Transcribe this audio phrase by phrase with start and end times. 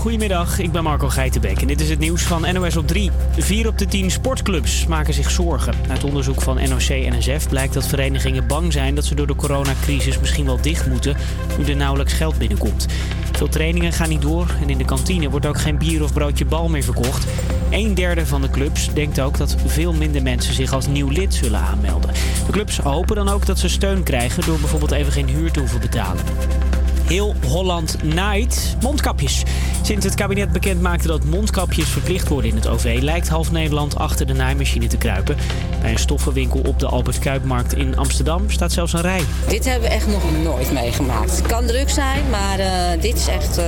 [0.00, 3.10] Goedemiddag, ik ben Marco Geitenbeek en dit is het nieuws van NOS op 3.
[3.38, 5.74] Vier op de tien sportclubs maken zich zorgen.
[5.88, 10.44] Uit onderzoek van NOC-NSF blijkt dat verenigingen bang zijn dat ze door de coronacrisis misschien
[10.44, 11.16] wel dicht moeten
[11.58, 12.86] nu er nauwelijks geld binnenkomt.
[13.32, 16.44] Veel trainingen gaan niet door en in de kantine wordt ook geen bier of broodje
[16.44, 17.26] bal meer verkocht.
[17.70, 21.34] Een derde van de clubs denkt ook dat veel minder mensen zich als nieuw lid
[21.34, 22.10] zullen aanmelden.
[22.46, 25.58] De clubs hopen dan ook dat ze steun krijgen door bijvoorbeeld even geen huur te
[25.58, 26.24] hoeven betalen.
[27.10, 29.42] Heel Holland naait mondkapjes.
[29.82, 33.96] Sinds het kabinet bekend maakte dat mondkapjes verplicht worden in het OV, lijkt half Nederland
[33.96, 35.36] achter de naaimachine te kruipen.
[35.80, 39.20] Bij een stoffenwinkel op de Albert Kuipmarkt in Amsterdam staat zelfs een rij.
[39.48, 41.36] Dit hebben we echt nog nooit meegemaakt.
[41.36, 43.64] Het kan druk zijn, maar uh, dit is echt uh,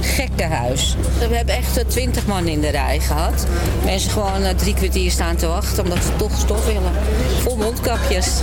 [0.00, 0.96] gekkenhuis.
[1.28, 3.46] We hebben echt twintig man in de rij gehad.
[3.84, 6.92] Mensen gewoon uh, drie kwartier staan te wachten omdat ze toch stof willen.
[7.42, 8.42] Vol mondkapjes.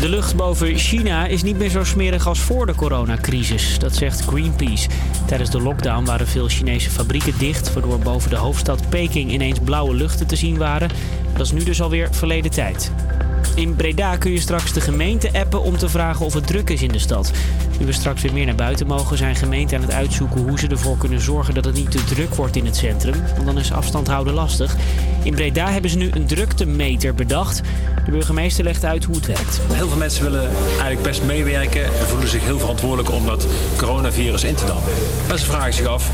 [0.00, 3.78] De lucht boven China is niet meer zo smerig als voor de coronacrisis.
[3.78, 4.88] Dat zegt Greenpeace.
[5.26, 9.94] Tijdens de lockdown waren veel Chinese fabrieken dicht, waardoor boven de hoofdstad Peking ineens blauwe
[9.94, 10.90] luchten te zien waren.
[11.32, 12.92] Dat is nu dus alweer verleden tijd.
[13.54, 16.82] In Breda kun je straks de gemeente appen om te vragen of het druk is
[16.82, 17.30] in de stad.
[17.78, 20.66] Nu we straks weer meer naar buiten mogen, zijn gemeenten aan het uitzoeken hoe ze
[20.66, 23.14] ervoor kunnen zorgen dat het niet te druk wordt in het centrum.
[23.34, 24.76] Want dan is afstand houden lastig.
[25.22, 27.60] In Breda hebben ze nu een druktemeter bedacht.
[28.04, 29.60] De burgemeester legt uit hoe het werkt.
[29.72, 34.44] Heel veel mensen willen eigenlijk best meewerken en voelen zich heel verantwoordelijk om dat coronavirus
[34.44, 34.92] in te dammen.
[35.28, 36.10] Maar ze vragen zich af,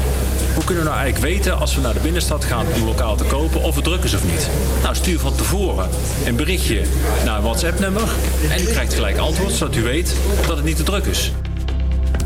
[0.55, 3.25] hoe kunnen we nou eigenlijk weten als we naar de binnenstad gaan om lokaal te
[3.25, 4.49] kopen of het druk is of niet?
[4.83, 5.89] Nou, stuur van tevoren
[6.27, 6.83] een berichtje
[7.25, 8.09] naar een WhatsApp-nummer
[8.51, 11.33] en u krijgt gelijk antwoord zodat u weet dat het niet te druk is.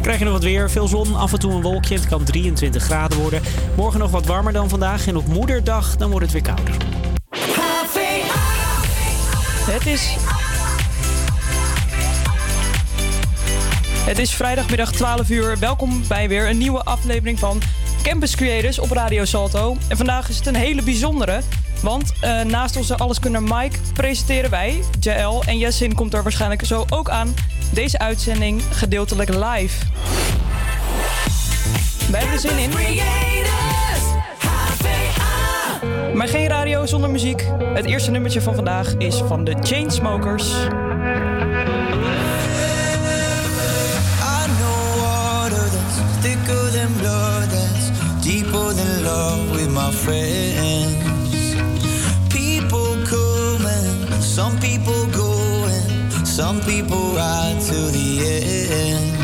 [0.02, 1.94] Krijg je nog wat weer, veel zon, af en toe een wolkje.
[1.94, 3.42] Het kan 23 graden worden.
[3.76, 6.74] Morgen nog wat warmer dan vandaag en op moederdag dan wordt het weer kouder.
[9.70, 10.16] Het is.
[14.06, 15.58] Het is vrijdagmiddag 12 uur.
[15.58, 17.62] Welkom bij weer een nieuwe aflevering van
[18.02, 19.76] Campus Creators op Radio Salto.
[19.88, 21.40] En vandaag is het een hele bijzondere.
[21.82, 26.84] Want uh, naast onze alleskunner Mike presenteren wij, JL en Jessin komt er waarschijnlijk zo
[26.88, 27.34] ook aan,
[27.72, 29.86] deze uitzending gedeeltelijk live.
[32.10, 32.70] Wij hebben er zin in.
[36.16, 37.46] Maar geen radio zonder muziek.
[37.74, 40.52] Het eerste nummertje van vandaag is van de Chainsmokers.
[49.06, 51.05] love with my.
[54.36, 59.16] Some people going, some people ride to the end.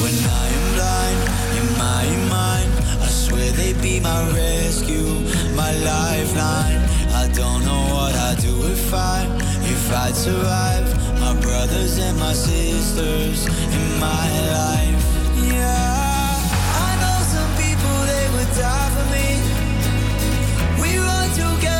[0.00, 1.20] When I am blind
[1.58, 2.70] in my mind,
[3.02, 5.10] I swear they'd be my rescue,
[5.56, 6.82] my lifeline.
[7.22, 9.26] I don't know what I'd do if I,
[9.74, 10.86] if I'd survive.
[11.18, 15.02] My brothers and my sisters in my life,
[15.50, 16.38] yeah.
[16.86, 19.28] I know some people they would die for me.
[20.80, 21.77] We run together,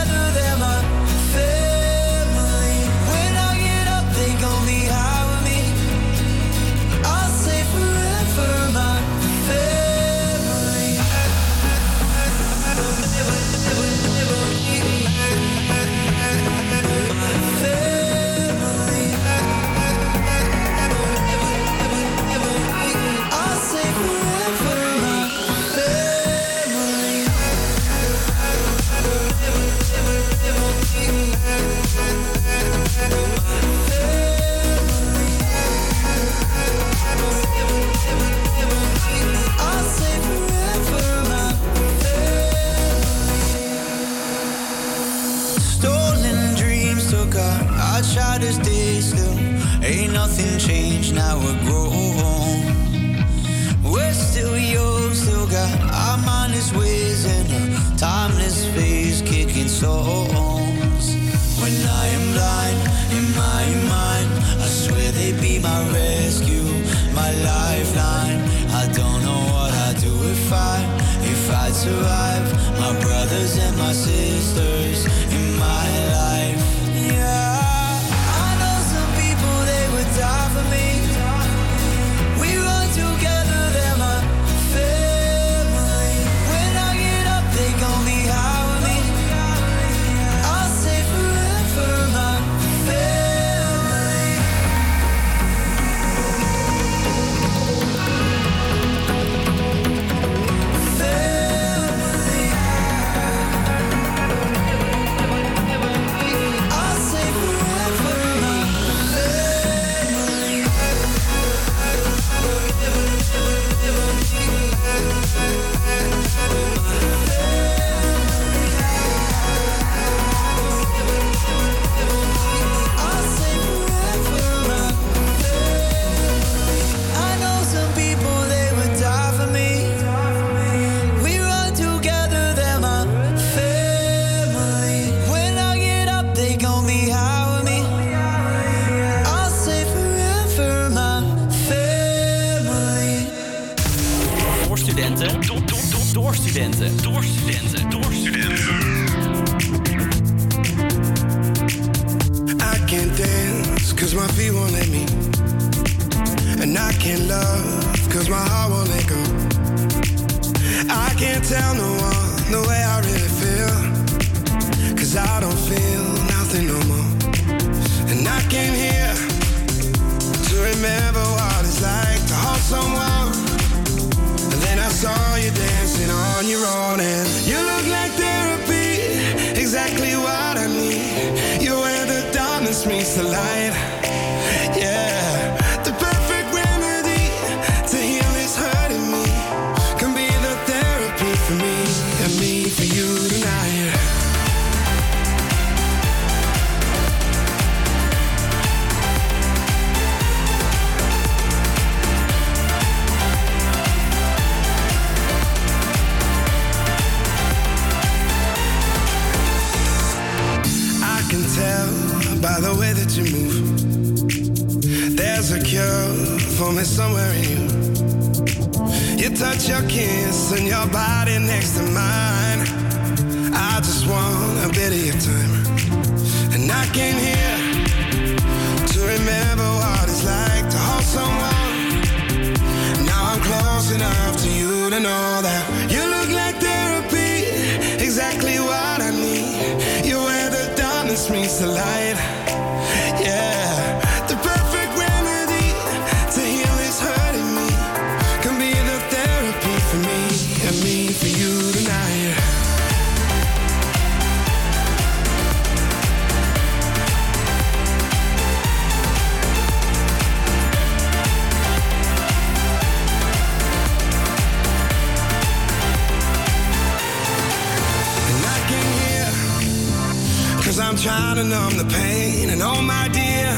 [271.28, 272.48] Trying to numb the pain.
[272.48, 273.52] And oh my dear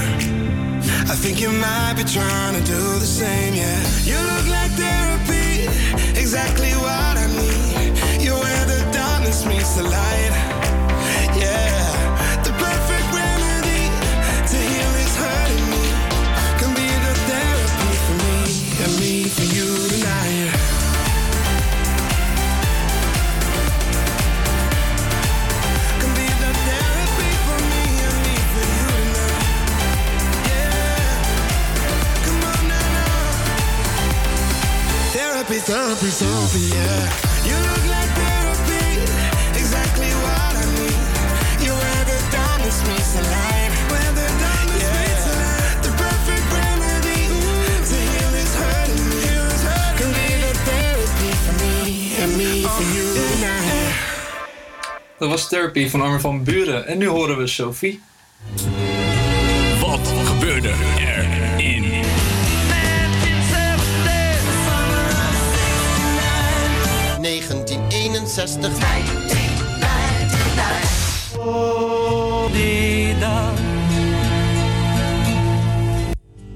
[1.06, 3.80] I think you might be trying to do the same, yeah.
[4.02, 5.70] You look like therapy
[6.18, 8.24] Exactly what I need.
[8.24, 10.39] You're where the darkness meets the light
[35.50, 37.10] Therapy, therapy, therapy, yeah.
[37.42, 39.02] You look like therapy,
[39.58, 41.02] exactly what I need.
[41.66, 43.70] You're where the darkness meets the light.
[43.90, 45.78] Where the darkness meets the light.
[45.82, 47.34] The perfect remedy
[47.82, 49.26] to heal this hurting me.
[49.98, 53.94] Can be the therapy for me and me for you tonight.
[55.18, 56.86] Dat was Therapy van Armin van Buren.
[56.86, 58.00] En nu horen we Sophie.
[59.80, 61.39] Wat gebeurde er
[68.46, 69.60] 1961.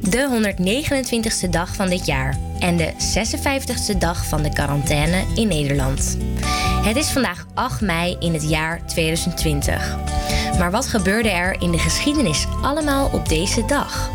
[0.01, 6.19] De 129ste dag van dit jaar en de 56ste dag van de quarantaine in Nederland.
[6.83, 9.97] Het is vandaag 8 mei in het jaar 2020.
[10.59, 14.11] Maar wat gebeurde er in de geschiedenis allemaal op deze dag?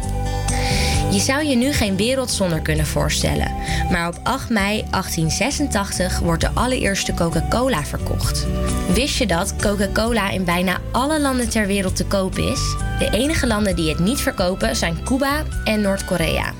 [1.11, 3.51] Je zou je nu geen wereld zonder kunnen voorstellen,
[3.91, 8.47] maar op 8 mei 1886 wordt de allereerste Coca-Cola verkocht.
[8.93, 12.75] Wist je dat Coca-Cola in bijna alle landen ter wereld te koop is?
[12.99, 16.53] De enige landen die het niet verkopen zijn Cuba en Noord-Korea.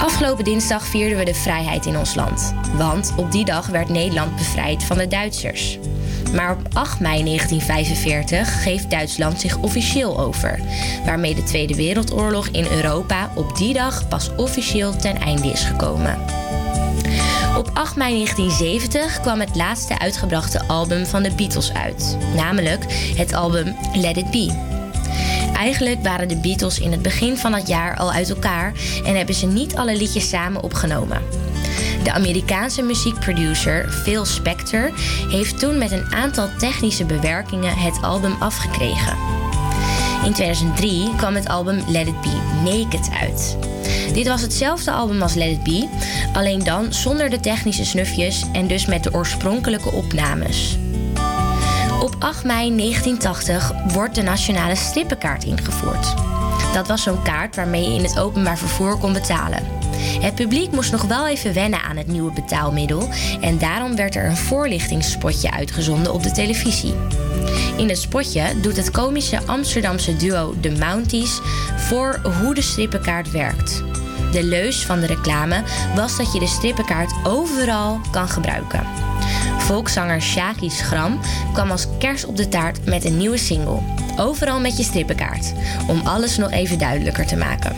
[0.00, 4.36] Afgelopen dinsdag vierden we de vrijheid in ons land, want op die dag werd Nederland
[4.36, 5.78] bevrijd van de Duitsers.
[6.34, 10.60] Maar op 8 mei 1945 geeft Duitsland zich officieel over,
[11.04, 16.18] waarmee de Tweede Wereldoorlog in Europa op die dag pas officieel ten einde is gekomen.
[17.56, 22.84] Op 8 mei 1970 kwam het laatste uitgebrachte album van de Beatles uit, namelijk
[23.16, 24.68] het album Let It Be.
[25.54, 28.72] Eigenlijk waren de Beatles in het begin van het jaar al uit elkaar
[29.04, 31.22] en hebben ze niet alle liedjes samen opgenomen.
[32.02, 34.90] De Amerikaanse muziekproducer Phil Spector
[35.28, 39.16] heeft toen met een aantal technische bewerkingen het album afgekregen.
[40.24, 43.56] In 2003 kwam het album Let It Be Naked uit.
[44.12, 45.88] Dit was hetzelfde album als Let It Be,
[46.32, 50.78] alleen dan zonder de technische snufjes en dus met de oorspronkelijke opnames.
[52.00, 56.14] Op 8 mei 1980 wordt de nationale strippenkaart ingevoerd.
[56.72, 59.79] Dat was zo'n kaart waarmee je in het openbaar vervoer kon betalen.
[60.20, 63.08] Het publiek moest nog wel even wennen aan het nieuwe betaalmiddel
[63.40, 66.94] en daarom werd er een voorlichtingsspotje uitgezonden op de televisie.
[67.76, 71.40] In het spotje doet het komische Amsterdamse duo The Mounties
[71.76, 73.82] voor hoe de strippenkaart werkt.
[74.32, 75.62] De leus van de reclame
[75.94, 78.86] was dat je de strippenkaart overal kan gebruiken.
[79.58, 81.20] Volkszanger Shaki Schram
[81.52, 83.99] kwam als kers op de taart met een nieuwe single.
[84.16, 85.52] Overal met je strippenkaart,
[85.88, 87.76] om alles nog even duidelijker te maken.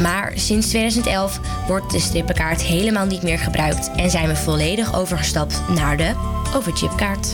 [0.00, 5.62] Maar sinds 2011 wordt de strippenkaart helemaal niet meer gebruikt en zijn we volledig overgestapt
[5.68, 6.12] naar de
[6.54, 7.32] overchipkaart.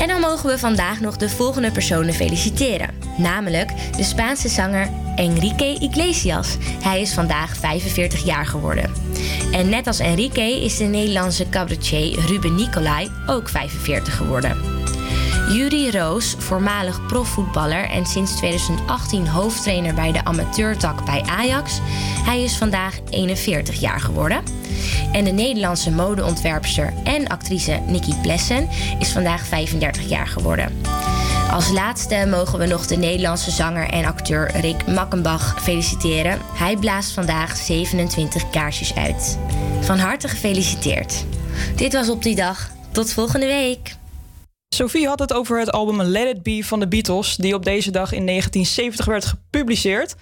[0.00, 2.88] En dan mogen we vandaag nog de volgende personen feliciteren.
[3.16, 6.56] Namelijk de Spaanse zanger Enrique Iglesias.
[6.82, 8.92] Hij is vandaag 45 jaar geworden.
[9.52, 14.56] En net als Enrique is de Nederlandse cabaretier Ruben Nicolai ook 45 geworden.
[15.48, 21.80] Jury Roos, voormalig profvoetballer en sinds 2018 hoofdtrainer bij de amateurtak bij Ajax.
[22.24, 24.42] Hij is vandaag 41 jaar geworden.
[25.12, 30.80] En de Nederlandse modeontwerpster en actrice Nikki Plessen is vandaag 35 jaar geworden.
[31.50, 36.38] Als laatste mogen we nog de Nederlandse zanger en acteur Rick Makkenbach feliciteren.
[36.52, 39.38] Hij blaast vandaag 27 kaarsjes uit.
[39.80, 41.24] Van harte gefeliciteerd.
[41.76, 42.70] Dit was op die dag.
[42.92, 43.96] Tot volgende week.
[44.74, 47.90] Sophie had het over het album Let It Be van de Beatles, die op deze
[47.90, 50.14] dag in 1970 werd gepubliceerd.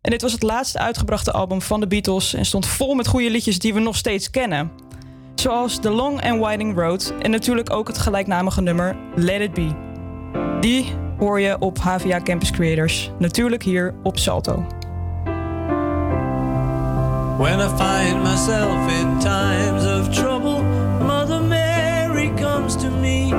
[0.00, 3.30] En dit was het laatste uitgebrachte album van de Beatles en stond vol met goede
[3.30, 4.70] liedjes die we nog steeds kennen.
[5.34, 9.74] Zoals The Long and Winding Road en natuurlijk ook het gelijknamige nummer Let It Be.
[10.60, 14.66] Die hoor je op HVA Campus Creators, natuurlijk hier op Salto.
[17.38, 20.62] When I find myself in times of trouble,
[21.06, 23.30] Mother Mary comes to me,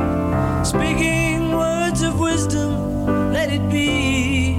[0.68, 4.56] speaking words of wisdom, let it be.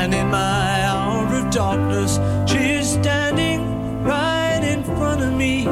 [0.00, 2.18] And in my hour of darkness,
[2.50, 5.66] she is standing right in front of me,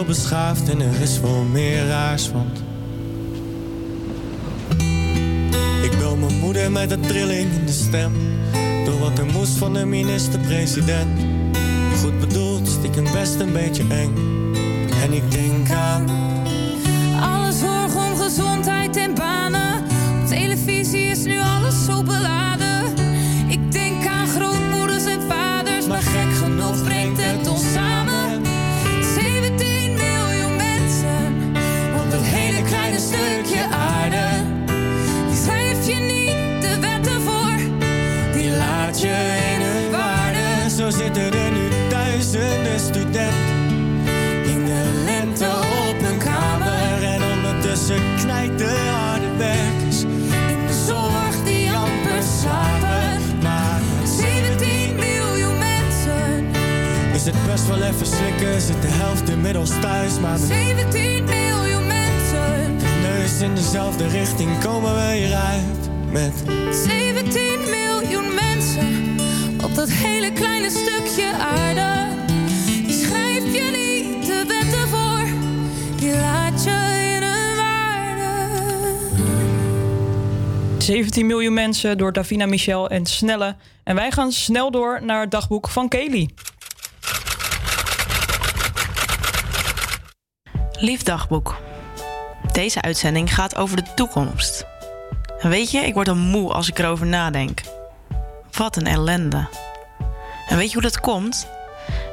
[0.00, 2.62] beschaafd en er is wel meer raars, want...
[5.82, 8.12] Ik bel mijn moeder met een trilling in de stem.
[8.84, 11.20] Door wat er moest van de minister-president.
[12.00, 14.14] Goed bedoeld, stiekem best een beetje eng.
[15.02, 16.31] En ik denk aan...
[57.66, 60.18] wel even slikken, zit de helft inmiddels thuis.
[60.20, 62.76] Maar met 17 miljoen mensen.
[63.02, 65.90] neus in dezelfde richting komen we hieruit.
[66.10, 66.32] Met
[66.70, 69.16] 17 miljoen mensen
[69.64, 72.16] op dat hele kleine stukje aarde.
[72.86, 75.26] Die schrijf je niet de wetten voor,
[75.96, 78.30] die laat je in hun waarde.
[80.78, 83.56] 17 miljoen mensen door Davina Michel en Snelle.
[83.84, 86.28] En wij gaan snel door naar het dagboek van Kelly.
[90.82, 91.56] Lief dagboek.
[92.52, 94.64] Deze uitzending gaat over de toekomst.
[95.40, 97.60] Weet je, ik word al moe als ik erover nadenk.
[98.56, 99.48] Wat een ellende.
[100.48, 101.48] En weet je hoe dat komt?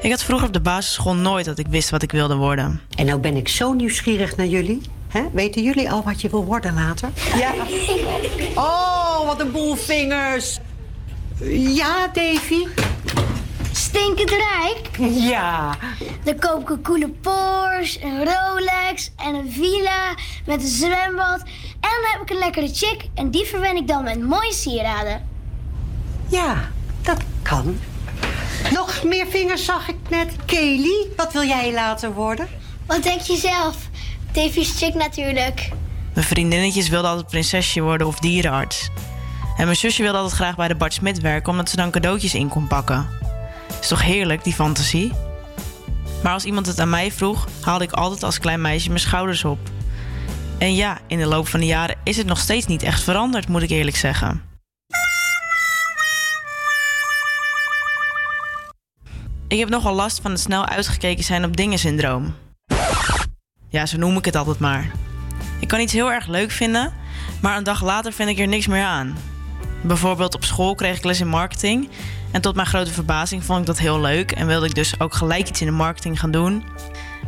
[0.01, 2.81] Ik had vroeger op de basisschool nooit dat ik wist wat ik wilde worden.
[2.95, 4.81] En nou ben ik zo nieuwsgierig naar jullie.
[5.31, 7.09] Weten jullie al wat je wil worden later?
[7.35, 7.53] Ja.
[8.55, 10.59] Oh, wat een boel vingers.
[11.49, 12.65] Ja, Davy?
[13.79, 14.89] Stinkend rijk?
[15.31, 15.77] Ja.
[16.23, 20.15] Dan koop ik een coole Porsche, een Rolex en een villa
[20.45, 21.39] met een zwembad.
[21.79, 25.27] En dan heb ik een lekkere chick en die verwen ik dan met mooie sieraden.
[26.29, 27.79] Ja, dat kan.
[28.71, 30.31] Nog meer vingers zag ik net.
[30.45, 32.47] Kelly, wat wil jij later worden?
[32.85, 33.77] Wat denk je zelf?
[34.31, 35.69] Davy's chick natuurlijk.
[36.13, 38.89] Mijn vriendinnetjes wilden altijd prinsesje worden of dierenarts.
[39.57, 41.51] En mijn zusje wilde altijd graag bij de Bart Smit werken...
[41.51, 43.18] omdat ze dan cadeautjes in kon pakken.
[43.79, 45.13] Is toch heerlijk, die fantasie?
[46.23, 47.47] Maar als iemand het aan mij vroeg...
[47.61, 49.59] haalde ik altijd als klein meisje mijn schouders op.
[50.57, 53.47] En ja, in de loop van de jaren is het nog steeds niet echt veranderd...
[53.47, 54.41] moet ik eerlijk zeggen.
[59.47, 62.35] Ik heb nogal last van het snel uitgekeken zijn op dingen syndroom.
[63.69, 64.91] Ja, zo noem ik het altijd maar.
[65.59, 66.93] Ik kan iets heel erg leuk vinden,
[67.41, 69.17] maar een dag later vind ik er niks meer aan.
[69.81, 71.89] Bijvoorbeeld op school kreeg ik les in marketing.
[72.31, 75.13] En tot mijn grote verbazing vond ik dat heel leuk en wilde ik dus ook
[75.13, 76.63] gelijk iets in de marketing gaan doen.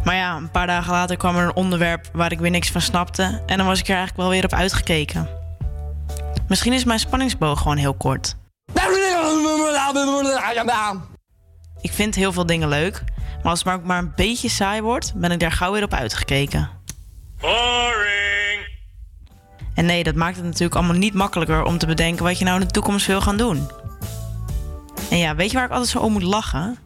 [0.03, 2.81] Maar ja, een paar dagen later kwam er een onderwerp waar ik weer niks van
[2.81, 5.29] snapte en dan was ik er eigenlijk wel weer op uitgekeken.
[6.47, 8.35] Misschien is mijn spanningsboog gewoon heel kort.
[11.81, 14.81] Ik vind heel veel dingen leuk, maar als het maar ook maar een beetje saai
[14.81, 16.69] wordt, ben ik daar gauw weer op uitgekeken.
[17.39, 18.21] Boring.
[19.73, 22.59] En nee, dat maakt het natuurlijk allemaal niet makkelijker om te bedenken wat je nou
[22.59, 23.69] in de toekomst wil gaan doen.
[25.11, 26.77] En ja, weet je waar ik altijd zo om moet lachen?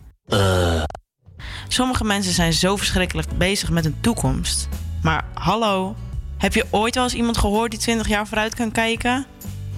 [1.68, 4.68] Sommige mensen zijn zo verschrikkelijk bezig met hun toekomst.
[5.02, 5.96] Maar hallo,
[6.38, 9.26] heb je ooit wel eens iemand gehoord die 20 jaar vooruit kan kijken?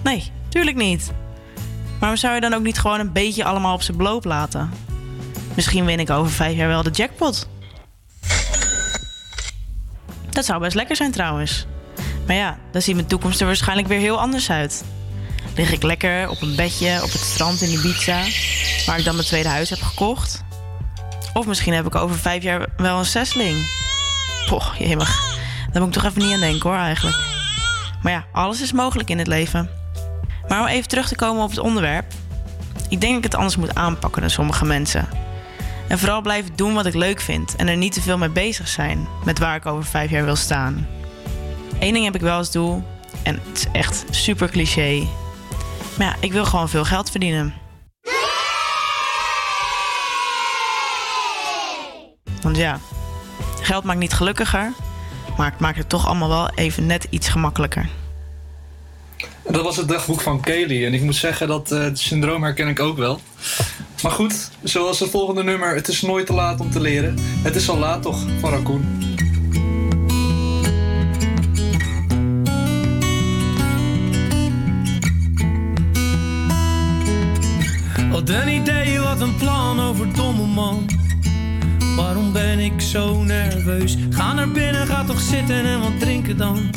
[0.02, 1.12] Nee, tuurlijk niet.
[2.00, 4.70] Maar zou je dan ook niet gewoon een beetje allemaal op zijn bloot laten?
[5.54, 7.48] Misschien win ik over vijf jaar wel de jackpot.
[10.30, 11.66] Dat zou best lekker zijn trouwens.
[12.26, 14.84] Maar ja, dan ziet mijn toekomst er waarschijnlijk weer heel anders uit.
[15.58, 18.22] Lig ik lekker op een bedje op het strand in Ibiza,
[18.86, 20.44] waar ik dan mijn tweede huis heb gekocht.
[21.32, 23.66] Of misschien heb ik over vijf jaar wel een zesling.
[24.46, 25.36] Poch, jemig.
[25.72, 27.16] Daar moet ik toch even niet aan denken hoor eigenlijk.
[28.02, 29.70] Maar ja, alles is mogelijk in het leven.
[30.48, 32.12] Maar om even terug te komen op het onderwerp.
[32.88, 35.08] Ik denk dat ik het anders moet aanpakken dan sommige mensen.
[35.88, 38.68] En vooral blijven doen wat ik leuk vind en er niet te veel mee bezig
[38.68, 40.88] zijn met waar ik over vijf jaar wil staan.
[41.78, 42.84] Eén ding heb ik wel als doel
[43.22, 45.06] en het is echt super cliché.
[45.98, 47.54] Maar ja, ik wil gewoon veel geld verdienen.
[52.42, 52.80] Want ja,
[53.60, 54.72] geld maakt niet gelukkiger,
[55.36, 57.88] Maar het maakt het toch allemaal wel even net iets gemakkelijker.
[59.50, 60.86] Dat was het dagboek van Kaylee.
[60.86, 63.20] En ik moet zeggen dat eh, het syndroom herken ik ook wel.
[64.02, 65.74] Maar goed, zoals het volgende nummer.
[65.74, 67.14] Het is nooit te laat om te leren.
[67.20, 68.84] Het is al laat toch, van Raccoon.
[78.18, 80.86] Wat een idee, wat een plan over domme man.
[81.96, 83.96] Waarom ben ik zo nerveus?
[84.10, 86.70] Ga naar binnen, ga toch zitten en wat drinken dan.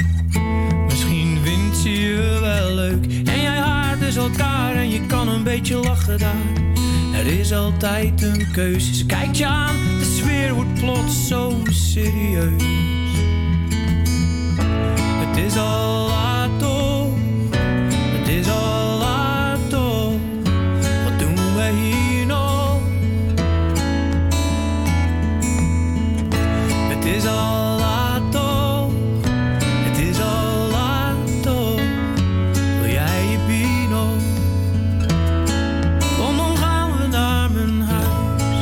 [0.87, 3.05] Misschien vindt ze je wel leuk.
[3.05, 6.45] En jij haart dus elkaar en je kan een beetje lachen daar.
[7.13, 8.95] Er is altijd een keuze.
[8.95, 12.63] Ze kijkt je aan, de sfeer wordt plots zo serieus.
[15.25, 16.63] Het is al laat
[27.21, 28.91] is al laat toch,
[29.59, 31.81] het is al laat toch.
[32.81, 34.07] Wil jij je pino?
[36.17, 38.57] Kom dan gaan we naar mijn huis.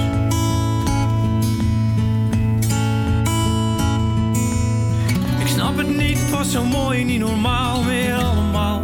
[5.40, 8.82] Ik snap het niet, het was zo mooi, niet normaal meer allemaal.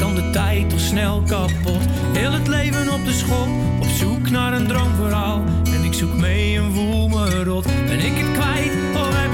[0.00, 1.82] Kan de tijd toch snel kapot?
[2.12, 3.48] Heel het leven op de schop,
[3.80, 5.42] op zoek naar een droomverhaal.
[5.72, 7.66] En ik zoek mee en voel me rot.
[7.86, 8.87] Ben ik het kwijt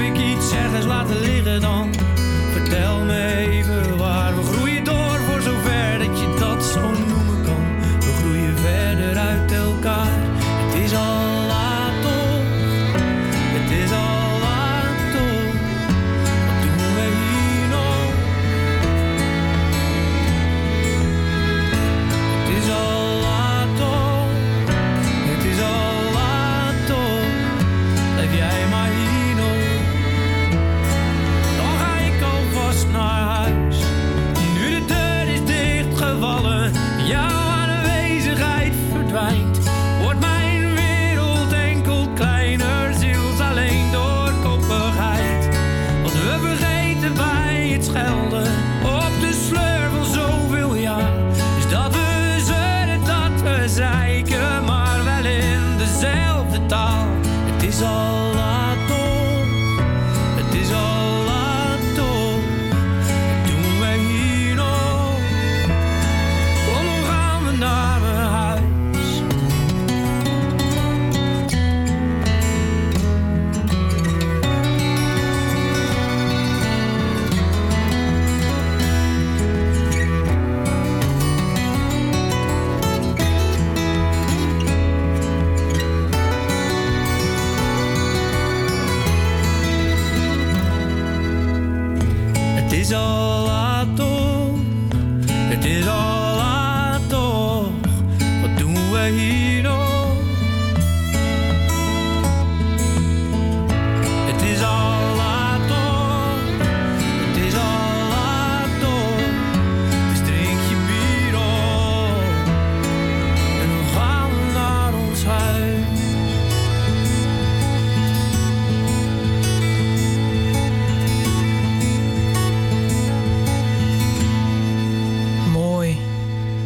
[0.05, 1.93] ik iets ergens laten liggen dan?
[2.51, 3.94] Vertel me even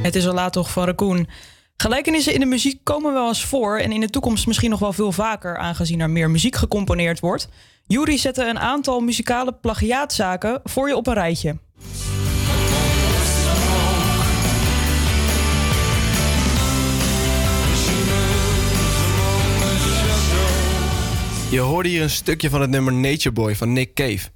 [0.09, 1.27] Het is al laat toch van Raccoon.
[1.77, 4.93] Gelijkenissen in de muziek komen wel eens voor en in de toekomst misschien nog wel
[4.93, 7.49] veel vaker, aangezien er meer muziek gecomponeerd wordt.
[7.87, 11.57] Jury zette een aantal muzikale plagiaatzaken voor je op een rijtje.
[21.49, 24.29] Je hoorde hier een stukje van het nummer Nature Boy van Nick Cave.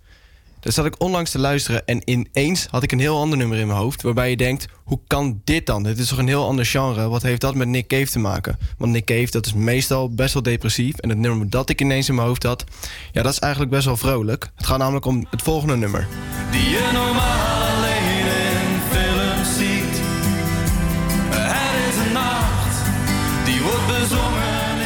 [0.63, 3.67] Daar zat ik onlangs te luisteren en ineens had ik een heel ander nummer in
[3.67, 4.01] mijn hoofd.
[4.01, 5.83] Waarbij je denkt, hoe kan dit dan?
[5.83, 7.09] Dit is toch een heel ander genre?
[7.09, 8.57] Wat heeft dat met Nick Cave te maken?
[8.77, 10.97] Want Nick Cave, dat is meestal best wel depressief.
[10.97, 12.63] En het nummer dat ik ineens in mijn hoofd had,
[13.11, 14.49] ja, dat is eigenlijk best wel vrolijk.
[14.55, 16.07] Het gaat namelijk om het volgende nummer.
[16.51, 20.01] Die je normaal alleen in films ziet.
[21.31, 22.85] Er is een nacht,
[23.45, 24.77] die wordt bezongen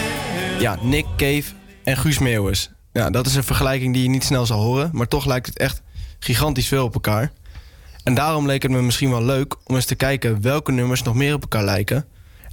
[0.56, 0.62] in...
[0.62, 1.44] Ja, Nick Cave
[1.84, 2.72] en Guus Meeuwis.
[2.98, 5.58] Ja, dat is een vergelijking die je niet snel zal horen, maar toch lijkt het
[5.58, 5.82] echt
[6.20, 7.32] gigantisch veel op elkaar.
[8.04, 11.16] En daarom leek het me misschien wel leuk om eens te kijken welke nummers nog
[11.16, 12.06] meer op elkaar lijken.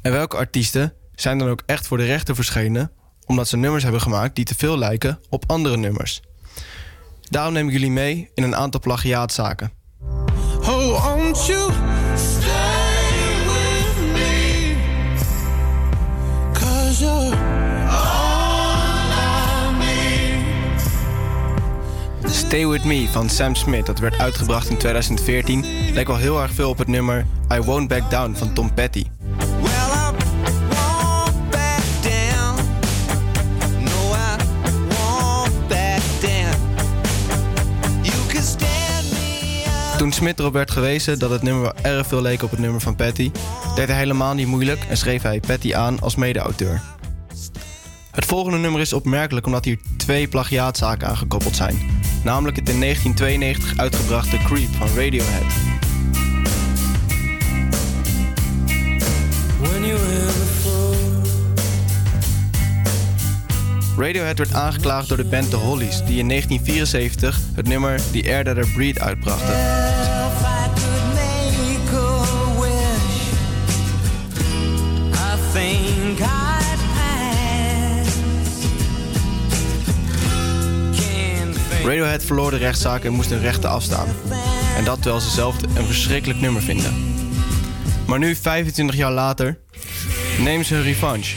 [0.02, 2.90] En welke artiesten zijn dan ook echt voor de rechter verschenen,
[3.26, 6.22] omdat ze nummers hebben gemaakt die te veel lijken op andere nummers.
[7.20, 9.72] Daarom neem ik jullie mee in een aantal plagiaatzaken.
[10.60, 11.24] Oh,
[22.34, 26.52] Stay With Me van Sam Smith, dat werd uitgebracht in 2014, lijkt wel heel erg
[26.52, 29.04] veel op het nummer I Won't Back Down van Tom Petty.
[39.98, 42.80] Toen Smith erop werd gewezen dat het nummer wel erg veel leek op het nummer
[42.80, 43.30] van Patty,
[43.74, 46.82] deed hij helemaal niet moeilijk en schreef hij Patty aan als mede-auteur.
[48.10, 51.93] Het volgende nummer is opmerkelijk omdat hier twee plagiaatzaken aangekoppeld zijn.
[52.24, 55.64] Namelijk het in 1992 uitgebrachte Creep van Radiohead.
[63.96, 68.44] Radiohead werd aangeklaagd door de band The Hollies, die in 1974 het nummer The Air
[68.44, 70.13] That I Breathe uitbrachten.
[81.84, 84.08] Radiohead verloor de rechtszaak en moest een rechter afstaan.
[84.76, 86.94] En dat terwijl ze zelf een verschrikkelijk nummer vinden.
[88.06, 89.58] Maar nu, 25 jaar later,
[90.38, 91.36] nemen ze hun revanche.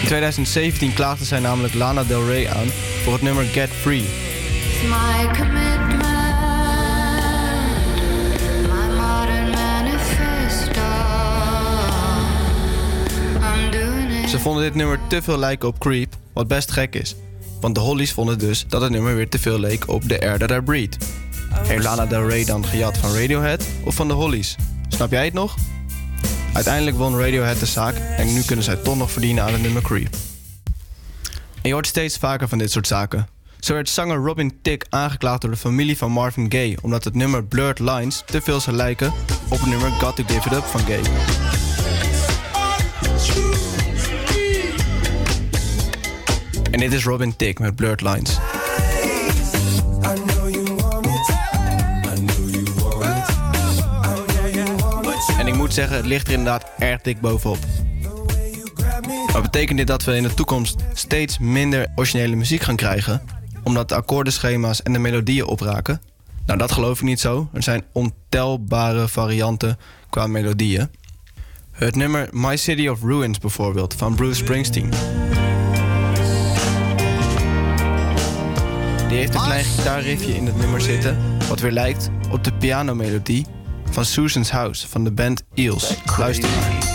[0.00, 2.66] In 2017 klaagde zij namelijk Lana Del Rey aan
[3.02, 4.04] voor het nummer Get Free.
[14.28, 17.16] Ze vonden dit nummer te veel lijken op Creep, wat best gek is.
[17.60, 20.38] Want de Hollies vonden dus dat het nummer weer te veel leek op The Air
[20.38, 20.98] That I Breathe.
[21.52, 24.56] Heeft Lana Del Rey dan gejat van Radiohead of van de Hollies?
[24.88, 25.56] Snap jij het nog?
[26.52, 29.82] Uiteindelijk won Radiohead de zaak en nu kunnen zij toch nog verdienen aan het nummer
[29.82, 30.14] Creep.
[31.62, 33.28] En je hoort steeds vaker van dit soort zaken.
[33.60, 36.78] Zo werd zanger Robin Tick aangeklaagd door de familie van Marvin Gaye...
[36.82, 39.12] omdat het nummer Blurred Lines te veel zou lijken
[39.48, 41.39] op het nummer Got To Give It Up van Gaye.
[46.70, 48.38] En dit is Robin Tick met Blurred Lines.
[55.38, 57.58] En ik moet zeggen, het ligt er inderdaad erg dik bovenop.
[59.32, 63.22] Maar betekent dit dat we in de toekomst steeds minder originele muziek gaan krijgen?
[63.62, 66.00] Omdat de akkoordenschema's en de melodieën opraken?
[66.46, 67.48] Nou, dat geloof ik niet zo.
[67.52, 69.78] Er zijn ontelbare varianten
[70.10, 70.90] qua melodieën.
[71.70, 74.90] Het nummer My City of Ruins bijvoorbeeld van Bruce Springsteen.
[79.10, 81.18] Die heeft een klein gitaarriffje in het nummer zitten,
[81.48, 83.46] wat weer lijkt op de pianomelodie
[83.90, 85.94] van Susan's House van de band Eels.
[86.18, 86.88] Luister maar.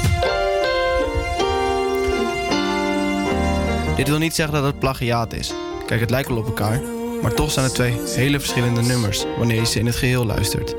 [3.96, 5.54] Dit wil niet zeggen dat het plagiaat is.
[5.86, 6.82] Kijk, het lijkt wel op elkaar,
[7.22, 10.76] maar toch zijn het twee hele verschillende nummers wanneer je ze in het geheel luistert.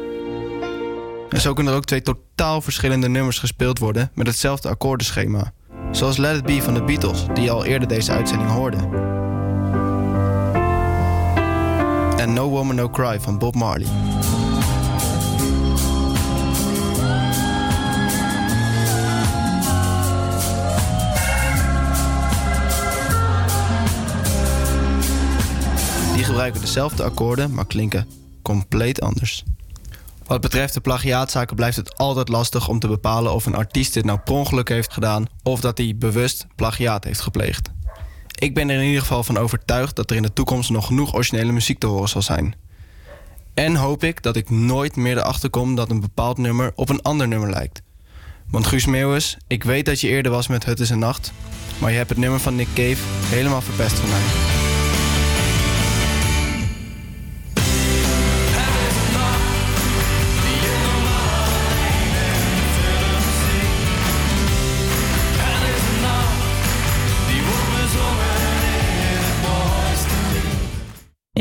[1.29, 5.53] En zo kunnen er ook twee totaal verschillende nummers gespeeld worden met hetzelfde akkoordenschema.
[5.90, 9.14] Zoals Let It Be van de Beatles, die je al eerder deze uitzending hoorde.
[12.33, 13.87] No Woman No Cry van Bob Marley.
[26.15, 28.07] Die gebruiken dezelfde akkoorden, maar klinken
[28.43, 29.45] compleet anders.
[30.27, 34.05] Wat betreft de plagiaatzaken blijft het altijd lastig om te bepalen of een artiest dit
[34.05, 37.75] nou per ongeluk heeft gedaan of dat hij bewust plagiaat heeft gepleegd.
[38.38, 41.14] Ik ben er in ieder geval van overtuigd dat er in de toekomst nog genoeg
[41.14, 42.55] originele muziek te horen zal zijn.
[43.55, 47.03] En hoop ik dat ik nooit meer erachter kom dat een bepaald nummer op een
[47.03, 47.83] ander nummer lijkt.
[48.51, 51.33] Want Guus Meeuwis, ik weet dat je eerder was met Het is een Nacht,
[51.79, 54.65] maar je hebt het nummer van Nick Cave helemaal verpest voor mij.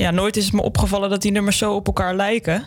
[0.05, 2.65] Ja, nooit is het me opgevallen dat die nummers zo op elkaar lijken.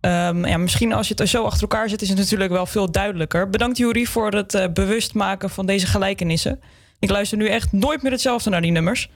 [0.00, 2.66] Ehm, ja, misschien als je het er zo achter elkaar zet, is het natuurlijk wel
[2.66, 3.50] veel duidelijker.
[3.50, 6.60] Bedankt Juri voor het eh, bewust maken van deze gelijkenissen.
[6.98, 9.10] Ik luister nu echt nooit meer hetzelfde naar die nummers.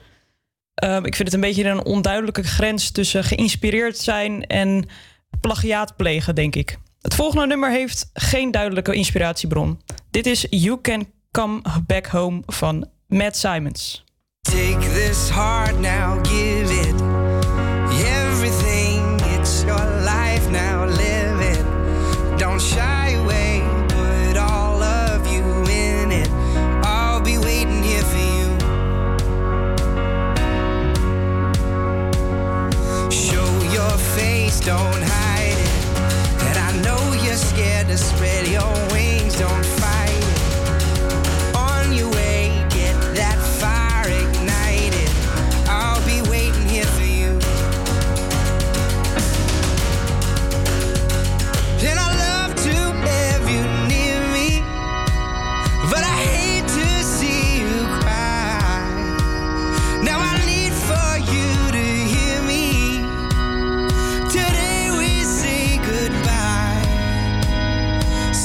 [0.73, 4.85] Ehm, ik vind het een beetje een onduidelijke grens tussen geïnspireerd zijn en
[5.41, 6.77] plagiaat plegen, denk ik.
[7.01, 9.81] Het volgende nummer heeft geen duidelijke inspiratiebron.
[10.11, 14.03] Dit is You Can Come Back Home van Matt Simons.
[14.41, 17.16] Take this heart now, give it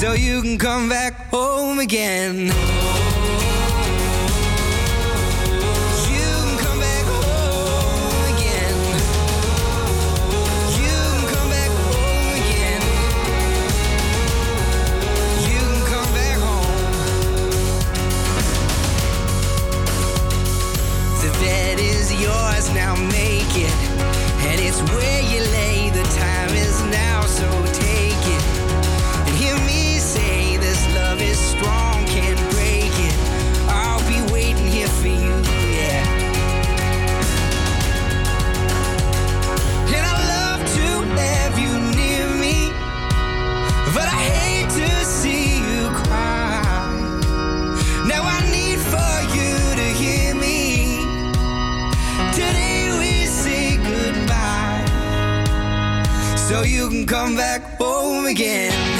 [0.03, 2.82] so you can come back home again.
[57.13, 58.92] Come back home again.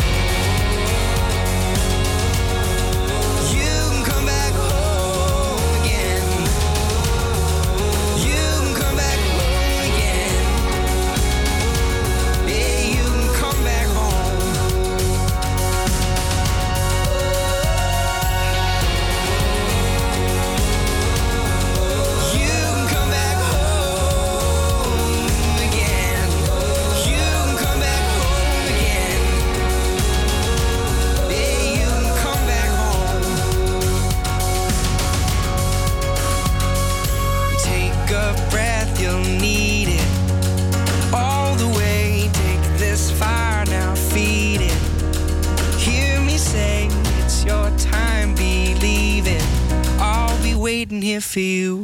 [51.04, 51.80] Here for you.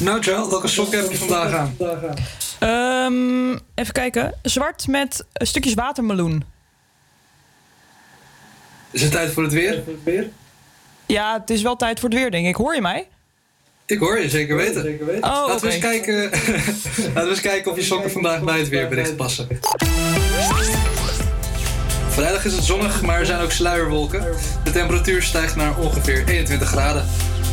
[0.00, 1.76] Nou, Joel, welke sokken heb je vandaag aan?
[2.58, 4.34] Ehm, even kijken.
[4.42, 6.44] Zwart met stukjes watermeloen.
[8.90, 9.82] Is het tijd voor het weer?
[11.06, 12.54] Ja, het is wel tijd voor het weer, denk ik.
[12.54, 13.08] Hoor je mij?
[13.86, 15.04] Ik hoor je, zeker weten.
[15.20, 16.22] Oh, laten, we eens kijken,
[17.14, 19.48] laten we eens kijken of je sokken vandaag bij het weerbericht passen.
[22.18, 24.26] Vrijdag is het zonnig, maar er zijn ook sluierwolken.
[24.64, 27.06] De temperatuur stijgt naar ongeveer 21 graden.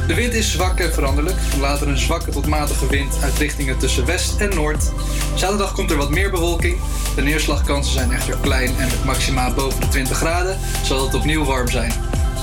[0.07, 1.35] De wind is zwak en veranderlijk.
[1.59, 4.91] Later een zwakke tot matige wind uit richtingen tussen west en noord.
[5.35, 6.77] Zaterdag komt er wat meer bewolking.
[7.15, 11.43] De neerslagkansen zijn echter klein en met maxima boven de 20 graden zal het opnieuw
[11.43, 11.91] warm zijn.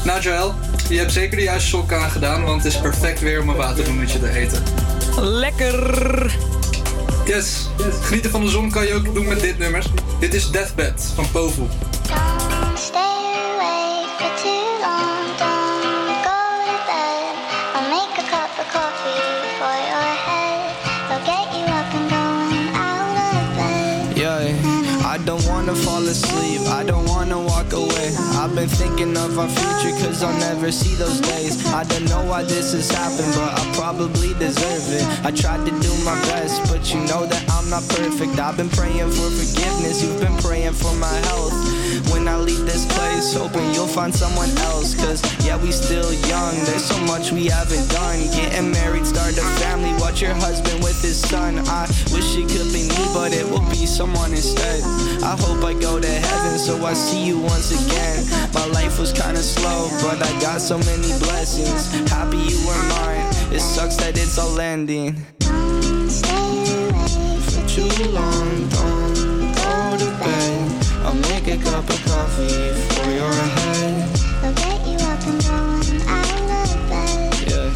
[0.05, 0.55] Nou Joël,
[0.89, 4.19] je hebt zeker de juiste sokken aangedaan, want het is perfect weer om een watermeloentje
[4.19, 4.63] te eten.
[5.21, 6.52] Lekker!
[7.25, 7.69] Yes.
[8.03, 9.85] Genieten van de zon kan je ook doen met dit nummer.
[10.21, 11.63] Dit is Deathbed van Povu.
[12.75, 15.27] Stay awake for too long.
[15.39, 17.35] Don't go to bed.
[17.75, 19.23] I'll make a cup of coffee
[19.59, 20.61] for your head.
[21.11, 24.17] I'll get you up and going out of bed.
[24.17, 26.92] Yeah, I don't wanna fall asleep, I don't
[28.63, 31.67] been thinking of our future, cause I'll never see those days.
[31.67, 35.05] I don't know why this has happened, but I probably deserve it.
[35.27, 38.39] I tried to do my best, but you know that I'm not perfect.
[38.39, 41.82] I've been praying for forgiveness, you've been praying for my health.
[42.11, 44.95] When I leave this place, hoping you'll find someone else.
[44.95, 48.19] Cause yeah, we still young, there's so much we haven't done.
[48.33, 51.59] Getting married, start a family, watch your husband with his son.
[51.69, 54.83] I wish it could be me, but it will be someone instead.
[55.23, 58.27] I hope I go to heaven, so I see you once again.
[58.55, 61.93] My life was kinda slow, but I got so many blessings.
[62.11, 65.25] Happy you were mine, it sucks that it's all ending.
[66.09, 68.62] Stay away For too long,
[71.53, 74.19] a cup of coffee for your head.
[74.43, 77.35] I'll get you up and going out of bed.
[77.51, 77.69] Yeah,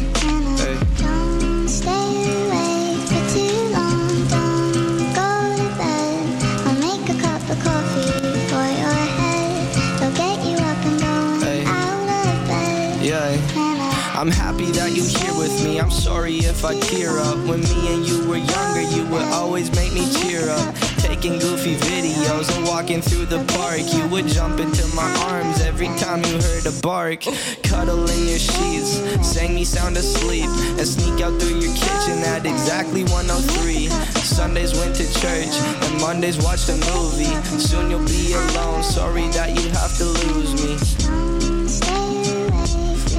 [0.57, 0.77] hey.
[0.97, 2.09] Don't stay
[2.41, 4.09] awake for too long.
[4.33, 5.29] Don't go
[5.61, 6.25] to bed.
[6.65, 8.09] I'll make a cup of coffee
[8.49, 10.01] for your head.
[10.01, 11.63] I'll get you up and going Hey.
[11.65, 13.05] out of bed.
[13.05, 14.17] Yeah.
[14.19, 15.79] I'm happy that you're here with me.
[15.79, 17.37] I'm sorry if I tear up.
[17.45, 20.73] When me and you were younger, you would always make me cheer up.
[21.17, 23.81] Taking goofy videos and walking through the park.
[23.91, 27.21] You would jump into my arms every time you heard a bark.
[27.63, 32.45] Cuddle in your sheets, sang me sound asleep, and sneak out through your kitchen at
[32.45, 33.87] exactly 103.
[34.21, 35.49] Sundays went to church,
[35.89, 37.33] and Mondays watched a movie.
[37.57, 38.83] Soon you'll be alone.
[38.83, 40.77] Sorry that you have to lose me.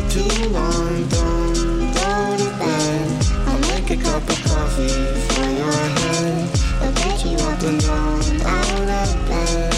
[0.07, 3.26] Too long, don't go to bed.
[3.49, 4.86] I'll make a cup of coffee
[5.34, 6.58] for your head.
[7.61, 9.78] I'll get you up and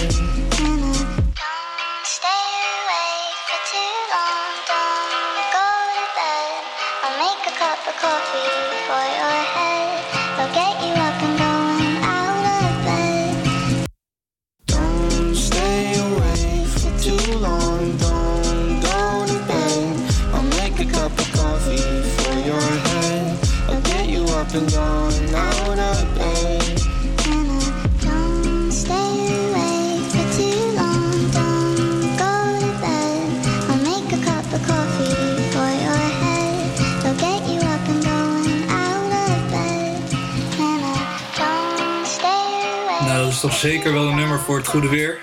[43.60, 45.18] zeker wel een nummer voor het goede weer.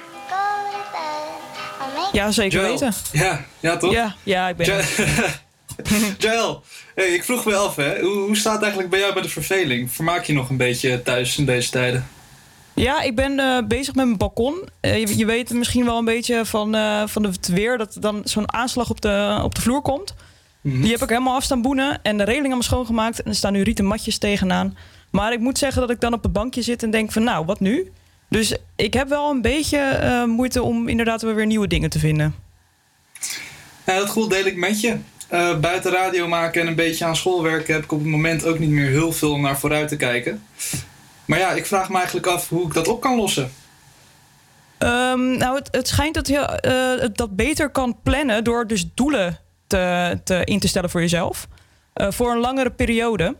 [2.12, 2.72] Ja, zeker Joel.
[2.72, 2.94] weten.
[3.12, 3.92] Ja, ja toch?
[3.92, 4.66] Ja, ja ik ben...
[4.66, 4.82] Jo-
[6.30, 6.64] Joel,
[6.96, 8.00] hey, ik vroeg me af, hè.
[8.00, 9.92] Hoe, hoe staat het eigenlijk bij jou met de verveling?
[9.92, 12.08] Vermaak je nog een beetje thuis in deze tijden?
[12.74, 14.70] Ja, ik ben eh, bezig met mijn balkon.
[14.80, 18.02] Eh, je, je weet misschien wel een beetje van, eh, van het weer dat er
[18.02, 20.14] dan zo'n aanslag op de, op de vloer komt.
[20.62, 23.22] Die heb ik helemaal af staan boenen en de reling allemaal schoongemaakt.
[23.22, 24.78] En er staan nu rieten matjes tegenaan.
[25.10, 27.46] Maar ik moet zeggen dat ik dan op het bankje zit en denk van nou,
[27.46, 27.92] wat nu?
[28.30, 32.36] Dus ik heb wel een beetje eh, moeite om inderdaad weer nieuwe dingen te vinden.
[33.86, 34.98] Ja, dat gevoel deel ik met je.
[35.28, 38.46] Eh, buiten radio maken en een beetje aan school werken heb ik op het moment
[38.46, 40.44] ook niet meer heel veel naar vooruit te kijken.
[41.26, 43.52] Maar ja, ik vraag me eigenlijk af hoe ik dat op kan lossen.
[44.78, 49.40] Ehm, nou, het, het schijnt dat je eh, dat beter kan plannen door dus doelen
[49.68, 51.48] te, te, in te stellen voor jezelf.
[51.94, 53.36] Voor een langere periode.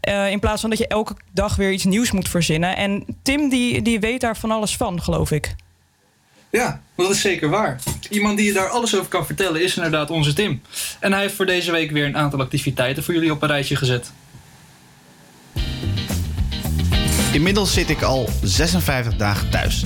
[0.00, 2.76] Eh, in plaats van dat je elke dag weer iets nieuws moet verzinnen.
[2.76, 5.54] En Tim die, die weet daar van alles van, geloof ik.
[6.50, 7.80] Ja, dat is zeker waar.
[8.10, 10.62] Iemand die je daar alles over kan vertellen is inderdaad onze Tim.
[11.00, 13.76] En hij heeft voor deze week weer een aantal activiteiten voor jullie op een rijtje
[13.76, 14.12] gezet.
[17.32, 19.84] Inmiddels zit ik al 56 dagen thuis.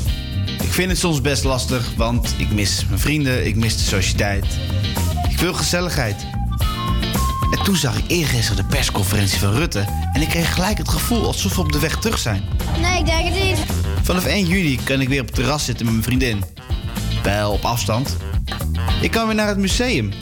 [0.63, 4.47] Ik vind het soms best lastig, want ik mis mijn vrienden, ik mis de sociëteit.
[5.31, 6.27] Ik wil gezelligheid.
[7.63, 11.27] En toen zag ik eergisteren de persconferentie van Rutte en ik kreeg gelijk het gevoel
[11.27, 12.43] alsof we op de weg terug zijn.
[12.81, 13.59] Nee, ik denk het niet.
[14.03, 16.45] Vanaf 1 juni kan ik weer op het terras zitten met mijn vriendin.
[17.23, 18.17] Wel op afstand.
[19.01, 20.13] Ik kan weer naar het museum.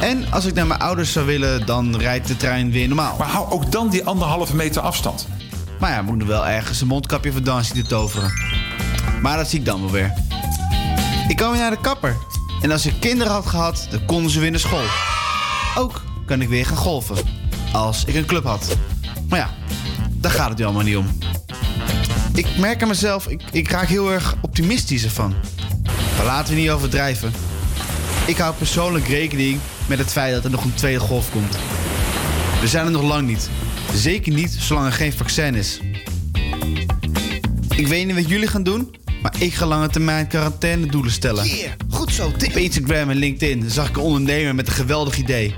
[0.00, 3.16] En als ik naar mijn ouders zou willen, dan rijdt de trein weer normaal.
[3.18, 5.26] Maar hou ook dan die anderhalve meter afstand.
[5.80, 8.32] Maar ja, moet er wel ergens een mondkapje voor Dancy te toveren.
[9.22, 10.12] Maar dat zie ik dan wel weer.
[11.28, 12.16] Ik kan weer naar de kapper.
[12.62, 14.86] En als ik kinderen had gehad, dan konden ze weer naar school.
[15.76, 17.16] Ook kan ik weer gaan golfen.
[17.72, 18.76] Als ik een club had.
[19.28, 19.50] Maar ja,
[20.12, 21.06] daar gaat het allemaal niet om.
[22.34, 25.34] Ik merk aan mezelf, ik, ik raak heel erg optimistisch ervan.
[26.16, 27.32] Maar laten we niet overdrijven.
[28.26, 31.56] Ik hou persoonlijk rekening met het feit dat er nog een tweede golf komt.
[32.60, 33.48] We zijn er nog lang niet.
[33.94, 35.80] Zeker niet zolang er geen vaccin is.
[37.76, 41.46] Ik weet niet wat jullie gaan doen, maar ik ga lange termijn quarantainedoelen stellen.
[41.90, 45.54] goed zo, Op Instagram en LinkedIn zag ik een ondernemer met een geweldig idee.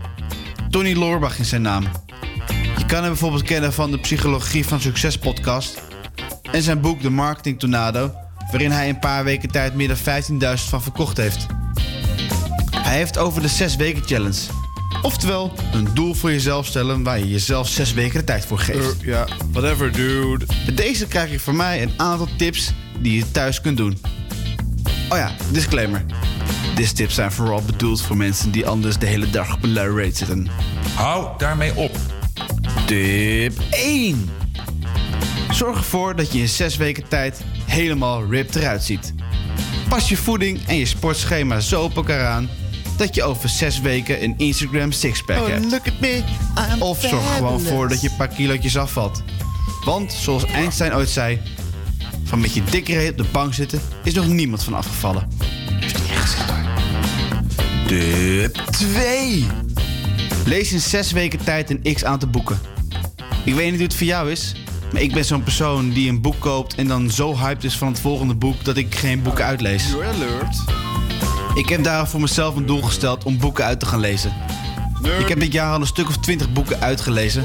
[0.70, 1.84] Tony Loorbach is zijn naam.
[2.76, 5.82] Je kan hem bijvoorbeeld kennen van de Psychologie van Succes podcast
[6.52, 8.12] en zijn boek De Marketing Tornado,
[8.50, 10.22] waarin hij in een paar weken tijd meer dan
[10.56, 11.46] 15.000 van verkocht heeft.
[12.70, 14.40] Hij heeft over de 6 weken challenge.
[15.02, 18.96] Oftewel, een doel voor jezelf stellen waar je jezelf 6 weken de tijd voor geeft.
[19.00, 20.46] ja, whatever dude.
[20.66, 23.98] Met deze krijg je van mij een aantal tips die je thuis kunt doen.
[25.08, 26.04] Oh ja, disclaimer.
[26.78, 30.04] Deze tips zijn vooral bedoeld voor mensen die anders de hele dag op een luie
[30.04, 30.48] rate zitten.
[30.94, 31.96] Hou daarmee op.
[32.86, 34.30] Tip 1.
[35.50, 39.14] Zorg ervoor dat je in 6 weken tijd helemaal ripped eruit ziet.
[39.88, 42.48] Pas je voeding en je sportschema zo op elkaar aan
[42.96, 45.70] dat je over 6 weken een Instagram sixpack Oh, hebt.
[45.70, 46.22] look at me.
[46.72, 49.22] I'm Of zorg er gewoon voor dat je een paar kilootjes afvalt.
[49.84, 51.40] Want zoals Einstein ooit zei,
[52.24, 55.28] van met je dikke reet op de bank zitten is nog niemand van afgevallen.
[55.80, 56.57] Heeft hij niet gezegd hoor.
[57.88, 59.46] Tip 2.
[60.44, 62.58] Lees in 6 weken tijd een x aantal boeken.
[63.44, 64.54] Ik weet niet hoe het voor jou is,
[64.92, 67.88] maar ik ben zo'n persoon die een boek koopt en dan zo hyped is van
[67.88, 69.94] het volgende boek dat ik geen boeken uitlees.
[69.94, 70.56] alert.
[71.54, 74.32] Ik heb daar voor mezelf een doel gesteld om boeken uit te gaan lezen.
[75.18, 77.44] Ik heb dit jaar al een stuk of 20 boeken uitgelezen.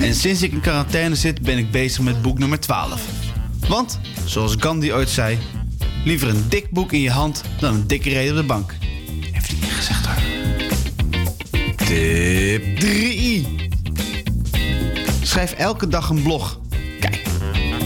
[0.00, 3.02] En sinds ik in quarantaine zit, ben ik bezig met boek nummer 12.
[3.68, 5.38] Want, zoals Gandhi ooit zei,
[6.04, 8.74] liever een dik boek in je hand dan een dikke reden op de bank.
[9.82, 10.16] Gezegd hoor.
[11.76, 13.68] Tip 3.
[15.22, 16.60] Schrijf elke dag een blog.
[17.00, 17.22] Kijk,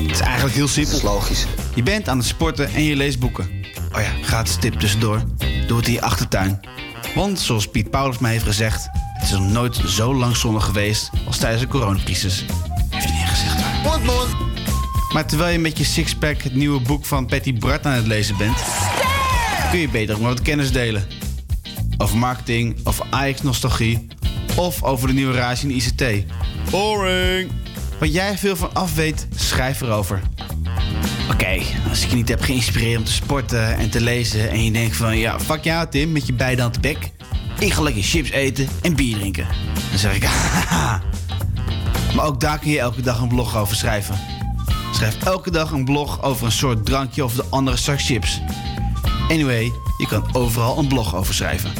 [0.02, 1.00] het is eigenlijk heel simpel.
[1.02, 1.46] logisch.
[1.74, 3.48] Je bent aan het sporten en je leest boeken.
[3.94, 5.22] Oh ja, gratis tip tussendoor.
[5.66, 6.60] Doe het in je achtertuin.
[7.14, 8.88] Want zoals Piet Paulus mij heeft gezegd...
[8.92, 12.44] het is nog nooit zo lang zonnig geweest als tijdens de coronacrisis.
[12.90, 13.62] Heeft hij niet gezegd
[14.06, 14.26] hoor.
[15.12, 18.36] Maar terwijl je met je sixpack het nieuwe boek van Patty Bart aan het lezen
[18.36, 18.62] bent...
[19.70, 21.25] kun je beter maar wat kennis delen.
[21.98, 24.06] Over marketing, over Ajax-nostalgie...
[24.56, 26.04] of over de nieuwe rage in ICT.
[26.70, 27.50] Boring!
[27.98, 30.22] Wat jij veel van af weet, schrijf erover.
[31.30, 34.50] Oké, als ik je niet heb geïnspireerd om te sporten en te lezen...
[34.50, 37.10] en je denkt van, ja, fuck jou Tim, met je beide aan de bek...
[37.58, 39.46] ik ga lekker chips eten en bier drinken.
[39.90, 41.02] Dan zeg ik, haha.
[42.14, 44.18] Maar ook daar kun je elke dag een blog over schrijven.
[44.92, 48.40] Schrijf elke dag een blog over een soort drankje of de andere zak chips.
[49.28, 51.70] Anyway, je kan overal een blog over schrijven.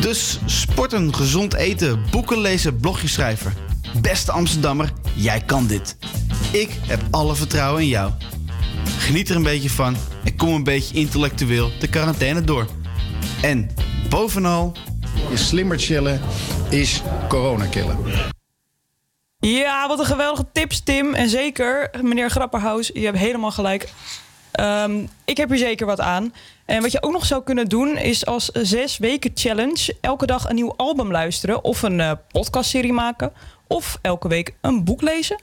[0.00, 3.54] Dus sporten, gezond eten, boeken lezen, blogjes schrijven.
[4.00, 5.96] Beste Amsterdammer, jij kan dit.
[6.52, 8.12] Ik heb alle vertrouwen in jou.
[8.98, 12.66] Geniet er een beetje van en kom een beetje intellectueel de quarantaine door.
[13.42, 13.70] En
[14.08, 14.76] bovenal...
[15.30, 16.20] Is slimmer chillen
[16.74, 17.98] is corona killen.
[19.38, 21.14] Ja, wat een geweldige tips, Tim.
[21.14, 23.92] En zeker, meneer Grapperhaus, je hebt helemaal gelijk.
[24.52, 26.32] Ehm, ik heb hier zeker wat aan.
[26.64, 30.48] En wat je ook nog zou kunnen doen, is als zes weken challenge elke dag
[30.48, 31.64] een nieuw album luisteren.
[31.64, 33.32] Of een eh, podcastserie maken.
[33.66, 35.40] Of elke week een boek lezen.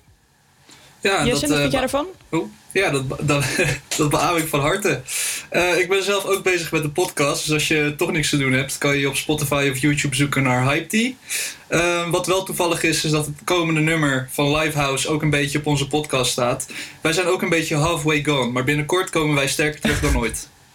[1.01, 2.05] Ja, Jesse, wat eh, vind jij be- ervan?
[2.29, 3.45] Oh, ja, dat, dat,
[3.97, 5.01] dat beaam ik van harte.
[5.49, 7.43] Eh, ik ben zelf ook bezig met een podcast.
[7.45, 10.43] Dus als je toch niks te doen hebt, kan je op Spotify of YouTube zoeken
[10.43, 11.11] naar Hype Tea.
[11.67, 15.57] Eh, wat wel toevallig is, is dat het komende nummer van Livehouse ook een beetje
[15.57, 16.67] op onze podcast staat.
[17.01, 20.49] Wij zijn ook een beetje halfway gone, maar binnenkort komen wij sterker terug dan ooit.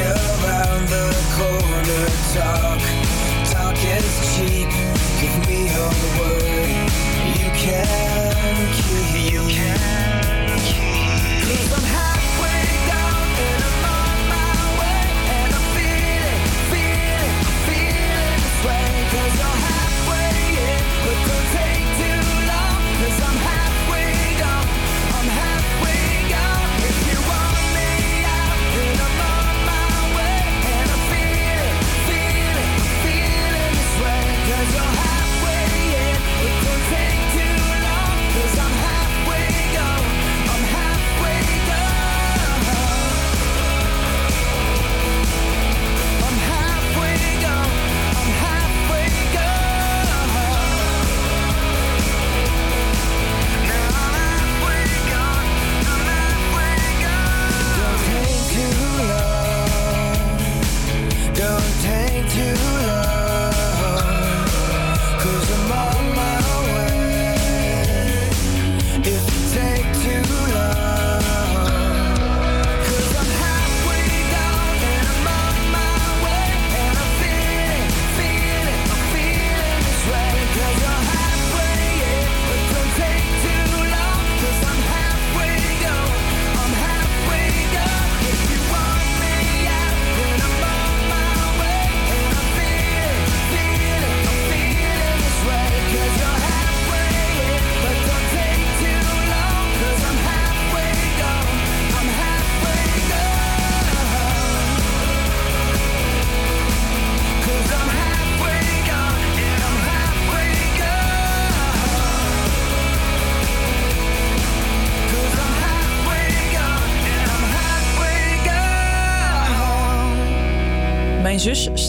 [0.00, 2.04] around the corner.
[2.34, 2.80] Talk,
[3.52, 4.59] talk is cheap.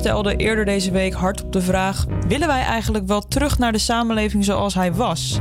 [0.01, 4.45] Stelde eerder deze week hardop de vraag: willen wij eigenlijk wel terug naar de samenleving
[4.45, 5.39] zoals hij was?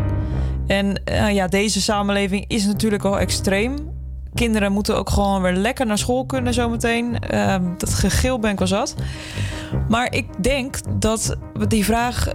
[0.67, 3.77] En eh, ja, deze samenleving is natuurlijk al extreem.
[4.35, 7.19] Kinderen moeten ook gewoon weer lekker naar school kunnen zometeen.
[7.19, 8.95] Ehm dat gegil ben ik wel zat.
[9.89, 12.29] Maar ik denk dat we die vraag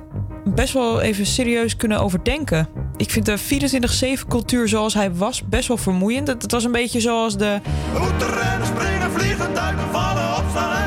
[0.45, 2.67] best wel even serieus kunnen overdenken.
[2.97, 6.28] Ik vind de 24-7 cultuur zoals hij was best wel vermoeiend.
[6.28, 7.59] Het, was een beetje zoals de
[8.63, 10.85] springen, vliegen, duiken, vallen, opstaan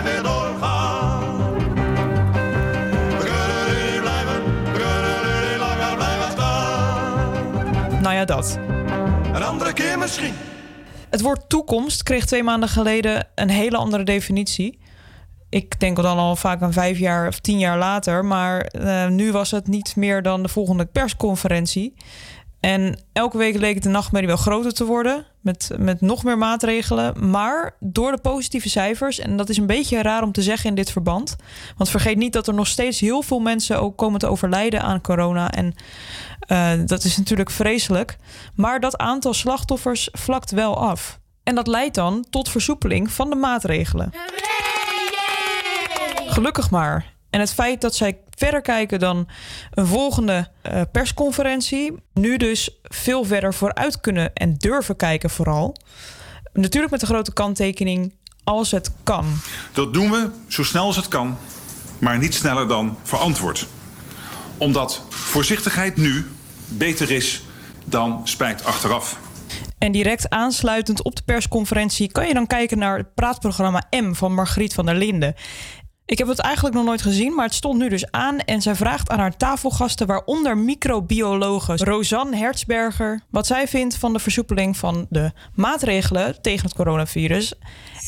[8.18, 8.58] ja, dat.
[9.32, 10.34] Een andere keer misschien.
[11.10, 14.78] Het woord toekomst kreeg twee maanden geleden een hele andere definitie.
[15.48, 18.24] Ik denk dan al vaak aan vijf jaar of tien jaar later.
[18.24, 21.94] Maar eh, nu was het niet meer dan de volgende persconferentie.
[22.60, 25.26] En elke week leek de nachtmerrie wel groter te worden.
[25.40, 27.30] Met, met nog meer maatregelen.
[27.30, 29.18] Maar door de positieve cijfers.
[29.18, 31.36] En dat is een beetje raar om te zeggen in dit verband.
[31.76, 35.00] Want vergeet niet dat er nog steeds heel veel mensen ook komen te overlijden aan
[35.00, 35.50] corona.
[35.50, 35.74] En
[36.38, 38.16] eh, dat is natuurlijk vreselijk.
[38.54, 41.18] Maar dat aantal slachtoffers vlakt wel af.
[41.42, 44.12] En dat leidt dan tot versoepeling van de maatregelen.
[46.26, 47.14] Gelukkig maar.
[47.30, 49.28] En het feit dat zij verder kijken dan
[49.70, 55.76] een volgende eh, persconferentie, nu dus veel verder vooruit kunnen en durven kijken, vooral.
[56.52, 58.14] Natuurlijk met de grote kanttekening
[58.44, 59.26] als het kan.
[59.72, 61.36] Dat doen we zo snel als het kan,
[61.98, 63.66] maar niet sneller dan verantwoord.
[64.58, 66.26] Omdat voorzichtigheid nu
[66.68, 67.42] beter is
[67.84, 69.18] dan spijt achteraf.
[69.78, 74.34] En direct aansluitend op de persconferentie kan je dan kijken naar het praatprogramma M van
[74.34, 75.34] Margriet van der Linden.
[76.08, 78.38] Ik heb het eigenlijk nog nooit gezien, maar het stond nu dus aan.
[78.38, 84.18] En zij vraagt aan haar tafelgasten, waaronder microbiologe Rosanne Hertzberger, wat zij vindt van de
[84.18, 87.54] versoepeling van de maatregelen tegen het coronavirus.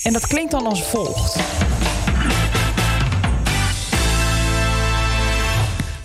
[0.02, 1.36] En dat klinkt dan als volgt.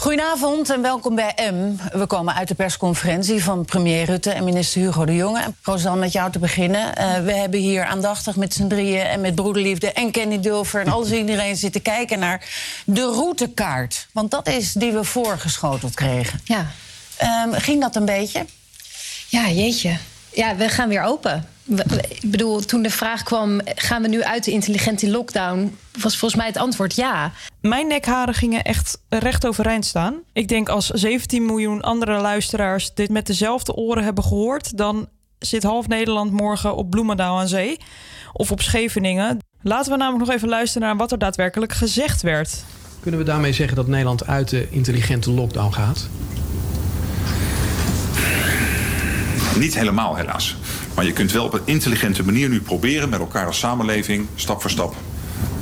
[0.05, 1.75] Goedenavond en welkom bij M.
[1.97, 5.53] We komen uit de persconferentie van premier Rutte en minister Hugo de Jonge.
[5.61, 6.95] Rosanne, met jou te beginnen.
[6.95, 10.91] Eh, we hebben hier aandachtig met z'n drieën en met broederliefde en Kenny Dulfer en
[10.91, 12.45] alles iedereen zitten kijken naar
[12.85, 14.07] de routekaart.
[14.11, 16.39] Want dat is die we voorgeschoteld kregen.
[16.43, 16.71] Ja.
[17.17, 18.45] Ehm, ging dat een beetje?
[19.27, 19.97] Ja, jeetje.
[20.33, 21.54] Ja, we gaan weer open.
[22.19, 25.77] Ik bedoel, toen de vraag kwam: gaan we nu uit de intelligente lockdown?
[26.01, 27.31] Was volgens mij het antwoord ja.
[27.61, 30.15] Mijn nekharen gingen echt recht overeind staan.
[30.33, 35.07] Ik denk als 17 miljoen andere luisteraars dit met dezelfde oren hebben gehoord, dan
[35.39, 37.77] zit half Nederland morgen op Bloemendaal aan Zee
[38.33, 39.39] of op Scheveningen.
[39.61, 42.63] Laten we namelijk nog even luisteren naar wat er daadwerkelijk gezegd werd.
[42.99, 46.07] Kunnen we daarmee zeggen dat Nederland uit de intelligente lockdown gaat?
[49.59, 50.55] Niet helemaal helaas.
[50.95, 54.61] Maar je kunt wel op een intelligente manier nu proberen met elkaar als samenleving stap
[54.61, 54.95] voor stap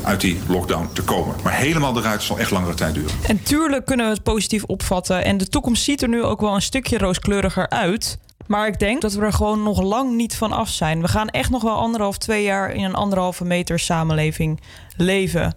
[0.03, 1.35] uit die lockdown te komen.
[1.43, 3.15] Maar helemaal eruit zal echt langere tijd duren.
[3.27, 5.23] En tuurlijk kunnen we het positief opvatten.
[5.23, 8.17] En de toekomst ziet er nu ook wel een stukje rooskleuriger uit.
[8.47, 11.01] Maar ik denk dat we er gewoon nog lang niet van af zijn.
[11.01, 14.61] We gaan echt nog wel anderhalf, twee jaar in een anderhalve meter samenleving
[14.97, 15.55] leven.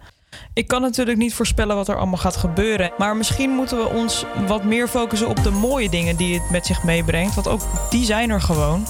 [0.55, 2.93] Ik kan natuurlijk niet voorspellen wat er allemaal gaat gebeuren.
[2.99, 6.67] Maar misschien moeten we ons wat meer focussen op de mooie dingen die het met
[6.67, 7.35] zich meebrengt.
[7.35, 7.61] Want ook
[7.91, 8.87] die zijn er gewoon.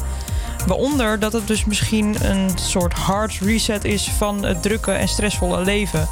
[0.67, 5.65] Waaronder dat het dus misschien een soort hard reset is van het drukke en stressvolle
[5.65, 6.09] leven.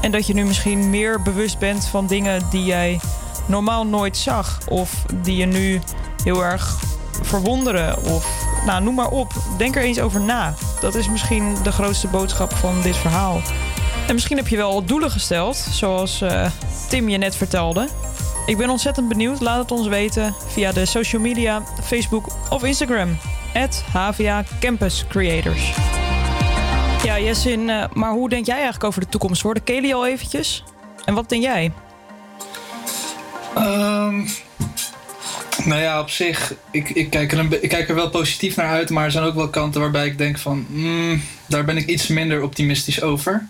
[0.00, 3.00] En dat je nu misschien meer bewust bent van dingen die jij
[3.46, 4.58] normaal nooit zag.
[4.68, 5.80] Of die je nu
[6.24, 6.78] heel erg
[7.22, 8.04] verwonderen.
[8.04, 9.32] Of nou, noem maar op.
[9.58, 10.54] Denk er eens over na.
[10.80, 13.40] Dat is misschien de grootste boodschap van dit verhaal.
[14.06, 16.50] En misschien heb je wel doelen gesteld, zoals eh,
[16.88, 17.88] Tim je net vertelde.
[18.46, 19.40] Ik ben ontzettend benieuwd.
[19.40, 23.18] Laat het ons weten via de social media, Facebook of Instagram.
[23.92, 25.72] HVA Campus Creators.
[27.04, 29.42] Ja, Jessin, eh, maar hoe denk jij eigenlijk over de toekomst?
[29.42, 30.64] Hoorde Kelly al eventjes?
[31.04, 31.72] En wat denk jij?
[33.54, 34.16] Ehm,
[35.64, 38.68] nou ja, op zich, ik, ik, kijk er een, ik kijk er wel positief naar
[38.70, 41.86] uit, maar er zijn ook wel kanten waarbij ik denk van, mm, daar ben ik
[41.86, 43.46] iets minder optimistisch over.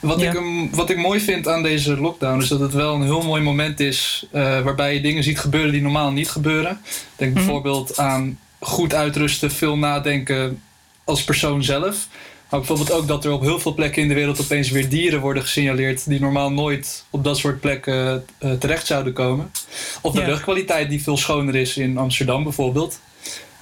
[0.00, 0.32] Wat, Ja.
[0.32, 0.38] ik,
[0.70, 3.80] wat ik mooi vind aan deze lockdown is dat het wel een heel mooi moment
[3.80, 6.80] is eh, waarbij je dingen ziet gebeuren die normaal niet gebeuren.
[7.16, 7.44] Denk Mhm.
[7.44, 10.62] bijvoorbeeld aan goed uitrusten, veel nadenken
[11.04, 12.08] als persoon zelf.
[12.50, 15.20] Maar bijvoorbeeld ook dat er op heel veel plekken in de wereld opeens weer dieren
[15.20, 19.50] worden gesignaleerd die normaal nooit op dat soort plekken eh, terecht zouden komen.
[20.02, 20.26] Of de Ja.
[20.26, 23.00] luchtkwaliteit die veel schoner is in Amsterdam bijvoorbeeld.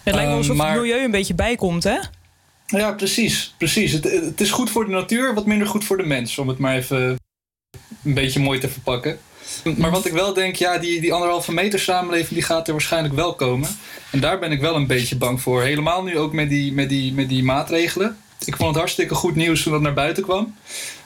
[0.02, 1.96] Het lijkt me Ehm, alsof maar- het milieu een beetje bijkomt, hè?
[2.66, 3.54] Ja, precies.
[3.58, 3.92] precies.
[3.92, 6.38] Het, het is goed voor de natuur, wat minder goed voor de mens.
[6.38, 7.16] Om het maar even
[8.04, 9.18] een beetje mooi te verpakken.
[9.76, 13.14] Maar wat ik wel denk, ja, die, die anderhalve meter samenleving die gaat er waarschijnlijk
[13.14, 13.68] wel komen.
[14.10, 15.62] En daar ben ik wel een beetje bang voor.
[15.62, 18.16] Helemaal nu ook met die, met die, met die maatregelen.
[18.44, 20.54] Ik vond het hartstikke goed nieuws toen dat naar buiten kwam.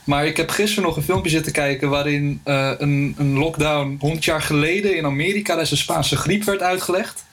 [0.05, 4.25] Maar ik heb gisteren nog een filmpje zitten kijken waarin eh, een, een lockdown 100
[4.25, 7.25] jaar geleden in Amerika tijdens de Spaanse griep werd uitgelegd.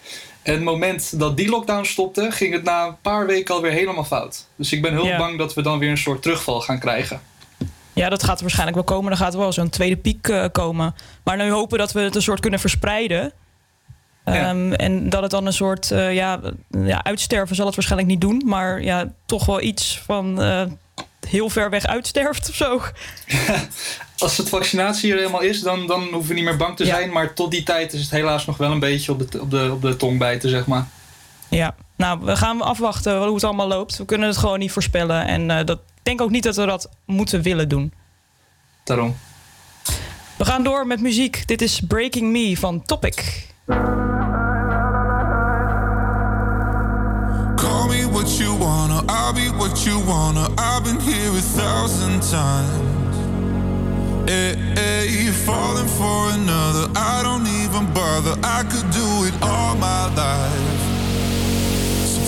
[0.41, 4.03] En het moment dat die lockdown stopte, ging het na een paar weken alweer helemaal
[4.03, 4.47] fout.
[4.55, 5.17] Dus ik ben heel Ja.
[5.17, 7.21] bang dat we dan weer een soort terugval gaan krijgen.
[7.93, 9.11] Ja, dat gaat er waarschijnlijk wel komen.
[9.11, 10.95] Er gaat wel zo'n tweede piek eh, komen.
[11.23, 13.31] Maar nu hopen dat we het een soort kunnen verspreiden.
[14.23, 16.39] Ehm, En dat het dan een soort eh, ja,
[16.69, 18.41] ja, uitsterven zal het waarschijnlijk niet doen.
[18.45, 20.63] Maar ja, toch wel iets van eh,
[21.27, 22.81] heel ver weg uitsterft of zo.
[24.17, 27.11] Als het vaccinatie er helemaal is, dan, dan hoeven we niet meer bang te zijn.
[27.11, 29.69] Maar tot die tijd is het helaas nog wel een beetje op de, op de,
[29.71, 30.87] op de tong bijten, zeg maar.
[31.53, 33.97] Ja, nou, we gaan afwachten hoe het allemaal loopt.
[33.97, 35.25] We kunnen het gewoon niet voorspellen.
[35.25, 37.93] En uh, dat, ik denk ook niet dat we dat moeten willen doen.
[38.83, 39.15] Daarom.
[40.37, 41.47] We gaan door met muziek.
[41.47, 43.47] Dit is Breaking Me van Topic.
[47.55, 50.47] Call me what you wanna, I'll be what you wanna.
[50.57, 52.93] I've been here a thousand times.
[54.25, 58.37] Eh, eh, hey, hey, falling for another, I don't even bother.
[58.43, 60.82] I could do it all my life.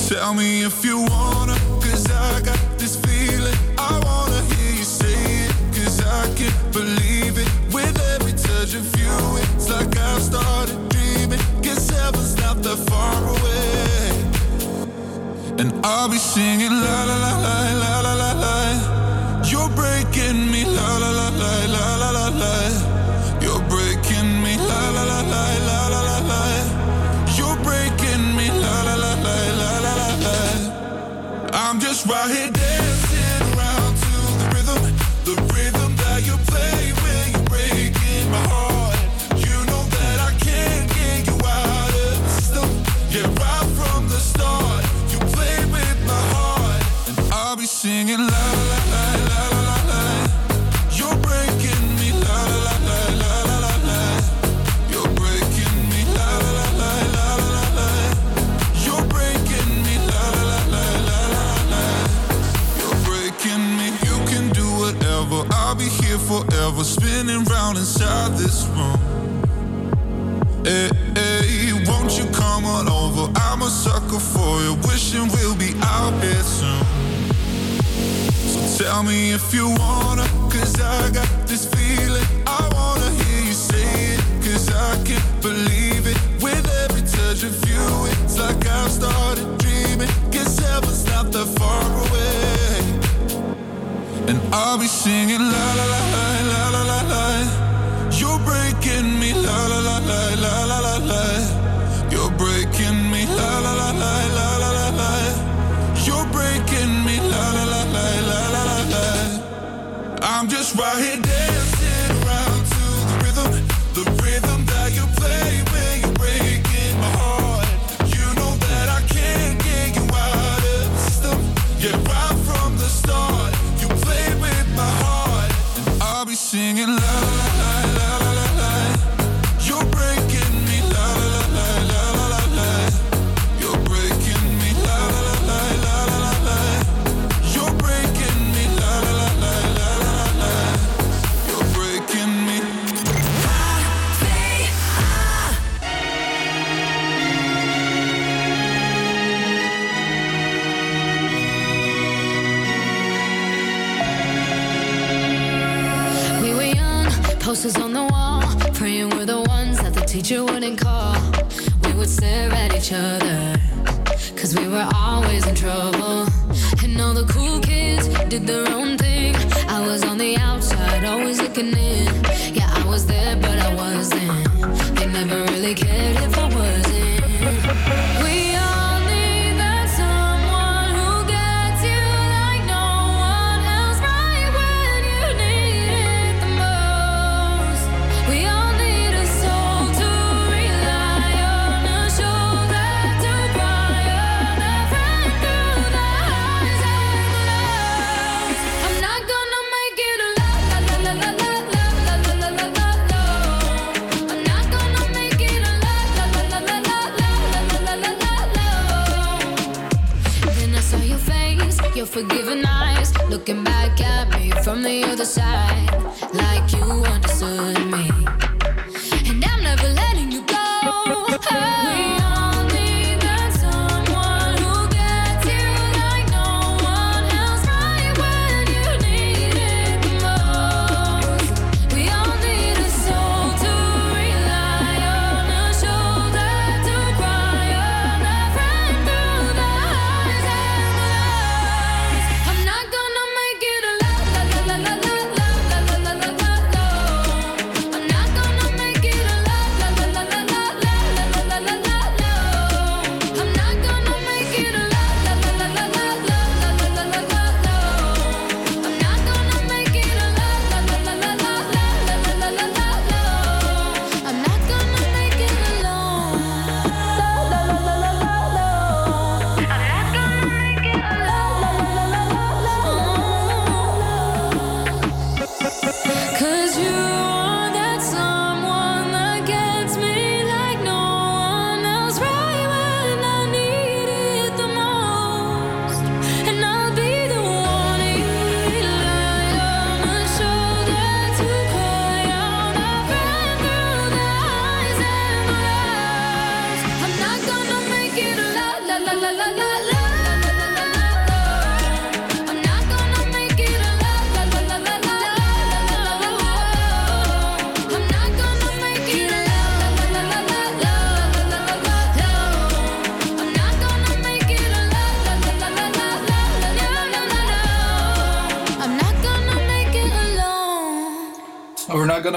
[0.07, 3.57] Tell me if you wanna, I got this feeling.
[3.77, 5.51] I wanna hear you say it,
[6.05, 7.49] I can't believe it.
[7.73, 11.39] With every touch of you, it's like I've started dreaming.
[11.89, 14.11] Heaven's not that far away.
[15.57, 19.41] And I'll be singing la la la la la la la la.
[19.43, 22.55] You're breaking me la la la la la la la la.
[23.41, 25.64] You're breaking me la la la la la.
[31.57, 32.94] I'm just right here dancing.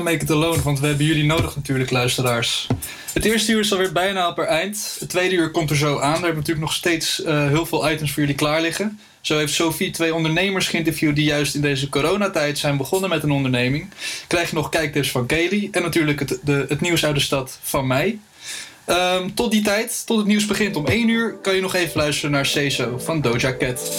[0.08, 2.66] Make It Alone, want we hebben jullie nodig natuurlijk, luisteraars.
[3.12, 4.96] Het eerste uur is alweer bijna op haar eind.
[4.98, 6.00] Het tweede uur komt er zo aan.
[6.00, 9.00] Daar hebben natuurlijk nog steeds eh, heel veel items voor jullie klaar liggen.
[9.20, 13.30] Zo heeft Sophie twee ondernemers geïnterviewd die juist in deze coronatijd zijn begonnen met een
[13.30, 13.90] onderneming.
[14.26, 17.58] Krijg je nog kijktips van Kelly en natuurlijk het, de, het nieuws uit de stad
[17.62, 18.18] van mij.
[18.84, 22.00] Ehm, tot die tijd, tot het nieuws begint om 1 uur, kan je nog even
[22.00, 23.90] luisteren naar CESO van Doja Cat.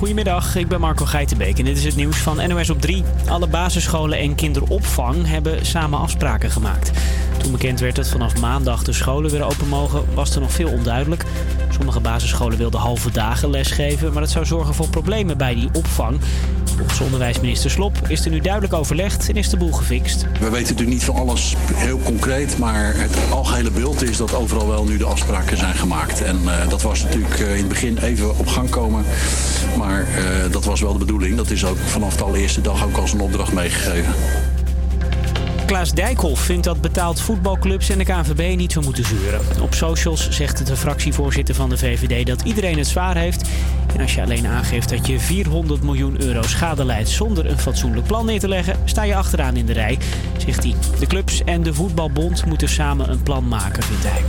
[0.00, 3.04] Goedemiddag, ik ben Marco Geitenbeek en dit is het nieuws van NOS op 3.
[3.28, 6.90] Alle basisscholen en kinderopvang hebben samen afspraken gemaakt.
[7.38, 10.70] Toen bekend werd dat vanaf maandag de scholen weer open mogen, was er nog veel
[10.70, 11.24] onduidelijk.
[11.80, 16.20] Sommige basisscholen wilden halve dagen lesgeven, maar dat zou zorgen voor problemen bij die opvang.
[16.76, 20.22] Volgens onderwijsminister Slop is er nu duidelijk overlegd en is de boel gefixt.
[20.22, 24.68] We weten natuurlijk niet van alles heel concreet, maar het algehele beeld is dat overal
[24.68, 26.22] wel nu de afspraken zijn gemaakt.
[26.22, 29.04] En eh, dat was natuurlijk eh, in het begin even op gang komen,
[29.78, 31.36] maar eh, dat was wel de bedoeling.
[31.36, 34.14] Dat is ook vanaf de allereerste dag ook als een opdracht meegegeven.
[35.70, 39.40] Klaas Dijkhoff vindt dat betaald voetbalclubs en de KNVB niet zo moeten zeuren.
[39.62, 43.48] Op socials zegt de fractievoorzitter van de VVD dat iedereen het zwaar heeft.
[43.94, 48.06] En als je alleen aangeeft dat je 400 miljoen euro schade leidt zonder een fatsoenlijk
[48.06, 49.98] plan neer te leggen, sta je achteraan in de rij,
[50.36, 50.74] zegt hij.
[50.98, 54.22] De clubs en de voetbalbond moeten samen een plan maken, vindt hij.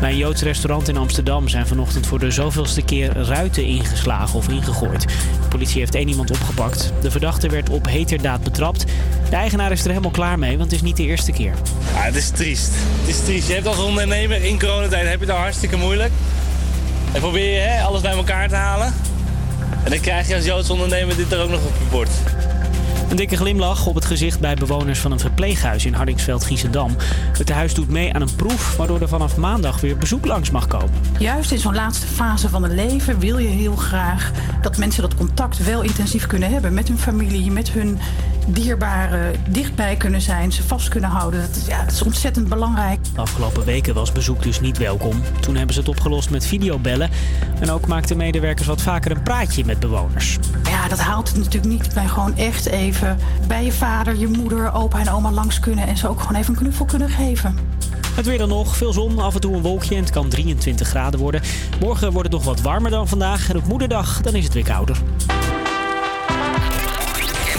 [0.00, 4.48] Bij een Joods restaurant in Amsterdam zijn vanochtend voor de zoveelste keer ruiten ingeslagen of
[4.48, 5.02] ingegooid.
[5.42, 6.92] De politie heeft één iemand opgepakt.
[7.00, 8.84] De verdachte werd op heterdaad betrapt.
[9.30, 11.54] De eigenaar is er helemaal klaar mee, want het is niet de eerste keer.
[11.94, 12.72] Ja, het is triest.
[13.00, 13.48] Het is triest.
[13.48, 16.12] Je hebt als ondernemer in coronatijd heb je het al hartstikke moeilijk.
[17.12, 18.94] En probeer je hè, alles bij elkaar te halen.
[19.84, 22.10] En dan krijg je als Joods ondernemer dit er ook nog op je bord.
[23.08, 26.96] Een dikke glimlach op het gezicht bij bewoners van een verpleeghuis in Hardingsveld-Giessendam.
[27.38, 30.66] Het huis doet mee aan een proef waardoor er vanaf maandag weer bezoek langs mag
[30.66, 30.90] komen.
[31.18, 34.30] Juist in zo'n laatste fase van het leven wil je heel graag
[34.62, 37.98] dat mensen dat contact wel intensief kunnen hebben met hun familie, met hun
[38.46, 41.40] dierbaren, dichtbij kunnen zijn, ze vast kunnen houden.
[41.40, 42.98] Dat, is- ja, dat is ontzettend belangrijk.
[43.14, 45.22] De afgelopen weken was bezoek dus niet welkom.
[45.40, 47.10] Toen hebben ze het opgelost met videobellen.
[47.60, 50.38] En ook maakten medewerkers wat vaker een praatje met bewoners.
[50.64, 54.72] Ja, dat haalt het natuurlijk niet bij gewoon echt even bij je vader, je moeder,
[54.72, 57.58] opa en oma langs kunnen en ze ook gewoon even een knuffel kunnen geven.
[58.14, 60.88] Het weer dan nog, veel zon, af en toe een wolkje en het kan 23
[60.88, 61.40] graden worden.
[61.80, 64.64] Morgen wordt het nog wat warmer dan vandaag en op moederdag dan is het weer
[64.64, 64.96] kouder.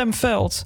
[0.00, 0.64] Sam Veld.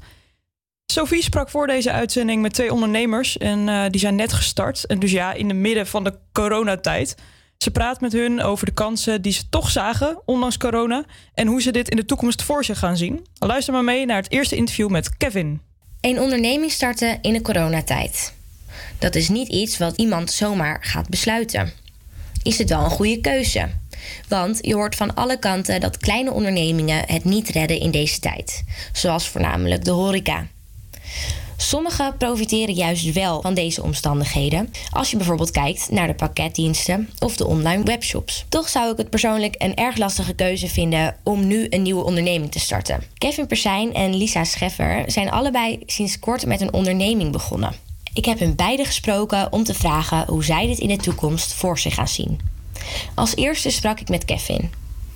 [0.86, 4.86] Sophie sprak voor deze uitzending met twee ondernemers en eh, die zijn net gestart.
[4.86, 7.14] En dus ja, in de midden van de coronatijd.
[7.58, 11.04] Ze praat met hun over de kansen die ze toch zagen, ondanks corona.
[11.34, 13.26] En hoe ze dit in de toekomst voor zich gaan zien.
[13.38, 15.60] Luister maar mee naar het eerste interview met Kevin.
[16.00, 18.34] Een onderneming starten in de coronatijd.
[18.98, 21.72] Dat is niet iets wat iemand zomaar gaat besluiten.
[22.42, 23.68] Is het wel een goede keuze?
[24.28, 28.64] Want je hoort van alle kanten dat kleine ondernemingen het niet redden in deze tijd,
[28.92, 30.46] zoals voornamelijk de horeca.
[31.56, 37.36] Sommigen profiteren juist wel van deze omstandigheden, als je bijvoorbeeld kijkt naar de pakketdiensten of
[37.36, 38.44] de online webshops.
[38.48, 42.52] Toch zou ik het persoonlijk een erg lastige keuze vinden om nu een nieuwe onderneming
[42.52, 43.02] te starten.
[43.18, 47.74] Kevin Persijn en Lisa Scheffer zijn allebei sinds kort met een onderneming begonnen.
[48.14, 51.78] Ik heb hen beiden gesproken om te vragen hoe zij dit in de toekomst voor
[51.78, 52.40] zich gaan zien.
[53.14, 54.70] Als eerste sprak ik met Kevin.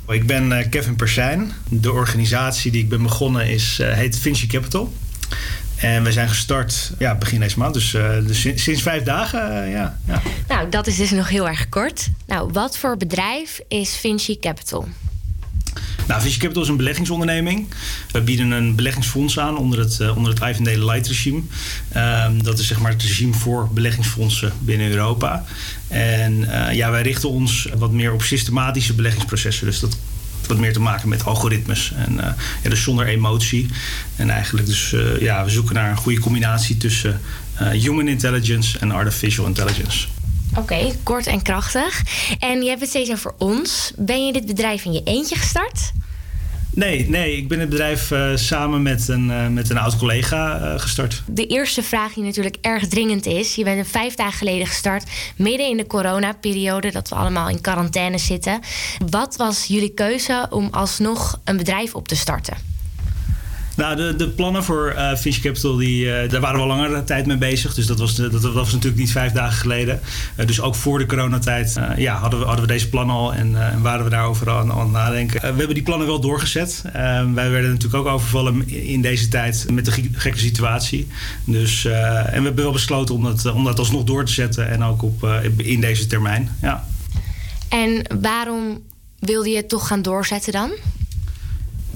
[0.08, 1.52] Ik ben eh, Kevin Persijn.
[1.68, 4.92] De organisatie die ik ben begonnen is, eh, heet Vinci Capital.
[5.76, 9.68] En we zijn gestart ja, begin deze maand, dus, eh, dus sinds, vijf dagen.
[9.68, 10.22] ja, ja.
[10.48, 12.08] Nou, dat is dus nog heel erg kort.
[12.26, 14.88] Nou, wat voor bedrijf is Vinci Capital?
[16.06, 17.68] Nou, Capital is een beleggingsonderneming.
[18.10, 21.42] We bieden een beleggingsfonds aan onder het, uh, onder het Ivendale Light regime.
[21.96, 25.44] Um, dat is zeg maar het regime voor beleggingsfondsen binnen Europa.
[25.88, 29.66] En uh, ja, wij richten ons wat meer op systematische beleggingsprocessen.
[29.66, 29.98] Dus dat
[30.46, 31.92] wat meer te maken met algoritmes.
[31.96, 32.26] En uh,
[32.62, 33.66] ja, dus zonder emotie.
[34.16, 37.20] En eigenlijk dus, ja, we zoeken naar een goede combinatie tussen
[37.72, 40.06] human intelligence en artificial intelligence.
[40.58, 42.02] Oké, okay, kort en krachtig.
[42.38, 43.92] En je hebt het steeds over ons.
[43.96, 45.92] Ben je dit bedrijf in je eentje gestart?
[46.70, 50.60] Nee, nee, ik ben het bedrijf uh, samen met een, uh, met een oud collega
[50.60, 51.22] uh, gestart.
[51.26, 53.54] De eerste vraag die natuurlijk erg dringend is.
[53.54, 58.18] Je bent vijf dagen geleden gestart, midden in de coronaperiode, dat we allemaal in quarantaine
[58.18, 58.60] zitten.
[59.10, 62.77] Wat was jullie keuze om alsnog een bedrijf op te starten?
[63.78, 67.26] Nou, de, de plannen voor uh, Capital, die, eh, daar waren we al langere tijd
[67.26, 67.74] mee bezig.
[67.74, 70.00] Dus dat was, dat, was natuurlijk niet vijf dagen geleden.
[70.36, 73.70] Eh, dus ook voor de coronatijd ja, hadden, we, hadden we deze plannen al en,
[73.72, 75.40] en waren we daarover aan, aan het nadenken.
[75.40, 76.82] we hebben die plannen wel doorgezet.
[77.34, 81.06] wij werden natuurlijk ook overvallen in deze tijd met de gekke situatie.
[81.44, 81.92] Dus, en
[82.24, 85.28] we hebben wel besloten om dat, om dat alsnog door te zetten en ook op,
[85.56, 86.56] in deze termijn.
[86.62, 86.84] Ja.
[87.68, 88.82] En waarom
[89.18, 90.70] wilde je het toch gaan doorzetten dan?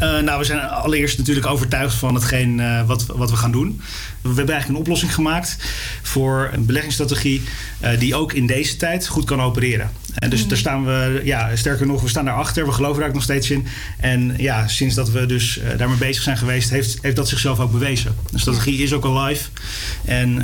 [0.02, 3.80] Uh, nou, we zijn allereerst natuurlijk overtuigd van hetgeen uh, wat, wat we gaan doen.
[4.20, 5.56] We hebben eigenlijk een oplossing gemaakt
[6.02, 7.42] voor een beleggingsstrategie
[7.82, 9.90] uh, die ook in deze tijd goed kan opereren.
[10.14, 10.48] En dus mm.
[10.48, 12.66] daar staan we, ja, sterker nog, we staan daarachter.
[12.66, 13.66] We geloven daar ook nog steeds in.
[13.98, 17.72] En ja, sinds dat we dus daarmee bezig zijn geweest, heeft, heeft dat zichzelf ook
[17.72, 18.14] bewezen.
[18.30, 19.48] De strategie is ook al live.
[20.04, 20.36] En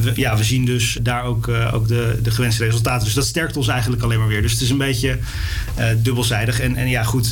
[0.00, 3.04] we, ja, we zien dus daar ook, ook de, de gewenste resultaten.
[3.04, 4.42] Dus dat sterkt ons eigenlijk alleen maar weer.
[4.42, 5.18] Dus het is een beetje
[5.96, 6.60] dubbelzijdig.
[6.60, 7.30] En, en ja, goed,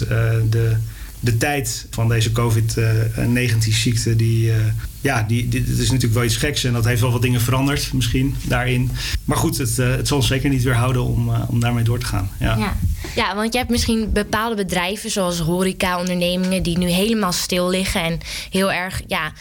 [0.50, 0.76] de
[1.22, 4.56] de tijd van deze COVID-19-ziekte, die, uh,
[5.02, 7.92] ja, die, dit is natuurlijk wel iets geks en dat heeft wel wat dingen veranderd
[7.92, 8.90] misschien daarin.
[9.24, 12.06] Maar goed, het, uh, het zal zeker niet weerhouden om, uh, om daarmee door te
[12.06, 12.30] gaan.
[12.40, 12.74] Ja.
[13.14, 13.34] ja.
[13.34, 18.20] Want je hebt misschien bepaalde bedrijven zoals horeca-ondernemingen die nu helemaal stil liggen en
[18.50, 19.32] heel erg ja,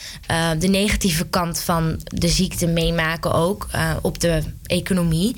[0.55, 3.67] de negatieve kant van de ziekte meemaken ook
[4.01, 5.35] op de economie.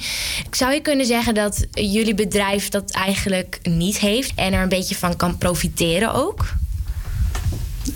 [0.52, 4.96] Zou je kunnen zeggen dat jullie bedrijf dat eigenlijk niet heeft en er een beetje
[4.96, 6.46] van kan profiteren ook?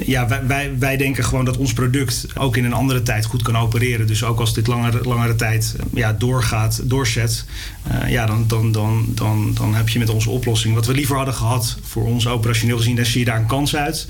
[0.05, 3.41] Ja, wij, wij, wij, denken gewoon dat ons product ook in een andere tijd goed
[3.41, 4.07] kan opereren.
[4.07, 7.45] Dus ook als dit langere, langere tijd ja, doorgaat, doorzet,
[7.91, 11.15] uh, ja, dan, dan, dan, dan, dan heb je met onze oplossing wat we liever
[11.15, 14.07] hadden gehad voor ons operationeel gezien, dan zie je daar een kans uit.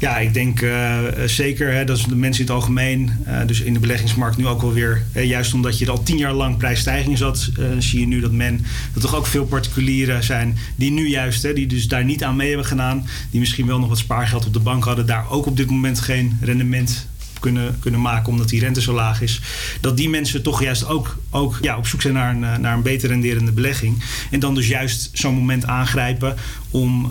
[0.00, 3.72] Ja, ik denk uh, zeker, hè, dat de mensen in het algemeen, uh, dus in
[3.72, 7.18] de beleggingsmarkt nu ook wel weer, juist omdat je er al tien jaar lang prijsstijging
[7.18, 11.42] zat, zie je nu dat men, dat toch ook veel particulieren zijn die nu juist,
[11.42, 14.46] hè, die dus daar niet aan mee hebben gedaan, die misschien wel nog wat spaargeld
[14.46, 17.06] op de bank hadden, daar ook op dit moment geen rendement
[17.40, 19.40] kunnen, kunnen maken omdat die rente zo laag is.
[19.80, 22.82] Dat die mensen toch juist ook, ook ja, op zoek zijn naar een, naar een
[22.82, 24.02] beter renderende belegging.
[24.30, 26.36] En dan dus juist zo'n moment aangrijpen
[26.70, 27.10] om,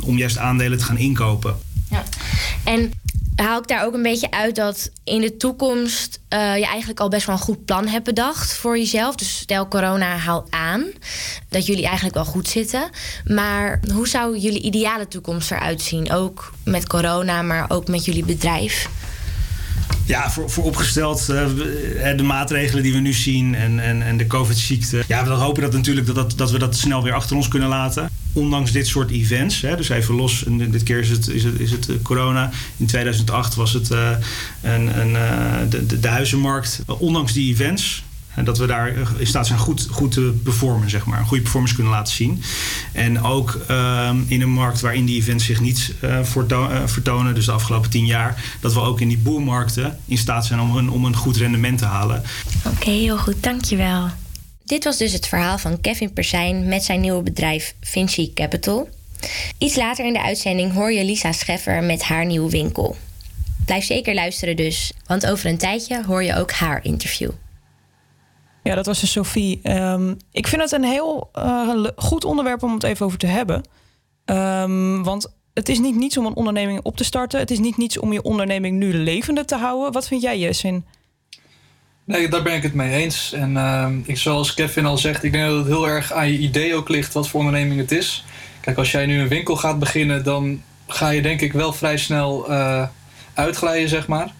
[0.00, 1.56] om juist aandelen te gaan inkopen.
[1.90, 2.02] Ja.
[2.64, 2.92] En
[3.34, 7.08] haal ik daar ook een beetje uit dat in de toekomst uh, je eigenlijk al
[7.08, 9.14] best wel een goed plan hebt bedacht voor jezelf.
[9.14, 10.84] Dus stel corona haal aan,
[11.48, 12.90] dat jullie eigenlijk wel goed zitten.
[13.24, 16.12] Maar hoe zou jullie ideale toekomst eruit zien?
[16.12, 18.88] Ook met corona, maar ook met jullie bedrijf?
[20.04, 21.46] Ja, voor, voor opgesteld uh,
[22.16, 25.02] de maatregelen die we nu zien en, en, en de COVID-ziekte.
[25.08, 27.68] Ja, we hopen dat natuurlijk dat, dat, dat we dat snel weer achter ons kunnen
[27.68, 28.10] laten.
[28.32, 31.70] Ondanks dit soort events, hè, dus even los, dit keer is het, is het, is
[31.70, 32.50] het corona.
[32.76, 34.10] In 2008 was het uh,
[34.62, 35.12] een, een,
[35.68, 36.82] de, de huizenmarkt.
[36.86, 38.02] Ondanks die events
[38.34, 41.18] en dat we daar in staat zijn goed, goed te performen, zeg maar.
[41.18, 42.42] Een goede performance kunnen laten zien.
[42.92, 46.18] En ook uh, in een markt waarin die events zich niet uh,
[46.84, 50.60] vertonen, dus de afgelopen tien jaar, dat we ook in die boelmarkten in staat zijn
[50.60, 52.22] om een, om een goed rendement te halen.
[52.66, 54.08] Oké, heel goed, dankjewel.
[54.64, 58.88] Dit was dus het verhaal van Kevin Persijn met zijn nieuwe bedrijf Vinci Capital.
[59.58, 62.96] Iets later in de uitzending hoor je Lisa Scheffer met haar nieuwe winkel.
[63.64, 67.30] Blijf zeker luisteren dus, want over een tijdje hoor je ook haar interview.
[68.62, 69.60] Ja, dat was de Sophie.
[69.62, 73.62] Um, ik vind het een heel uh, goed onderwerp om het even over te hebben.
[74.24, 77.38] Um, want het is niet niets om een onderneming op te starten.
[77.38, 79.92] Het is niet niets om je onderneming nu levende te houden.
[79.92, 80.84] Wat vind jij, Jessin?
[82.04, 83.32] Nee, daar ben ik het mee eens.
[83.32, 86.38] En uh, ik, zoals Kevin al zegt, ik denk dat het heel erg aan je
[86.38, 88.24] idee ook ligt wat voor onderneming het is.
[88.60, 91.96] Kijk, als jij nu een winkel gaat beginnen, dan ga je denk ik wel vrij
[91.96, 92.86] snel uh,
[93.34, 94.32] uitglijden, zeg maar.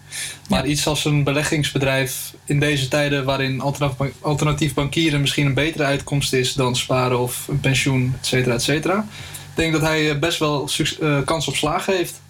[0.49, 3.61] Maar iets als een beleggingsbedrijf in deze tijden waarin
[4.21, 8.63] alternatief bankieren misschien een betere uitkomst is dan sparen of een pensioen, et cetera, et
[8.63, 8.97] cetera.
[9.49, 10.69] Ik denk dat hij eh, best wel
[10.99, 12.21] uh, kans op slagen heeft.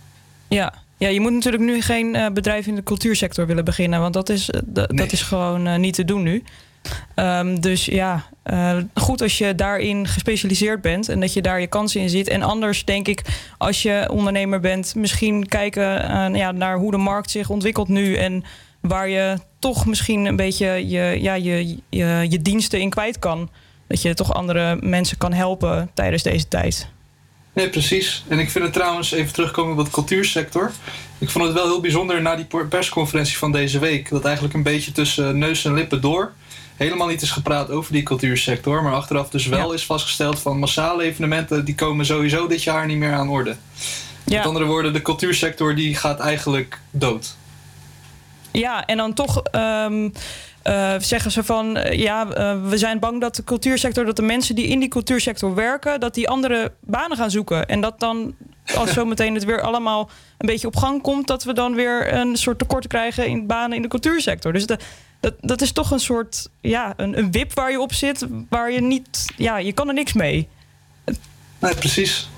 [0.48, 0.74] Ja.
[0.98, 4.30] ja, je moet natuurlijk nu geen uh, bedrijf in de cultuursector willen beginnen, want dat
[4.30, 4.50] is,
[4.88, 6.44] dat is gewoon niet te doen nu.
[7.16, 11.68] Um, dus ja, uh, goed als je daarin gespecialiseerd bent en dat je daar je
[11.68, 12.28] kansen in ziet.
[12.28, 13.22] En anders denk ik,
[13.58, 18.16] als je ondernemer bent, misschien kijken uh, ja, naar hoe de markt zich ontwikkelt nu
[18.16, 18.44] en
[18.82, 23.50] waar je toch misschien een beetje je, ja, je, je, je diensten in kwijt kan.
[23.88, 26.90] Dat je toch andere mensen kan helpen tijdens deze tijd.
[27.54, 28.24] Nee, precies.
[28.28, 30.72] En ik vind het trouwens, even terugkomen op de cultuursector.
[31.18, 34.10] Ik vond het wel heel bijzonder na die persconferentie van deze week.
[34.10, 36.34] Dat eigenlijk een beetje tussen neus en lippen door
[36.76, 38.84] helemaal niet is gepraat over die cultuursector.
[38.84, 41.66] Maar achteraf dus wel is vastgesteld van massale evenementen...
[41.66, 43.56] die komen sowieso dit jaar niet meer aan orde.
[44.26, 47.36] Met andere woorden, de cultuursector die gaat eigenlijk dood.
[48.52, 50.10] Ja, en dan toch ehm,
[50.62, 51.78] eh, zeggen ze van...
[51.78, 54.06] eh, ja, eh, we zijn bang dat de cultuursector...
[54.06, 56.00] dat de mensen die in die cultuursector werken...
[56.00, 57.68] dat die andere banen gaan zoeken.
[57.68, 58.36] En dat dan,
[58.76, 61.28] als zometeen het weer allemaal een beetje op gang komt...
[61.28, 64.54] dat we dan weer een soort tekort krijgen in banen in de cultuursector.
[64.54, 64.78] Dus de,
[65.22, 68.26] dat, dat is toch een soort, ja, een, een wip waar je op zit...
[68.50, 70.48] waar je niet, ja, je kan er niks mee.
[71.60, 72.30] Nee, precies.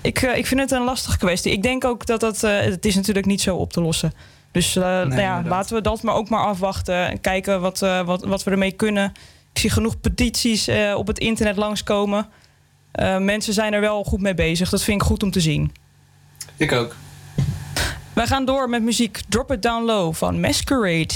[0.00, 1.52] Ik, eh, ik vind het een lastige kwestie.
[1.52, 2.42] Ik denk ook dat dat...
[2.42, 4.12] eh, het is natuurlijk niet zo op te lossen.
[4.50, 7.08] Dus eh, nou ja, laten we dat maar ook maar afwachten.
[7.08, 9.12] En kijken wat, wat, wat we ermee kunnen.
[9.52, 12.28] Ik zie genoeg petities op het internet langskomen.
[13.18, 14.70] Mensen zijn er wel goed mee bezig.
[14.70, 15.72] Dat vind ik goed om te zien.
[16.56, 16.96] Ik ook.
[18.12, 21.14] Wij gaan door met muziek Drop It Down Low van Masquerade.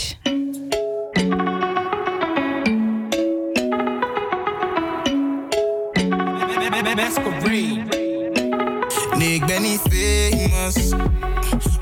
[9.16, 10.88] Nee, ik ben niet famous.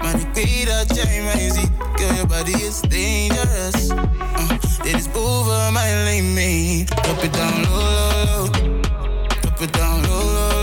[0.03, 1.70] Maar ik weet dat jij mij ziet.
[1.95, 3.89] Girl, your body is dangerous.
[3.89, 4.49] Uh,
[4.82, 7.03] dit is boven mijn limit.
[7.03, 8.53] Drop it down low, low, low.
[9.41, 10.53] Drop it down low, low,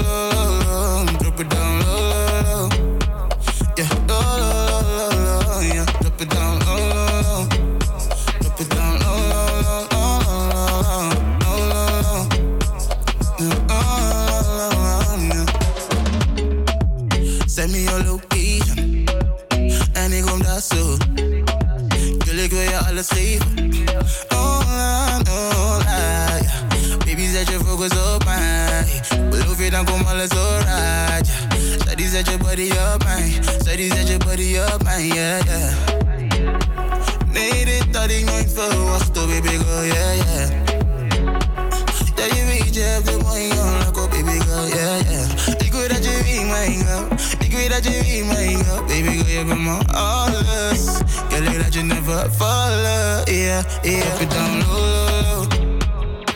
[23.02, 23.74] ik wil je alles geven.
[24.30, 26.98] Oh, la, oh, la, ja.
[26.98, 28.86] Baby, zet je focus op mij.
[29.30, 31.28] Beloof je, dan komt alles alright.
[31.28, 31.80] Ja.
[31.80, 33.40] Steady, zet je body op mij.
[33.60, 35.74] Steady, zet je body op mij, yeah, yeah.
[37.32, 40.50] Nee, dit had ik nooit verwacht, oh baby girl, yeah, yeah.
[42.16, 45.48] Ja, je weet, je hebt de mooie jongen, oh baby girl, yeah, yeah.
[45.58, 47.08] Ik weet dat je wie mij girl.
[47.40, 48.84] Ik weet dat je wie mij girl.
[48.86, 50.41] Baby girl, je bent mijn alles.
[51.82, 54.04] Je never vallen, yeah, yeah.
[54.04, 55.48] Drop it down low, low, low.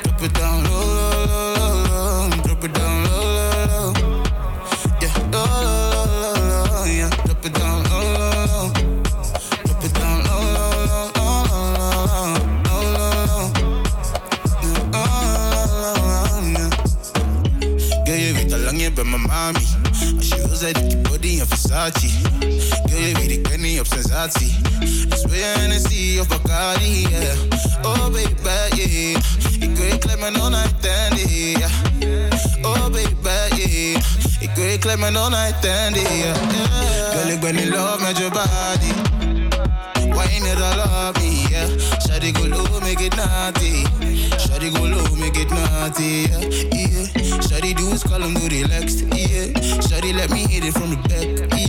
[0.02, 0.86] Drop it down low,
[1.26, 2.44] low, low, low, low.
[2.62, 3.94] It down low, low, low.
[5.02, 7.10] Yeah, low, low, low, low, low, yeah.
[7.26, 8.74] Drop it down low, low, low.
[9.66, 12.02] Drop it down low, low, low, low, low,
[12.56, 13.54] low, low, low.
[19.28, 19.66] Mami.
[20.18, 22.35] Als je wil, zet ik je body Versace.
[23.86, 24.56] Op sensatie.
[25.08, 27.38] Dus wil je Hennessy of Bacardi, yeah.
[27.82, 29.20] Oh, baby, yeah.
[29.60, 30.74] Ik wil je klep mijn on-night
[31.28, 31.72] yeah.
[32.62, 34.02] Oh, baby, yeah.
[34.40, 36.36] Ik wil je klep mijn on-night yeah.
[37.12, 38.94] Girl, ik ben in love met je body.
[40.00, 41.68] Wine it all up me, yeah.
[42.00, 43.84] Shawty go low, make it naughty.
[44.38, 46.42] Shawty go low, make it naughty, yeah.
[46.72, 47.74] yeah.
[47.76, 49.52] Do is call him do relaxed, yeah.
[49.82, 51.65] Shawty let me hit it from the back, yeah.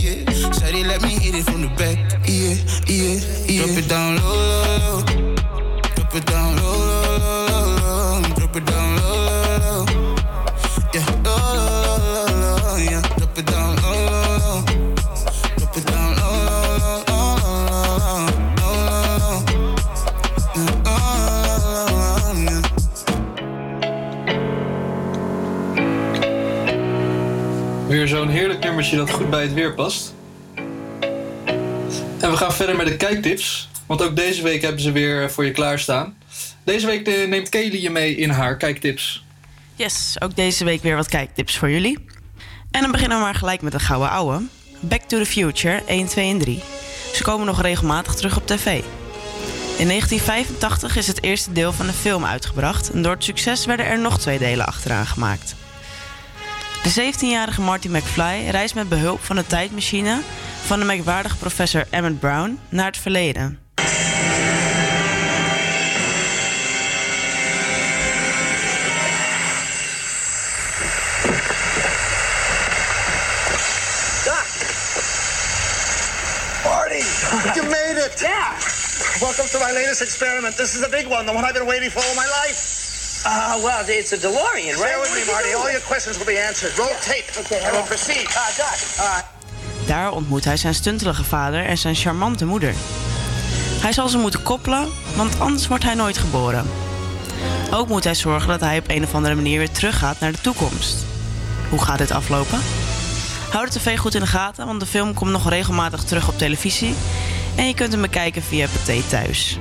[1.01, 1.15] Me
[1.61, 1.97] the back,
[2.27, 2.55] yeah,
[2.87, 3.65] yeah, yeah.
[3.65, 5.03] Drop it down low.
[5.95, 8.21] Drop it down low,
[8.65, 8.97] down.
[27.87, 30.16] Weer zo'n heerlijk nummertje dat goed bij het weer past.
[32.57, 33.69] Verder met de kijktips.
[33.85, 36.17] Want ook deze week hebben ze weer voor je klaarstaan.
[36.63, 39.23] Deze week eh, neemt Kelly je mee in haar kijktips.
[39.75, 41.97] Yes, ook deze week weer wat kijktips voor jullie.
[42.71, 44.41] En dan beginnen we maar gelijk met de gouden ouwe.
[44.79, 46.61] Back to the Future 1, 2 en 3.
[47.13, 48.65] Ze komen nog regelmatig terug op tv.
[49.77, 52.91] In 1985 is het eerste deel van de film uitgebracht...
[52.91, 55.55] en door het succes werden er nog twee delen achteraan gemaakt.
[56.87, 60.21] De 17-jarige Marty McFly reist met behulp van de tijdmachine...
[60.65, 63.59] van de merkwaardige professor Emmett Brown naar het verleden.
[77.53, 78.19] You made it!
[78.19, 78.51] Yeah!
[79.19, 80.55] Welcome to my latest experiment.
[80.55, 82.76] This is the big one, the one I've been waiting for all my life.
[83.25, 84.79] Uh, well, it's a DeLorean, right?
[84.79, 85.53] Bear with me, Marty.
[85.55, 86.77] All your questions will be answered.
[86.77, 87.25] Roll tape.
[87.39, 88.27] Okay, and we'll proceed.
[88.27, 89.23] Uh, Doc.
[89.87, 92.73] Daar ontmoet hij zijn stuntelige vader en zijn charmante moeder.
[93.81, 96.69] Hij zal ze moeten koppelen, want anders wordt hij nooit geboren.
[97.71, 100.41] Ook moet hij zorgen dat hij op een of andere manier weer teruggaat naar de
[100.41, 100.95] toekomst.
[101.69, 102.59] Hoe gaat dit aflopen?
[103.51, 106.37] Hou de tv goed in de gaten, want de film komt nog regelmatig terug op
[106.37, 106.95] televisie.
[107.55, 109.57] En je kunt hem bekijken via Pathé Thuis.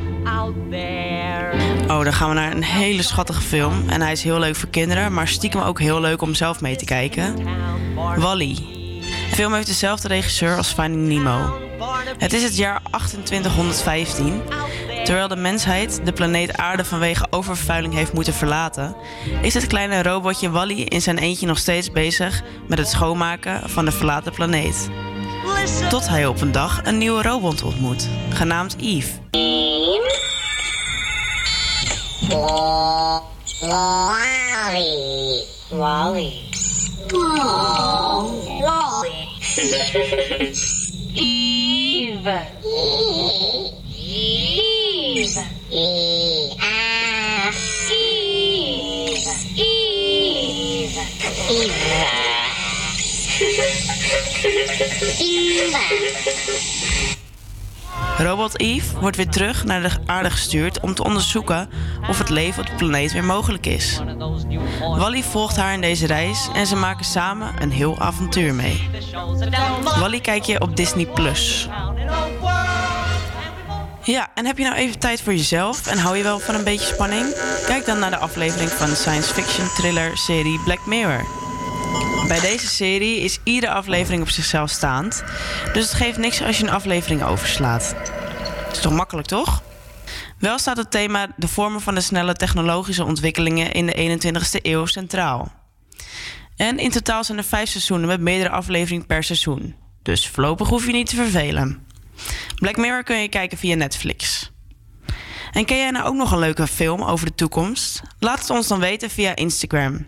[1.88, 3.88] Oh, dan gaan we naar een hele schattige film.
[3.88, 6.76] En hij is heel leuk voor kinderen, maar stiekem ook heel leuk om zelf mee
[6.76, 7.34] te kijken.
[8.16, 8.54] Wally.
[9.30, 11.58] De film heeft dezelfde regisseur als Finding Nemo.
[12.18, 12.82] Het is het jaar
[13.22, 14.42] 2815.
[15.04, 18.96] Terwijl de mensheid de planeet Aarde vanwege oververvuiling heeft moeten verlaten,
[19.42, 23.84] is het kleine robotje Wally in zijn eentje nog steeds bezig met het schoonmaken van
[23.84, 24.88] de verlaten planeet.
[25.88, 29.10] Tot hij op een dag een nieuwe robot ontmoet, genaamd Eve.
[33.60, 35.42] Wally.
[35.70, 36.32] Wally.
[38.60, 39.12] Wally.
[41.14, 42.40] Eve.
[45.20, 45.44] Eve.
[45.70, 46.24] Eve.
[49.56, 51.02] Eve.
[51.48, 52.35] Eve.
[58.18, 61.70] Robot Eve wordt weer terug naar de aarde gestuurd om te onderzoeken
[62.08, 64.00] of het leven op de planeet weer mogelijk is.
[64.80, 68.88] Wally volgt haar in deze reis en ze maken samen een heel avontuur mee.
[69.98, 71.68] Wally kijk je op Disney Plus.
[74.02, 76.64] Ja, en heb je nou even tijd voor jezelf en hou je wel van een
[76.64, 77.34] beetje spanning?
[77.66, 81.45] Kijk dan naar de aflevering van de science fiction thriller serie Black Mirror.
[82.28, 85.24] Bij deze serie is iedere aflevering op zichzelf staand,
[85.72, 87.94] dus het geeft niks als je een aflevering overslaat.
[88.72, 89.62] Is toch makkelijk, toch?
[90.38, 94.86] Wel staat het thema de vormen van de snelle technologische ontwikkelingen in de 21ste eeuw
[94.86, 95.52] centraal.
[96.56, 99.74] En in totaal zijn er vijf seizoenen met meerdere afleveringen per seizoen.
[100.02, 101.86] Dus voorlopig hoef je niet te vervelen.
[102.56, 104.50] Black Mirror kun je kijken via Netflix.
[105.52, 108.02] En ken jij nou ook nog een leuke film over de toekomst?
[108.18, 110.06] Laat het ons dan weten via Instagram.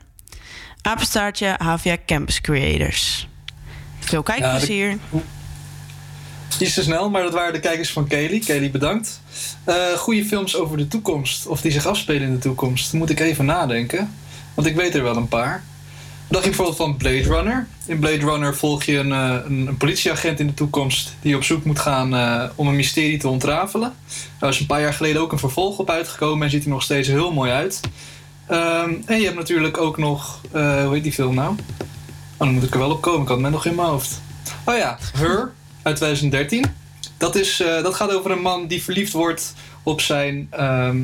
[0.83, 3.29] Apenstaartje HVA Campus Creators.
[3.99, 4.99] Veel kijkplezier.
[6.59, 8.39] Iets te snel, maar dat waren de kijkers van Kelly.
[8.39, 9.21] Kelly, bedankt.
[9.65, 12.93] Eh goede films over de toekomst, of die zich afspelen in de toekomst.
[12.93, 14.15] Moet ik even nadenken,
[14.55, 15.63] want ik weet er wel een paar.
[16.29, 17.67] Dacht je bijvoorbeeld van Blade Runner?
[17.87, 21.45] In Blade Runner volg je een, eh, een, een politieagent in de toekomst die op
[21.45, 23.95] zoek moet gaan eh, om een mysterie te ontrafelen.
[24.39, 26.83] Daar is een paar jaar geleden ook een vervolg op uitgekomen en ziet er nog
[26.83, 27.81] steeds heel mooi uit.
[28.49, 31.51] Ehm, en je hebt natuurlijk ook nog, eh, hoe heet die film nou?
[31.51, 34.21] Oh, dan moet ik er wel op komen, ik had het nog in mijn hoofd.
[34.65, 35.53] Oh ja, Her
[35.83, 36.65] uit 2013.
[37.17, 40.97] Dat, is, eh, dat gaat over een man die verliefd wordt op zijn ehm,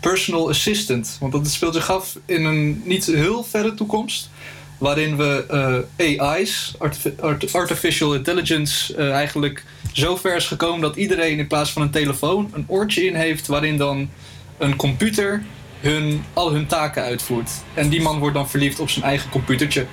[0.00, 1.16] personal assistant.
[1.20, 4.30] Want dat speelt zich af in een niet heel verre toekomst.
[4.78, 5.44] Waarin we
[5.98, 11.72] eh, AI's, artifi- art- artificial intelligence, eigenlijk zo ver is gekomen dat iedereen in plaats
[11.72, 13.46] van een telefoon een oortje in heeft.
[13.46, 14.10] Waarin dan
[14.58, 15.42] een computer
[15.80, 17.50] hun, al hun taken uitvoert.
[17.74, 19.86] En die man wordt dan verliefd op zijn eigen computertje.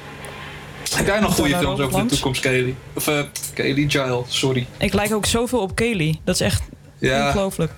[0.95, 2.75] Heb jij nog goede films over de toekomst, Kelly?
[2.93, 3.19] Of eh
[3.53, 4.67] Kelly Giles, sorry.
[4.77, 6.19] Ik lijk ook zoveel op Kaylee.
[6.23, 6.63] Dat is echt
[6.99, 7.25] Ja.
[7.27, 7.71] ongelooflijk.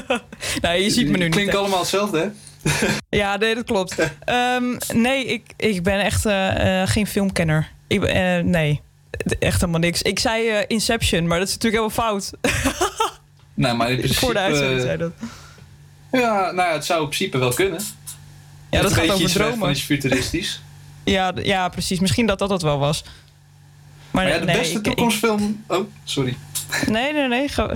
[0.62, 1.32] nee, je ziet me nu niet.
[1.34, 1.58] Klinkt hè.
[1.58, 2.28] allemaal hetzelfde, hè?
[3.18, 3.94] Ja, nee, dat klopt.
[4.24, 4.64] Ehm,
[4.94, 7.70] nee, ik, ik ben echt eh, eh, geen filmkenner.
[7.86, 8.00] Ik,
[8.44, 8.80] nee,
[9.38, 10.02] echt helemaal niks.
[10.02, 12.30] Ik zei Inception, maar dat is natuurlijk helemaal fout.
[13.54, 14.20] Nou, maar in principe...
[14.20, 15.12] Voor de uitzending zei dat.
[16.20, 17.80] Ja, nou ja, het zou in principe wel kunnen.
[18.70, 19.58] Ja, dat gaat over dromen.
[19.58, 20.60] van iets futuristisch.
[21.04, 22.00] Ja, ja, precies.
[22.00, 23.02] Misschien dat dat het wel was.
[23.04, 25.64] Maar, Maar ja, de nee, beste ik- toekomstfilm...
[25.68, 26.36] Oh, sorry.
[26.86, 27.48] nee, nee, nee.
[27.48, 27.70] Ga,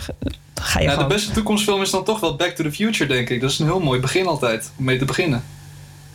[0.54, 3.28] ga, je Ja, de beste toekomstfilm is dan toch wel Back to the Future, denk
[3.30, 3.40] ik.
[3.40, 5.44] Dat is een heel mooi begin altijd, om mee te beginnen.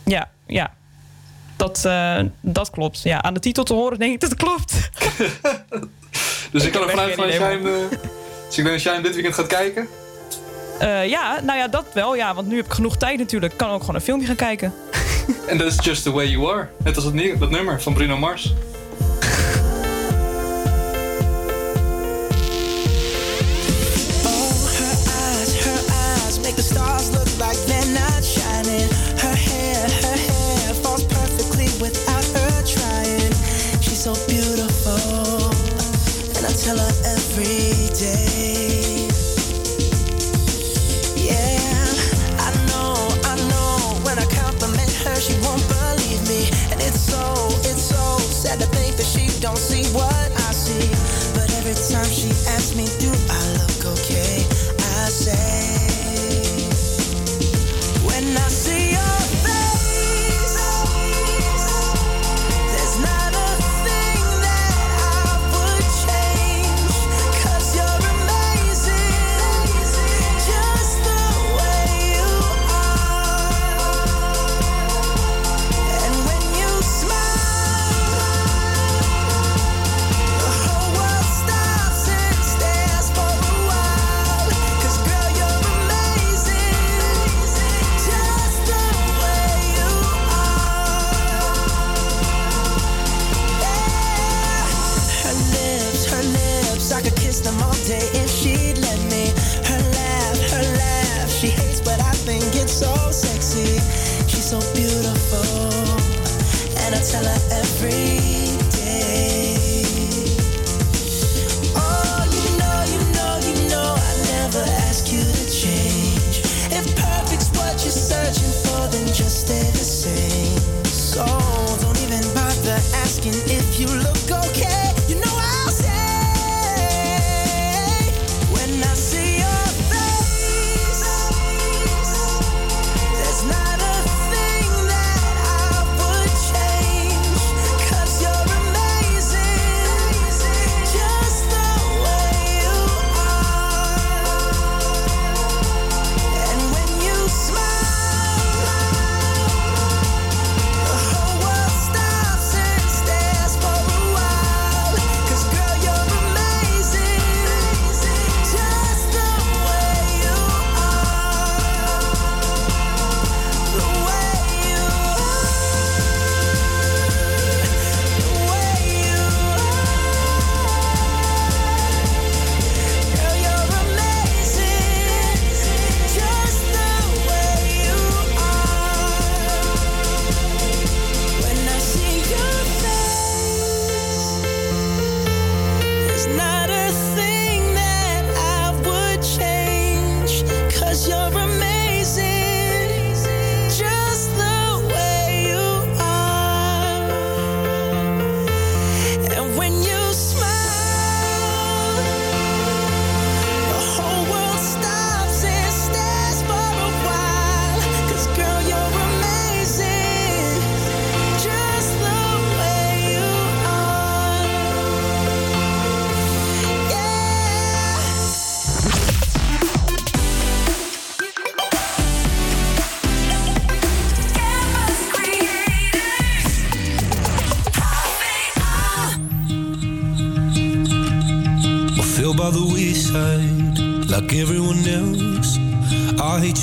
[0.04, 0.74] Ja, ja.
[1.56, 3.02] Dat, eh, dat klopt.
[3.02, 4.72] Ja, aan de titel te horen denk ik dat het klopt.
[6.52, 7.98] Dus ik, Ik kan heb ervan uit eh,
[8.48, 9.88] dus dat jij hem dit weekend gaat kijken.
[10.78, 12.16] Eh, ja, nou ja, dat wel.
[12.16, 13.52] Ja, want nu heb ik genoeg tijd natuurlijk.
[13.52, 14.72] Ik kan ook gewoon een filmpje gaan kijken.
[15.48, 16.68] En dat is Just the Way You Are.
[16.84, 18.54] Net als het nieuw- dat nummer van Bruno Mars.
[25.08, 28.95] eyes, her eyes make the stars look like they're not shining.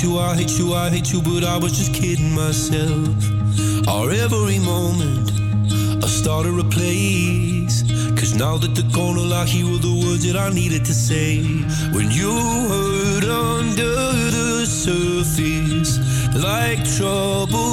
[0.04, 3.08] You, I hate you, I hate you, but I was just kidding myself.
[3.88, 5.30] Our every moment,
[6.04, 7.82] I started a place.
[8.18, 11.42] Cause now that the corner I hear were the words that I needed to say.
[11.96, 12.32] When you
[12.70, 13.94] hurt under
[14.36, 15.92] the surface,
[16.36, 17.63] like troubled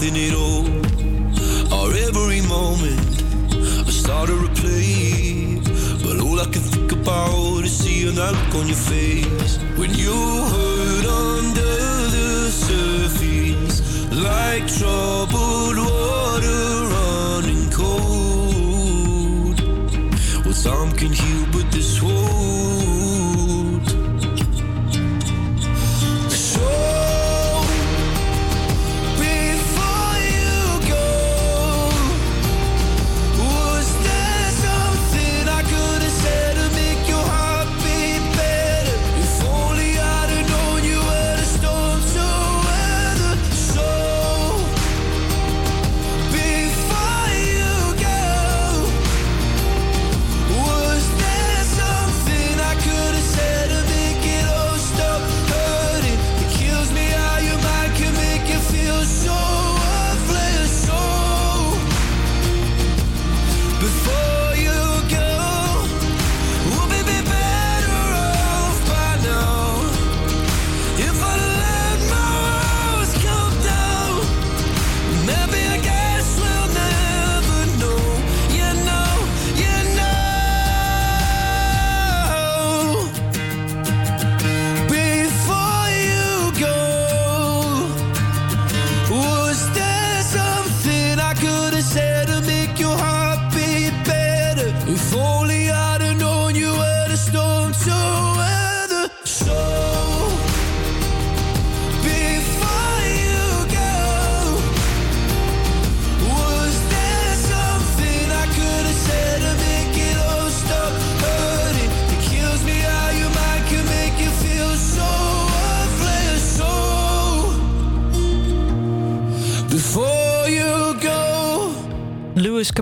[0.00, 0.64] nothing at all.
[1.74, 3.22] Or every moment.
[3.86, 5.60] I started to play,
[6.04, 9.27] but all I can think about is seeing that look on your face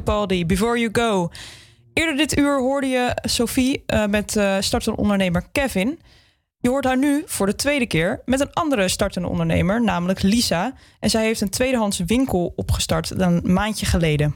[0.07, 1.31] Capaldi, Before You Go.
[1.93, 5.99] Eerder dit uur hoorde je Sophie eh, met eh startende ondernemer Kevin.
[6.59, 10.75] Je hoort haar nu voor de tweede keer met een andere startende ondernemer, namelijk Lisa.
[11.01, 14.35] En zij heeft een tweedehands winkel opgestart een maandje geleden.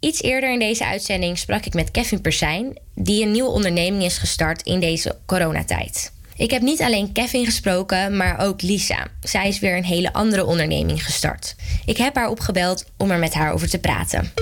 [0.00, 4.18] Iets eerder in deze uitzending sprak ik met Kevin Persijn, die een nieuwe onderneming is
[4.18, 6.12] gestart in deze coronatijd.
[6.36, 9.06] Ik heb niet alleen Kevin gesproken, maar ook Lisa.
[9.20, 11.56] Zij is weer een hele andere onderneming gestart.
[11.84, 14.32] Ik heb haar opgebeld om er met haar over te praten.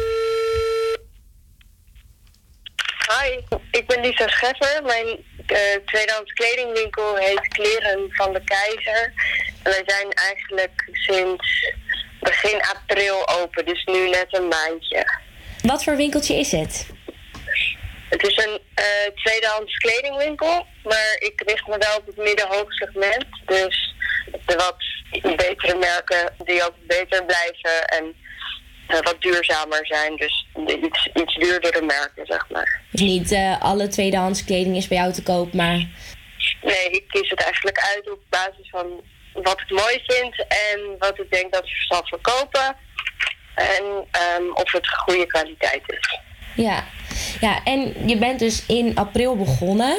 [3.20, 3.40] Hi,
[3.70, 4.82] ik ben Lisa Scheffer.
[4.82, 5.06] Mijn
[5.46, 9.12] eh, tweedehands kledingwinkel heet Kleren van de Keizer.
[9.62, 11.74] En wij zijn eigenlijk sinds
[12.20, 15.06] begin april open, dus nu net een maandje.
[15.62, 16.86] Wat voor winkeltje is het?
[18.08, 23.26] Het is een eh, tweedehands kledingwinkel, maar ik richt me wel op het middenhoog segment.
[23.46, 23.94] Dus
[24.46, 24.76] de wat
[25.36, 28.16] betere merken die ook beter blijven en
[28.86, 30.16] wat duurzamer zijn.
[30.16, 32.80] Dus iets, iets duurdere merken, zeg maar.
[32.90, 35.88] Dus niet eh, alle tweedehands kleding is bij jou te koop, maar
[36.62, 38.86] Nee, ik kies het eigenlijk uit op basis van
[39.32, 42.76] wat ik mooi vind en wat ik denk dat ik zal verkopen.
[43.54, 46.20] En ehm, of het goede kwaliteit is.
[46.54, 46.84] Ja.
[47.40, 49.98] Ja, en je bent dus in april begonnen.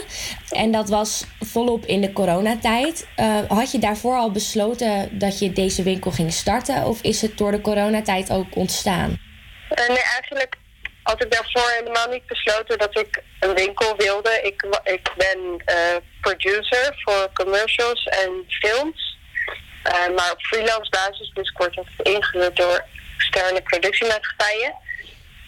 [0.49, 3.07] En dat was volop in de coronatijd.
[3.15, 6.83] Eh, had je daarvoor al besloten dat je deze winkel ging starten?
[6.85, 9.19] Of is het door de coronatijd ook ontstaan?
[9.69, 10.55] Eh, nee, eigenlijk
[11.03, 14.41] had ik daarvoor helemaal niet besloten dat ik een winkel wilde.
[14.43, 19.11] Ik, ik ben eh, producer voor commercials en films.
[20.15, 22.85] Maar op freelance basis, dus ik word ingehuurd door
[23.17, 24.73] externe productiemaatschappijen.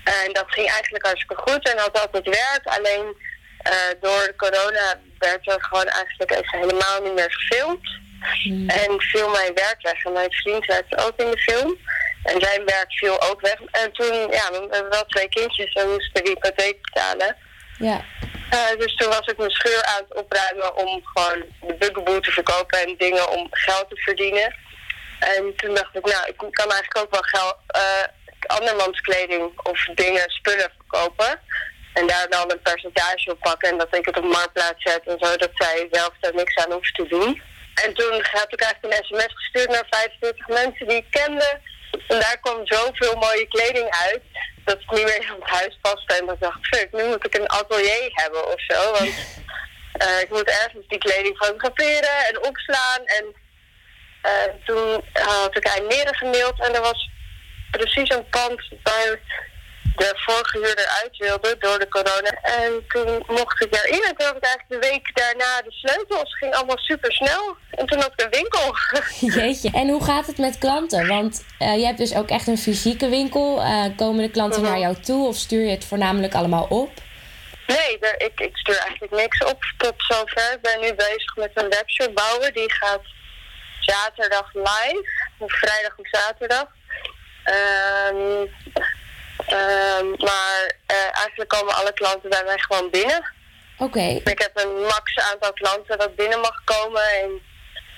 [0.06, 2.62] En dat ging eigenlijk hartstikke goed en had altijd werk.
[2.64, 3.16] Alleen
[3.58, 8.04] eh, door corona werd er gewoon eigenlijk even helemaal niet meer gefilmd.
[8.68, 10.06] En viel mijn werk weg.
[10.06, 11.78] En mijn vriend werkte ook in de film.
[12.24, 13.60] En zijn werk viel ook weg.
[13.72, 17.36] En toen, ja, we hebben wel twee kindjes en we moesten de hypotheek betalen.
[17.78, 18.04] Ja.
[18.50, 22.32] Eh, dus toen was ik mijn scheur aan het opruimen om gewoon de bugaboo te
[22.32, 24.56] verkopen en dingen om geld te verdienen.
[25.20, 28.04] En toen dacht ik, nou, ik kan eigenlijk ook wel geld, eh
[28.48, 31.40] andermans kleding of dingen, spullen verkopen.
[31.94, 35.18] En daar dan een percentage op pakken en dat ik het op marktplaats zet en
[35.20, 37.42] zo, dat zij zelf daar niks aan hoeft te doen.
[37.84, 41.60] En toen heb ik eigenlijk een sms gestuurd naar 45 mensen die ik kende.
[42.08, 44.22] En daar kwam zoveel mooie kleding uit
[44.66, 46.14] dat het niet meer in het huis paste.
[46.14, 48.92] En dan dacht ik, fuck, nu moet ik een atelier hebben of zo.
[48.92, 49.14] Want
[50.04, 53.02] eh, ik moet ergens die kleding fotograferen en opslaan.
[53.06, 53.36] En
[54.22, 57.10] eh, toen had ik eindmeren gemaild en er was
[57.78, 59.20] precies een pand waar
[59.96, 62.30] de vorige huurder uit wilde door de corona.
[62.42, 66.30] En toen mocht ik erin en toen had ik eigenlijk de week daarna de sleutels.
[66.30, 67.56] Het ging allemaal super snel.
[67.72, 68.76] En toen had ik een winkel.
[69.42, 69.70] Jeetje.
[69.74, 71.08] En hoe gaat het met klanten?
[71.08, 73.62] Want eh, je hebt dus ook echt een fysieke winkel.
[73.62, 76.92] Eh, komen de klanten naar jou toe of stuur je het voornamelijk allemaal op?
[77.68, 80.52] Nee, ik, ik stuur eigenlijk niks op tot zover.
[80.54, 82.54] Ik ben nu bezig met een webshop bouwen.
[82.54, 83.02] Die gaat
[83.80, 85.06] zaterdag live.
[85.38, 86.75] Of vrijdag of zaterdag.
[87.46, 88.40] Ehm,
[90.18, 93.34] maar eh, eigenlijk komen alle klanten bij mij gewoon binnen.
[93.78, 94.22] Oké.
[94.24, 97.02] Ik heb een max aantal klanten dat binnen mag komen.
[97.02, 97.42] En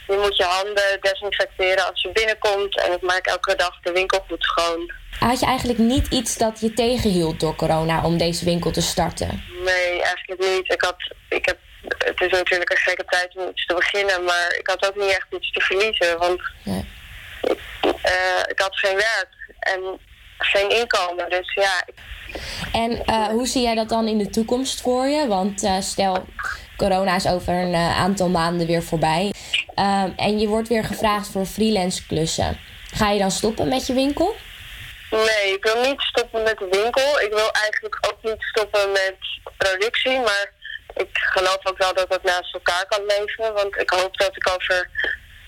[0.07, 2.81] je moet je handen desinfecteren als je binnenkomt.
[2.81, 4.91] En ik maak elke dag de winkel goed schoon.
[5.19, 9.43] Had je eigenlijk niet iets dat je tegenhield door corona om deze winkel te starten?
[9.63, 10.71] Nee, eigenlijk niet.
[10.71, 10.95] Ik had,
[11.29, 11.57] ik heb,
[11.97, 15.09] het is natuurlijk een gekke tijd om iets te beginnen, maar ik had ook niet
[15.09, 16.17] echt iets te verliezen.
[16.17, 16.41] Want
[17.41, 17.59] ik,
[18.01, 19.36] eh, ik had geen werk
[19.73, 19.99] en
[20.37, 21.29] geen inkomen.
[21.29, 21.85] Dus ja,
[22.71, 25.27] En eh, hoe zie jij dat dan in de toekomst voor je?
[25.27, 26.25] Want eh, stel,
[26.77, 29.33] corona is over een eh, aantal maanden weer voorbij.
[30.15, 32.59] En je wordt weer gevraagd voor freelance klussen.
[32.93, 34.35] Ga je dan stoppen met je winkel?
[35.09, 37.19] nee, ik wil niet stoppen met de winkel.
[37.19, 39.15] Ik wil eigenlijk ook niet stoppen met
[39.57, 40.51] productie, maar
[40.95, 43.53] ik geloof ook wel dat het naast elkaar kan leven.
[43.53, 44.89] Want ik hoop dat ik over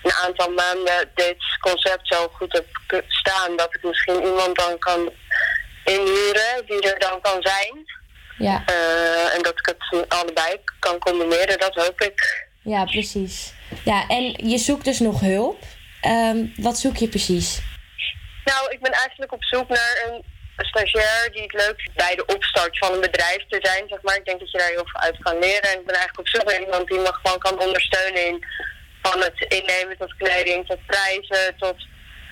[0.09, 2.53] een aantal maanden dit concept zo goed
[2.87, 5.11] heb staan dat ik misschien iemand dan kan
[5.83, 7.97] inhuren die er dan kan zijn.
[8.37, 8.63] Ja.
[8.65, 12.47] Eh, en dat ik het allebei kan combineren, dat hoop ik.
[12.61, 13.53] Ja, precies.
[13.83, 15.63] Ja, en je zoekt dus nog hulp.
[16.01, 17.61] Ehm, wat zoek je precies?
[18.45, 20.23] Nou, ik ben eigenlijk op zoek naar een
[20.57, 24.15] stagiair die het leuk vindt bij de opstart van een bedrijf te zijn, zeg maar.
[24.15, 25.69] Ik denk dat je daar heel veel uit kan leren.
[25.69, 28.45] En ik ben eigenlijk op zoek naar iemand die me gewoon kan ondersteunen in
[29.01, 31.75] van het innemen tot kleding, tot prijzen, tot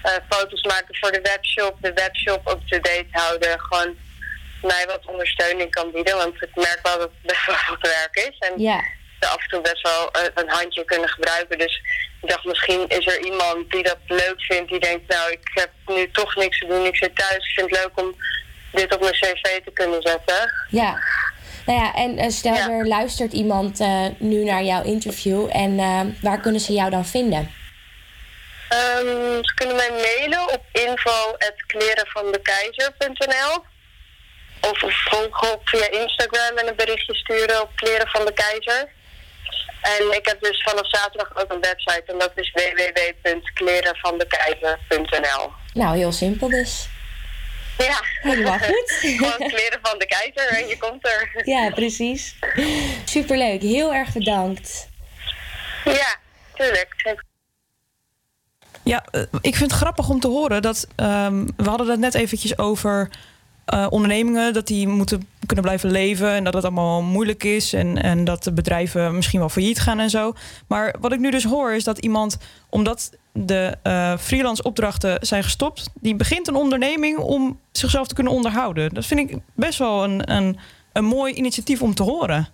[0.03, 3.59] eh, foto's maken voor de webshop, de webshop up-to-date houden.
[3.59, 3.97] Gewoon
[4.61, 8.15] mij wat ondersteuning kan bieden, want ik merk wel dat het best wel wat werk
[8.29, 8.37] is.
[8.49, 8.83] En Ja.
[9.19, 11.57] ze af en toe best wel eh, een handje kunnen gebruiken.
[11.57, 11.81] Dus
[12.21, 15.69] ik dacht, misschien is er iemand die dat leuk vindt, die denkt, nou, ik heb
[15.85, 18.15] nu toch niks te doen, ik zit thuis, ik vind het leuk om
[18.71, 20.51] dit op mijn cv te kunnen zetten.
[20.69, 20.99] Ja.
[21.67, 25.49] Nou ja, en eh, stel er luistert iemand eh, nu naar jouw interview.
[25.51, 27.51] En eh, waar kunnen ze jou dan vinden?
[28.69, 33.63] Ehm, ze kunnen mij mailen op info.klerenvandekeizer.nl
[34.61, 38.95] of volgen op via Instagram en een berichtje sturen op Kleren van de Keizer.
[39.81, 45.51] En ik heb dus vanaf zaterdag ook een website en dat is www.klerenvandekeizer.nl.
[45.73, 46.89] Nou, heel simpel dus.
[47.77, 48.01] Ja.
[48.21, 48.91] Helemaal goed.
[49.17, 51.41] Gewoon kleren van de keizer en je komt er.
[51.43, 52.35] Ja, precies.
[53.05, 53.61] Superleuk.
[53.61, 54.87] Heel erg bedankt.
[55.85, 56.15] Ja,
[56.53, 57.17] tuurlijk.
[58.83, 62.13] Ja, eh, ik vind het grappig om te horen dat ehm, we hadden het net
[62.13, 63.09] eventjes over
[63.65, 68.01] eh, ondernemingen, dat die moeten kunnen blijven leven en dat het allemaal moeilijk is en,
[68.01, 70.33] en dat de bedrijven misschien wel failliet gaan en zo.
[70.67, 72.37] Maar wat ik nu dus hoor is dat iemand,
[72.69, 73.11] omdat
[73.45, 78.93] de eh, freelance opdrachten zijn gestopt, die begint een onderneming om zichzelf te kunnen onderhouden.
[78.93, 80.57] Dat vind ik best wel een, een,
[80.93, 82.47] een mooi initiatief om te horen.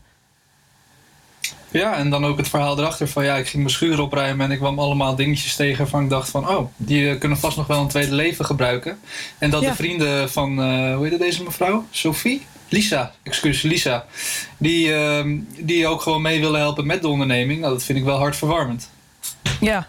[1.71, 4.51] Ja, en dan ook het verhaal erachter van ja, ik ging mijn schuur opruimen en
[4.51, 7.81] ik kwam allemaal dingetjes tegen van ik dacht van oh, die kunnen vast nog wel
[7.81, 8.99] een tweede leven gebruiken.
[9.37, 11.85] En dat de vrienden van, eh, hoe heet deze mevrouw?
[11.91, 12.45] Sophie?
[12.69, 14.05] Lisa, excuus, Lisa.
[14.57, 17.59] Die, ehm, die ook gewoon mee willen helpen met de onderneming.
[17.59, 18.89] Nou, dat vind ik wel hartverwarmend.
[19.59, 19.87] Ja,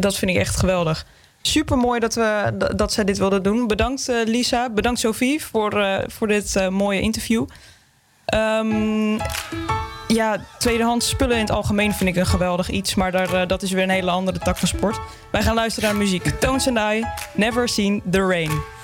[0.00, 1.06] dat vind ik, echt geweldig.
[1.42, 3.66] Super mooi dat, we, dat zij dit wilden doen.
[3.66, 7.46] Bedankt eh, Lisa, bedankt Sophie voor, eh, voor dit eh, mooie interview.
[8.24, 9.18] Ehm,
[10.08, 12.94] ja, tweedehands spullen in het algemeen vind ik een geweldig iets.
[12.94, 14.98] Maar daar, dat is weer een hele andere tak van sport.
[15.32, 16.24] Wij gaan luisteren naar muziek.
[16.24, 18.75] Tones and I, Never Seen the Rain.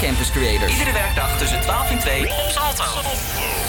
[0.00, 0.68] Campus Creator.
[0.68, 3.67] Iedere werkdag tussen 12 en 2 op Salto.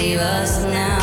[0.00, 0.99] save us now.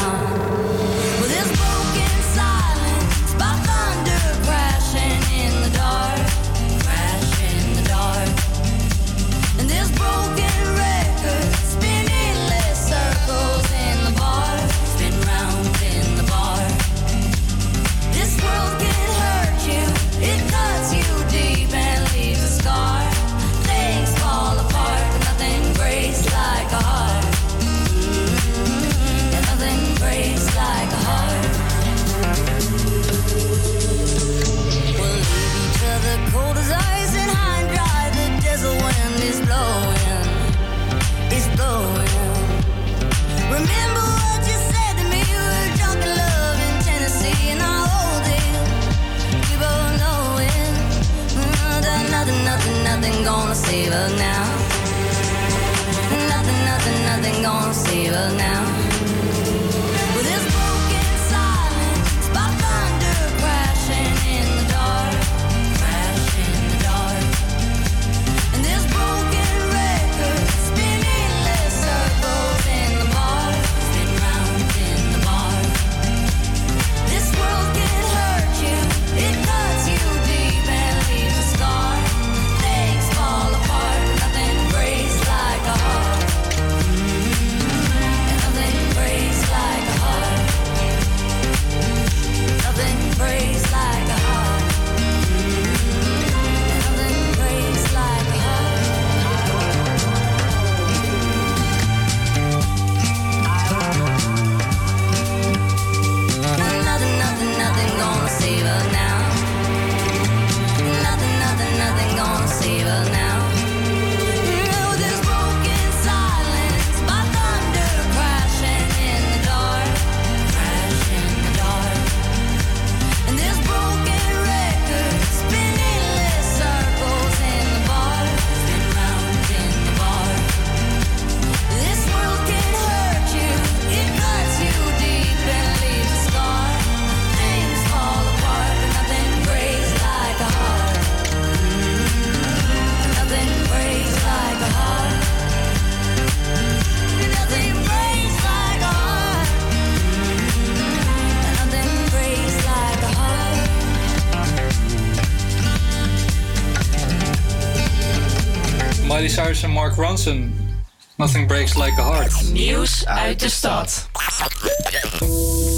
[161.45, 162.51] Breaks like a heart.
[162.51, 164.09] Nieuws uit de stad.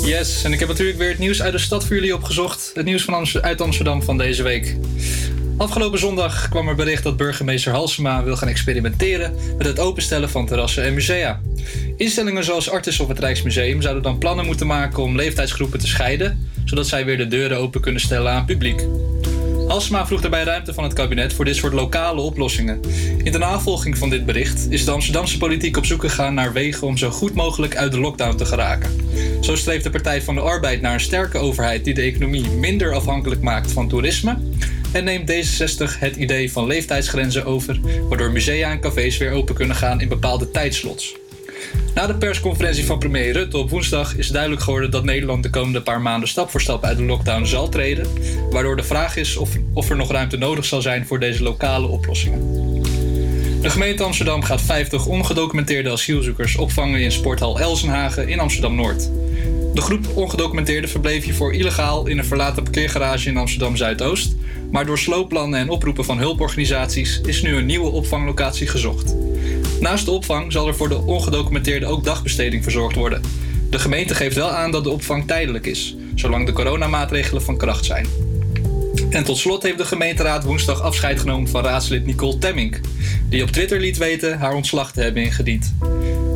[0.04, 2.72] Yes, en ik heb natuurlijk weer het nieuws uit de stad voor jullie opgezocht.
[2.74, 4.78] Het nieuws van uit Amsterdam van deze week.
[5.58, 10.46] Afgelopen zondag kwam er bericht dat burgemeester Halsema wil gaan experimenteren met het openstellen van
[10.46, 11.42] terrassen en musea.
[11.98, 16.50] Instellingen zoals Artis of het Rijksmuseum zouden dan plannen moeten maken om leeftijdsgroepen te scheiden,
[16.66, 18.86] zodat zij weer de deuren open kunnen stellen aan publiek.
[19.70, 22.80] Halsema vroeg daarbij ruimte van het kabinet voor dit soort lokale oplossingen.
[23.24, 26.88] In de navolging van dit bericht is de Amsterdamse politiek op zoek gegaan naar wegen
[26.88, 28.92] om zo goed mogelijk uit de lockdown te geraken.
[29.42, 32.94] Zo streeft de Partij van de Arbeid naar een sterke overheid die de economie minder
[32.94, 34.38] afhankelijk maakt van toerisme.
[34.92, 37.80] En neemt D66 het idee van leeftijdsgrenzen over,
[38.10, 41.16] waardoor musea en cafés weer open kunnen gaan in bepaalde tijdslots.
[41.96, 45.82] Na de persconferentie van premier Rutte op woensdag is duidelijk geworden dat Nederland de komende
[45.82, 48.08] paar maanden stap voor stap uit de lockdown zal treden,
[48.50, 49.38] waardoor de vraag is
[49.74, 52.68] of, er nog ruimte nodig zal zijn voor deze lokale oplossingen.
[53.62, 59.10] De gemeente Amsterdam gaat 50 ongedocumenteerde asielzoekers opvangen in sporthal Elsenhagen in Amsterdam Noord.
[59.74, 64.36] De groep ongedocumenteerden verbleef hiervoor illegaal in een verlaten parkeergarage in Amsterdam Zuidoost,
[64.72, 69.16] maar door sloopplannen en oproepen van hulporganisaties is nu een nieuwe opvanglocatie gezocht.
[69.80, 73.22] Naast de opvang zal er voor de ongedocumenteerden ook dagbesteding verzorgd worden.
[73.70, 77.86] De gemeente geeft wel aan dat de opvang tijdelijk is, zolang de coronamaatregelen van kracht
[77.86, 78.08] zijn.
[79.10, 82.80] En tot slot heeft de gemeenteraad woensdag afscheid genomen van raadslid Nicole Temmink,
[83.30, 85.74] die op Twitter liet weten haar ontslag te hebben ingediend.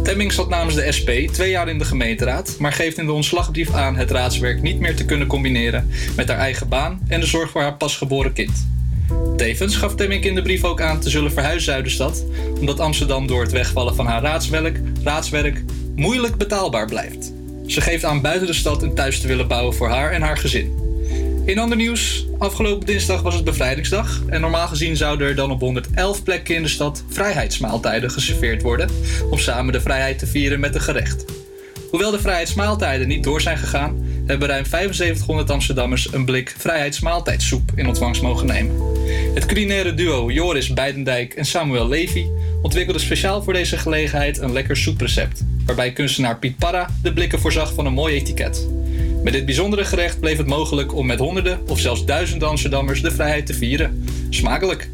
[0.03, 3.73] Temmink zat namens de SP twee jaar in de gemeenteraad, maar geeft in de ontslagbrief
[3.73, 7.49] aan het raadswerk niet meer te kunnen combineren met haar eigen baan en de zorg
[7.49, 8.72] voor haar pasgeboren kind.
[9.37, 12.25] Tevens gaf Temmink in de brief ook aan te zullen verhuizen uit de stad,
[12.59, 15.63] omdat Amsterdam door het wegvallen van haar raadswerk, raadswerk
[15.95, 17.33] moeilijk betaalbaar blijft.
[17.67, 20.37] Ze geeft aan buiten de stad een thuis te willen bouwen voor haar en haar
[20.37, 20.83] gezin.
[21.45, 25.59] In ander nieuws, afgelopen dinsdag was het bevrijdingsdag en normaal gezien zouden er dan op
[25.59, 28.89] 111 plekken in de stad vrijheidsmaaltijden geserveerd worden
[29.29, 31.25] om samen de vrijheid te vieren met een gerecht.
[31.89, 37.87] Hoewel de vrijheidsmaaltijden niet door zijn gegaan, hebben ruim 7500 Amsterdammers een blik vrijheidsmaaltijdsoep in
[37.87, 38.92] ontvangst mogen nemen.
[39.33, 42.25] Het culinaire duo Joris Beidendijk en Samuel Levy
[42.61, 47.73] ontwikkelde speciaal voor deze gelegenheid een lekker soeprecept, waarbij kunstenaar Piet Parra de blikken voorzag
[47.73, 48.67] van een mooi etiket.
[49.23, 53.11] Met dit bijzondere gerecht bleef het mogelijk om met honderden of zelfs duizenden Amsterdammers de
[53.11, 54.05] vrijheid te vieren.
[54.29, 54.89] Smakelijk.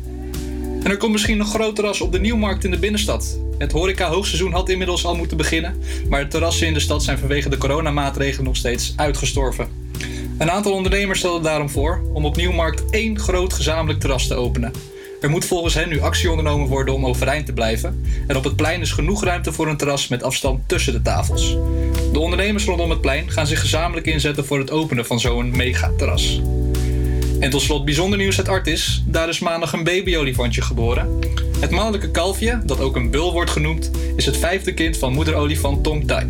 [0.84, 3.40] En er komt misschien nog groot terras op de Nieuwmarkt in de binnenstad.
[3.58, 5.76] Het horeca-hoogseizoen had inmiddels al moeten beginnen,
[6.10, 9.68] maar de terrassen in de stad zijn vanwege de coronamaatregelen nog steeds uitgestorven.
[10.40, 14.72] Een aantal ondernemers stelde daarom voor om op Nieuwmarkt één groot gezamenlijk terras te openen.
[15.22, 18.06] Er moet volgens hen nu actie ondernomen worden om overeind te blijven.
[18.28, 21.58] En op het plein is genoeg ruimte voor een terras met afstand tussen de tafels.
[22.14, 26.42] De ondernemers rondom het plein gaan zich gezamenlijk inzetten voor het openen van zo'n megaterras.
[27.40, 29.04] En tot slot bijzonder nieuws uit Artis.
[29.08, 31.20] Daar is maandag een babyolifantje geboren.
[31.60, 35.84] Het mannelijke kalfje, dat ook een bul wordt genoemd, is het vijfde kind van moederolifant
[35.84, 36.26] Tong Tai.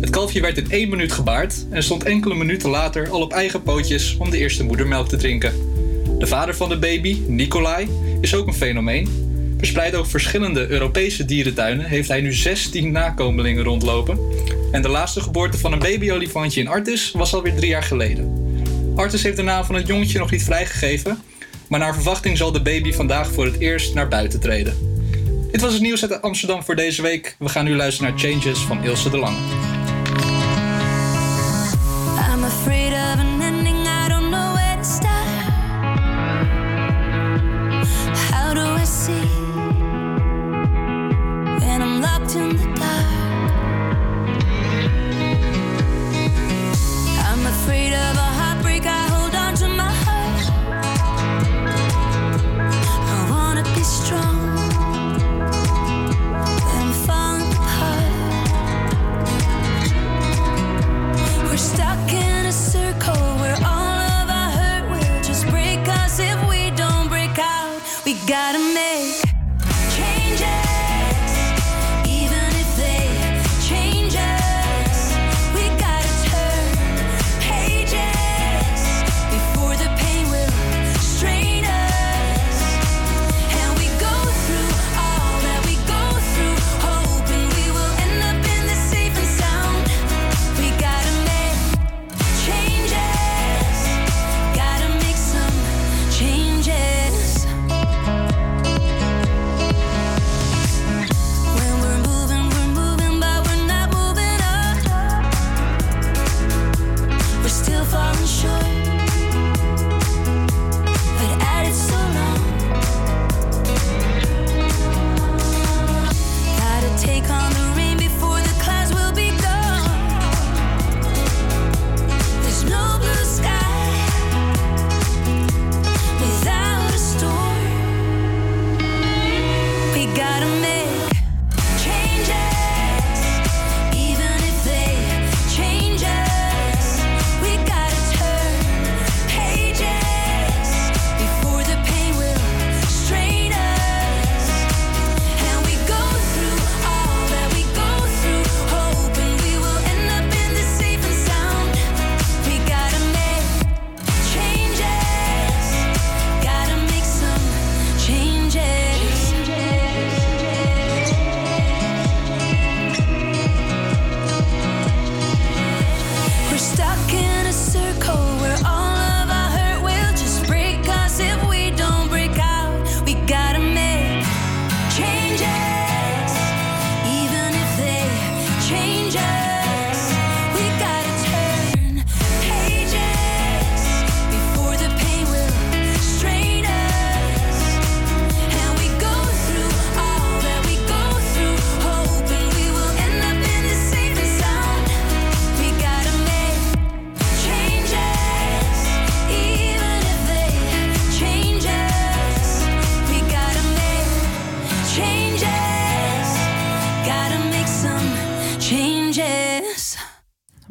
[0.00, 3.62] Het kalfje werd in één minuut gebaard en stond enkele minuten later al op eigen
[3.62, 5.52] pootjes om de eerste moedermelk te drinken.
[6.18, 7.88] De vader van de baby, Nikolai,
[8.20, 9.28] is ook een fenomeen.
[9.58, 14.18] Verspreid over verschillende Europese dierentuinen heeft hij nu 16 nakomelingen rondlopen.
[14.72, 18.48] En de laatste geboorte van een babyolifantje in Artis was alweer drie jaar geleden.
[18.96, 21.22] Artis heeft de naam van het jongetje nog niet vrijgegeven,
[21.68, 24.76] maar naar verwachting zal de baby vandaag voor het eerst naar buiten treden.
[25.52, 27.36] Dit was het nieuws uit Amsterdam voor deze week.
[27.38, 29.69] We gaan nu luisteren naar Changes van Ilse de Lange.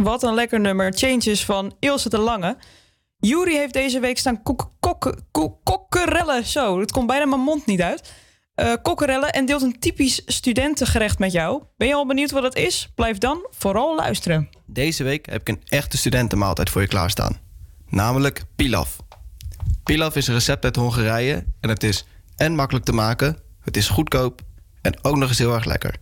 [0.10, 0.94] Wat een lekker nummer.
[0.94, 2.58] Changes van Ilse de Lange.
[3.20, 6.46] Jury heeft deze week staan kok- kok- kok- kokkerellen.
[6.46, 8.14] Zo, het komt bijna mijn mond niet uit.
[8.82, 11.64] Kokkerellen en deelt een typisch studentengerecht met jou.
[11.78, 12.92] Ben je al benieuwd wat het is?
[12.96, 14.50] Blijf dan vooral luisteren.
[14.66, 17.38] Deze week heb ik een echte studentenmaaltijd voor je klaarstaan.
[17.90, 18.98] Namelijk pilaf.
[19.84, 22.06] Pilaf is een recept uit Hongarije en het is
[22.36, 24.42] en makkelijk te maken, het is goedkoop
[24.82, 25.96] en ook nog eens heel erg lekker.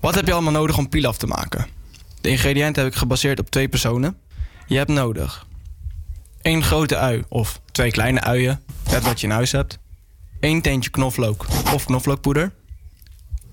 [0.00, 1.77] Wat heb je allemaal nodig om pilaf te maken?
[2.20, 4.16] De ingrediënten heb ik gebaseerd op twee personen.
[4.66, 5.46] Je hebt nodig
[6.48, 9.78] één grote ui of twee kleine uien, net wat je in huis hebt.
[10.40, 12.52] één teentje knoflook of knoflookpoeder.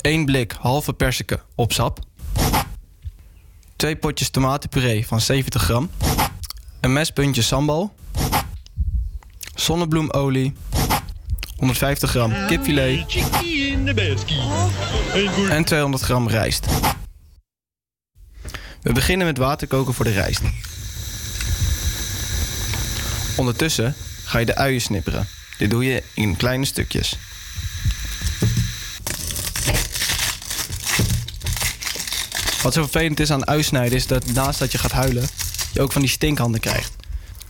[0.01, 1.99] één blik halve persiken op sap.
[3.75, 5.89] Twee potjes tomatenpuree van 70 gram.
[6.81, 7.93] Een mespuntje sambal.
[9.55, 10.53] Zonnebloemolie.
[11.57, 13.15] 150 gram kipfilet.
[15.49, 16.67] En 200 gram rijst.
[18.85, 20.41] We beginnen met water koken voor de rijst.
[23.35, 25.27] Ondertussen ga je de uien snipperen.
[25.57, 27.17] Dit doe je in kleine stukjes.
[32.61, 35.27] Wat zo vervelend is aan uitsnijden is dat naast dat je gaat huilen,
[35.73, 36.95] je ook van die stinkhanden krijgt.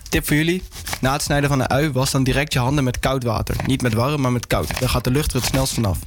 [0.10, 0.64] Tip voor jullie:
[1.02, 3.56] na het snijden van de ui was dan direct je handen met koud water.
[3.66, 4.80] Niet met warm, maar met koud.
[4.80, 5.98] Dan gaat de lucht er het snelst vanaf.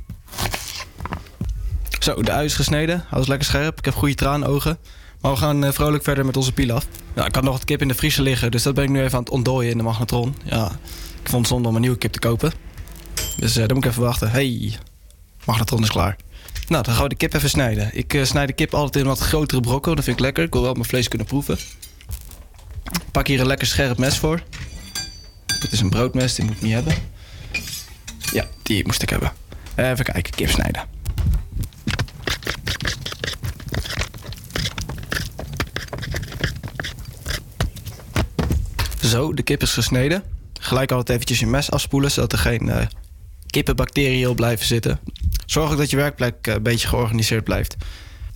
[1.98, 3.04] Zo, de ui is gesneden.
[3.08, 3.78] Hij was lekker scherp.
[3.78, 4.78] Ik heb goede traanogen.
[5.20, 6.86] Maar we gaan eh, vrolijk verder met onze pilaf.
[7.14, 9.02] Nou, ik had nog wat kip in de vriezer liggen, dus dat ben ik nu
[9.02, 10.34] even aan het ontdooien in de magnetron.
[10.44, 10.70] Ja,
[11.22, 12.52] ik vond het zonde om een nieuwe kip te kopen.
[13.36, 14.30] Dus eh daar moet ik even wachten.
[14.30, 14.78] Hey,
[15.44, 16.16] Magnetron is klaar.
[16.68, 17.90] Nou, dan gaan we de kip even snijden.
[17.92, 19.96] Ik eh, snijd de kip altijd in wat grotere brokken.
[19.96, 20.44] Dat vind ik lekker.
[20.44, 21.58] Ik wil wel mijn vlees kunnen proeven.
[23.12, 24.42] Pak hier een lekker scherp mes voor.
[25.60, 26.94] Dit is een broodmes, die moet ik niet hebben.
[28.32, 29.32] Ja, die moest ik hebben.
[29.74, 30.97] Even kijken, kip snijden.
[39.08, 40.22] Zo, de kip is gesneden.
[40.60, 42.86] Gelijk altijd eventjes je mes afspoelen, zodat er geen eh,
[43.46, 45.00] kippenbacteriën op blijven zitten.
[45.46, 47.76] Zorg ook dat je werkplek eh, een beetje georganiseerd blijft.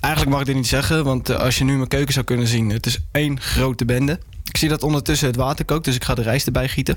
[0.03, 2.47] Eigenlijk mag ik dit niet zeggen, want eh, als je nu mijn keuken zou kunnen
[2.47, 4.19] zien, het is één grote bende.
[4.45, 6.97] Ik zie dat ondertussen het water kookt, dus ik ga de rijst erbij gieten.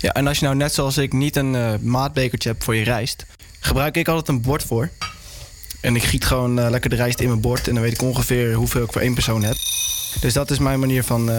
[0.00, 2.84] Ja, en als je nou net zoals ik niet een eh, maatbekertje hebt voor je
[2.84, 3.26] rijst,
[3.60, 4.90] gebruik ik altijd een bord voor.
[5.80, 8.54] En ik giet gewoon lekker de rijst in mijn bord en dan weet ik ongeveer
[8.54, 9.56] hoeveel ik voor één persoon heb.
[10.20, 11.30] Dus dat is mijn manier van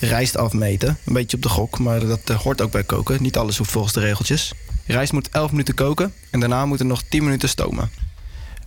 [0.00, 0.98] rijst afmeten.
[1.06, 3.22] Een beetje op de gok, maar dat eh, hoort ook bij koken.
[3.22, 4.52] Niet alles hoeft volgens de regeltjes.
[4.86, 7.90] Rijst moet 11 minuten koken en daarna moet er nog 10 minuten stomen.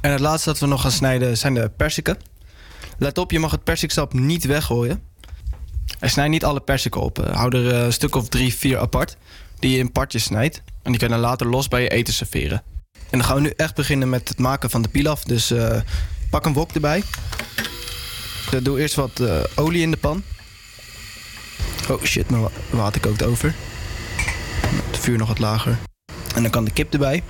[0.02, 2.18] En het laatste dat we nog gaan snijden zijn de persiken.
[2.98, 5.02] Let op, je mag het persiksap niet weggooien.
[6.00, 7.20] En snijd niet alle persiken op.
[7.20, 9.18] Eh, Hou er eh, een stuk of drie, vier apart.
[9.60, 10.62] Die je in partjes snijdt.
[10.84, 12.64] En die kan je later los bij je eten serveren.
[13.10, 15.24] En dan gaan we nu echt beginnen met het maken van de pilaf.
[15.24, 15.54] Dus
[16.30, 17.04] pak een wok erbij.
[18.62, 19.22] Doe eerst wat
[19.56, 20.24] olie in de pan.
[21.90, 23.54] Oh shit, mijn wa- water kookt over.
[24.92, 25.78] Het vuur nog wat lager.
[26.36, 27.24] En dan kan de kip erbij.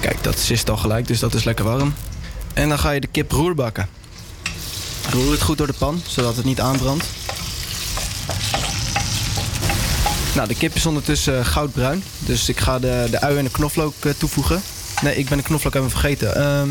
[0.00, 1.94] Kijk, dat zist al gelijk, dus dat is lekker warm.
[2.54, 3.88] En dan ga je de kip roerbakken.
[5.10, 7.04] Roer het goed door de pan, zodat het niet aanbrandt.
[10.34, 12.02] Nou, de kip is ondertussen eh, goudbruin.
[12.18, 14.62] Dus ik ga de, de ui en de knoflook eh, toevoegen.
[15.02, 16.34] Nee, ik ben de knoflook even vergeten.
[16.36, 16.68] Ehm,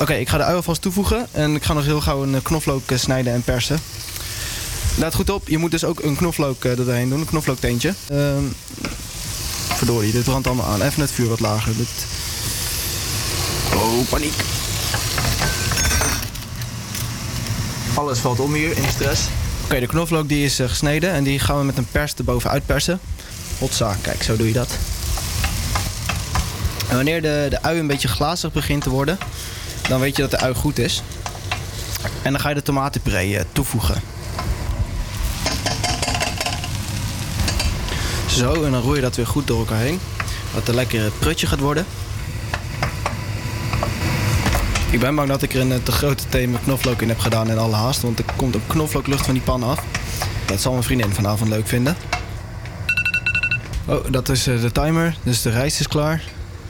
[0.00, 1.26] Oké, ik ga de ui alvast toevoegen.
[1.32, 3.78] En ik ga nog heel gauw een eh, knoflook snijden en persen.
[4.98, 7.20] Let goed op, je moet dus ook een knoflook eh, er doorheen doen.
[7.20, 7.94] Een knoflookteentje.
[8.08, 8.44] Ehm
[9.80, 10.82] verdorie, dit brandt allemaal aan.
[10.82, 11.76] Even het vuur wat lager.
[11.76, 11.88] Dit...
[13.74, 14.34] Oh, paniek.
[17.94, 19.22] Alles valt om hier in de stress.
[19.64, 22.66] Oké, de knoflook die is eh, gesneden en die gaan we met een pers erbovenuit
[22.66, 23.00] persen.
[23.58, 24.78] Hotza, kijk, zo doe je dat.
[26.88, 29.18] En wanneer de, de ui een beetje glazig begint te worden,
[29.88, 31.02] dan weet je dat de ui goed is.
[32.22, 34.02] En dan ga je de tomatenpuree eh, toevoegen.
[38.30, 40.00] Zo, en dan roer je dat weer goed door elkaar heen.
[40.54, 41.86] Dat een lekker prutje gaat worden.
[44.90, 47.50] Ik ben bang dat ik er een eh, te grote thee knoflook in heb gedaan
[47.50, 48.00] in alle haast.
[48.02, 49.82] Want er komt een knoflooklucht van die pan af.
[50.46, 51.96] Dat zal mijn vriendin vanavond leuk vinden.
[53.86, 55.16] Oh, dat is eh, de timer.
[55.22, 56.22] Dus de rijst is klaar.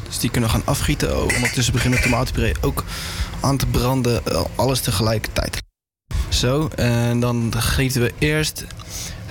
[0.07, 1.16] Dus die kunnen we gaan afgieten.
[1.16, 2.85] Oh, ondertussen begint de tomatenpuree ook
[3.41, 4.27] aan te branden.
[4.27, 5.62] Eh, Alles tegelijkertijd.
[6.28, 8.65] Zo, en dan gieten we eerst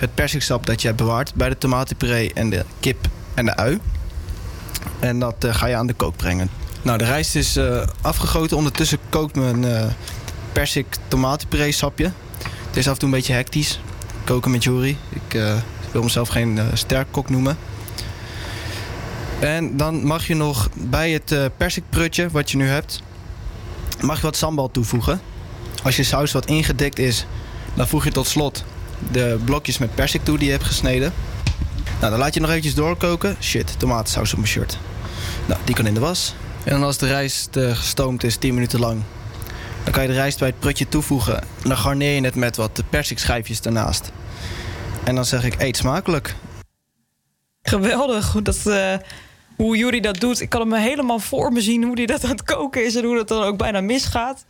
[0.00, 3.80] het persiksap dat je hebt bewaard bij de tomatenpuree en de kip en de ui.
[4.98, 6.50] En dat eh, ga je aan de kook brengen.
[6.82, 8.56] Nou, de rijst is eh, afgegoten.
[8.56, 9.84] Ondertussen kookt mijn eh
[10.52, 12.12] persik tomatenpuree sapje.
[12.66, 13.80] Het is af en toe een beetje hectisch.
[14.24, 14.96] Koken met Jury.
[15.08, 15.40] Ik
[15.92, 17.58] wil mezelf geen sterk kok noemen.
[19.38, 23.02] En dan mag je nog bij het eh persikprutje wat je nu hebt,
[24.00, 25.20] mag je wat sambal toevoegen.
[25.82, 27.26] Als je saus wat ingedikt is,
[27.74, 28.64] dan voeg je tot slot
[29.10, 31.12] de blokjes met persik toe die je hebt gesneden.
[32.00, 33.36] Nou, dan laat je nog eventjes doorkoken.
[33.40, 34.78] Shit, tomatensaus op mijn shirt.
[35.46, 36.34] Nou, die kan in de was.
[36.64, 39.02] En dan als de rijst eh, gestoomd is, 10 minuten lang,
[39.84, 41.40] dan kan je de rijst bij het prutje toevoegen.
[41.40, 44.12] En dan garneer je het met wat persikschijfjes daarnaast.
[45.04, 46.34] En dan zeg ik, eet smakelijk.
[47.62, 48.94] Geweldig hoe, dat, eh,
[49.56, 50.40] hoe Jury dat doet.
[50.40, 53.04] Ik kan hem helemaal voor me zien hoe hij dat aan het koken is en
[53.04, 54.44] hoe dat dan ook bijna misgaat.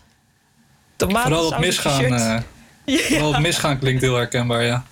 [0.97, 2.45] Tomaten, Vooral het misgaan,
[3.09, 4.85] vooral het misgaan klinkt heel herkenbaar, ja.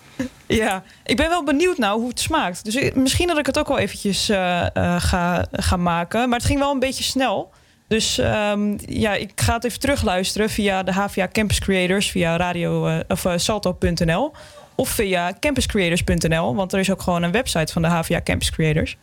[0.47, 2.65] Ja, ik ben wel benieuwd nou hoe het smaakt.
[2.65, 6.29] Dus ik- misschien dat ik het ook wel eventjes eh, eh, ga, ga maken.
[6.29, 7.51] Maar het ging wel een beetje snel.
[7.89, 12.87] Dus ehm, ja, ik ga het even terugluisteren via de HVA Campus Creators, via radio
[12.87, 14.33] eh, of salto.nl
[14.75, 18.97] of via campuscreators.nl, want er is ook gewoon een website van de HVA Campus Creators.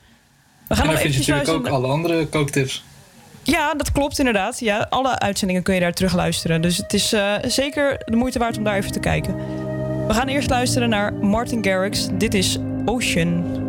[0.67, 2.83] We gaan en dan vind je natuurlijk ook alle andere kooktips.
[3.47, 4.59] Ja, dat klopt inderdaad.
[4.59, 6.61] Ja, alle uitzendingen kun je daar terugluisteren.
[6.61, 9.35] Dus het is eh, zeker de moeite waard om daar even te kijken.
[10.07, 12.07] We gaan eerst luisteren naar Martin Garrix.
[12.17, 13.63] Dit is Ocean.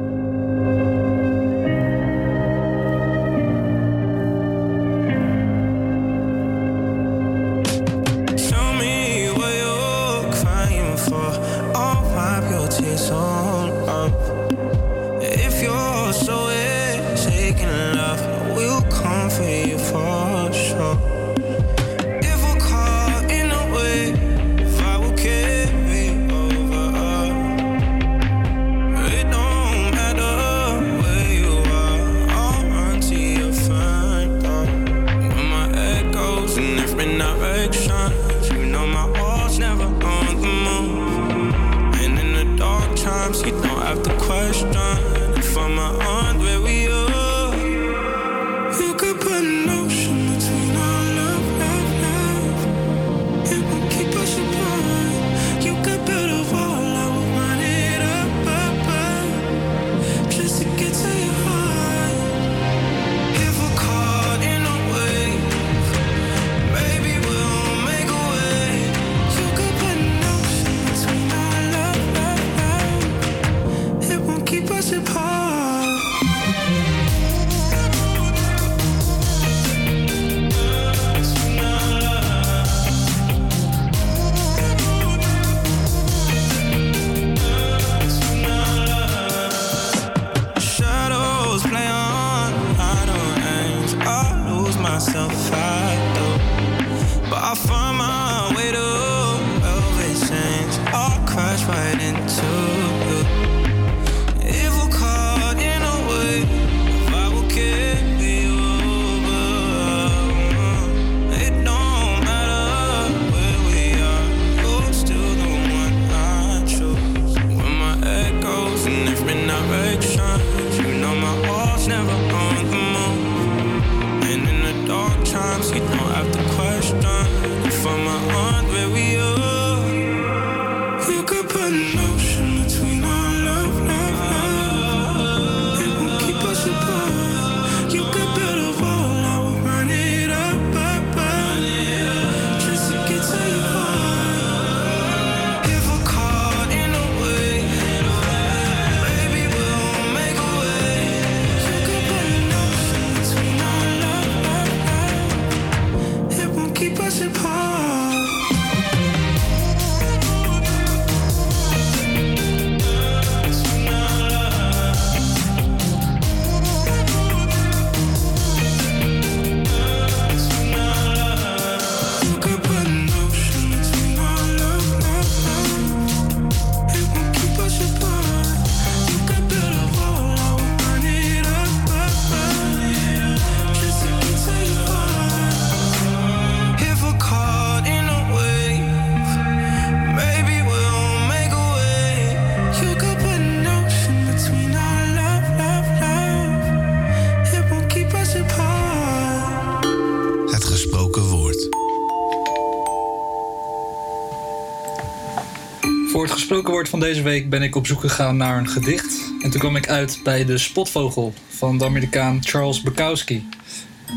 [207.27, 209.33] Week ben ik op zoek gegaan naar een gedicht.
[209.43, 213.49] En toen kwam ik uit bij De Spotvogel van de Amerikaan Charles Bukowski.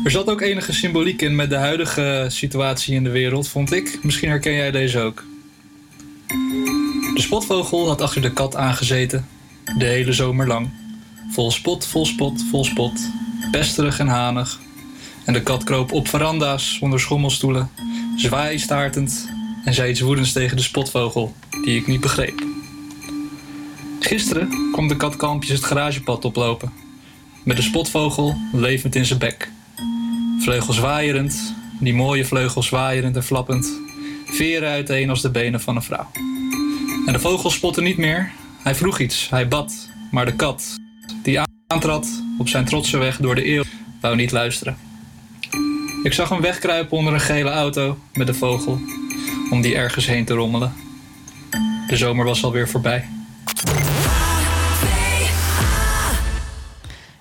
[0.04, 3.98] Er zat ook enige symboliek in met de huidige situatie in de wereld, vond ik.
[4.02, 5.24] Misschien herken jij deze ook.
[7.14, 9.26] De spotvogel had achter de kat aangezeten,
[9.78, 10.70] de hele zomer lang.
[11.30, 13.00] Vol spot, vol spot, vol spot,
[13.50, 14.60] pesterig en hanig.
[15.24, 17.70] En de kat kroop op veranda's onder schommelstoelen,
[18.16, 19.28] zwaaitaartend
[19.64, 21.34] en zei iets woedends tegen de spotvogel,
[21.64, 22.49] die ik niet begreep.
[24.10, 26.72] Gisteren kwam de kat kalmpjes het garagepad oplopen,
[27.42, 29.50] met de spotvogel levend in zijn bek.
[30.40, 33.80] Vleugels waaierend, die mooie vleugels waaierend en flappend,
[34.24, 36.10] veren uiteen als de benen van een vrouw.
[37.06, 38.30] En de vogel spotte niet meer,
[38.62, 40.76] hij vroeg iets, hij bad, maar de kat,
[41.22, 43.62] die aantrad op zijn trotse weg door de eeuw,
[44.00, 44.76] wou niet luisteren.
[46.02, 48.80] Ik zag hem wegkruipen onder een gele auto met de vogel,
[49.50, 50.72] om die ergens heen te rommelen.
[51.88, 53.04] De zomer was alweer voorbij.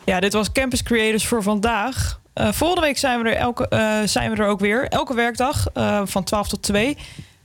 [0.10, 2.20] Ja, dit was Campus Creators voor vandaag.
[2.34, 4.88] Eh, volgende week zijn we, er elke, eh, zijn we er ook weer.
[4.88, 6.98] Elke werkdag eh, van 12 tot 2.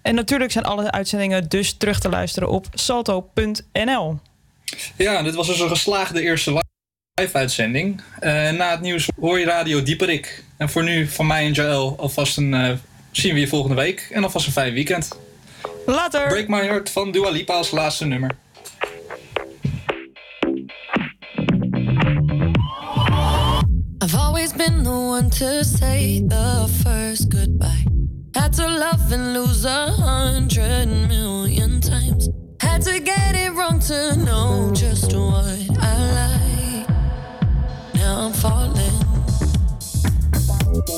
[0.03, 4.19] En natuurlijk zijn alle uitzendingen dus terug te luisteren op salto.nl.
[4.97, 6.63] Ja, dit was dus een geslaagde eerste
[7.21, 8.03] live-uitzending.
[8.21, 10.45] Na het nieuws hoor je Radio Dieperik.
[10.57, 12.81] En voor nu van mij en Joël alvast een...
[13.11, 14.09] zien we je volgende week.
[14.11, 15.19] En alvast een fijn weekend.
[15.87, 16.27] Later!
[16.27, 18.31] Break My Heart van Dua Lipa als laatste nummer.
[24.67, 27.85] Been the one to say the first goodbye.
[28.35, 32.29] Had to love and lose a hundred million times.
[32.61, 36.89] Had to get it wrong to know just what I like.
[37.95, 38.99] Now I'm falling.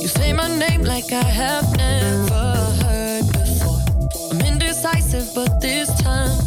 [0.00, 2.46] You say my name like I have never
[2.82, 3.82] heard before.
[4.30, 6.46] I'm indecisive, but this time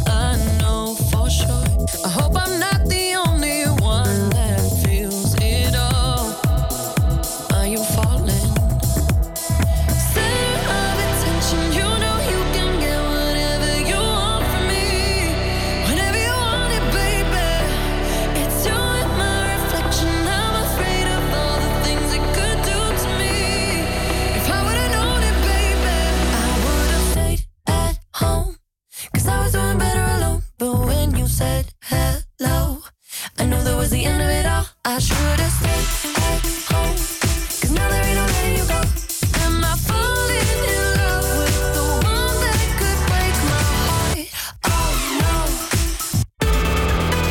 [34.92, 35.99] I should have stayed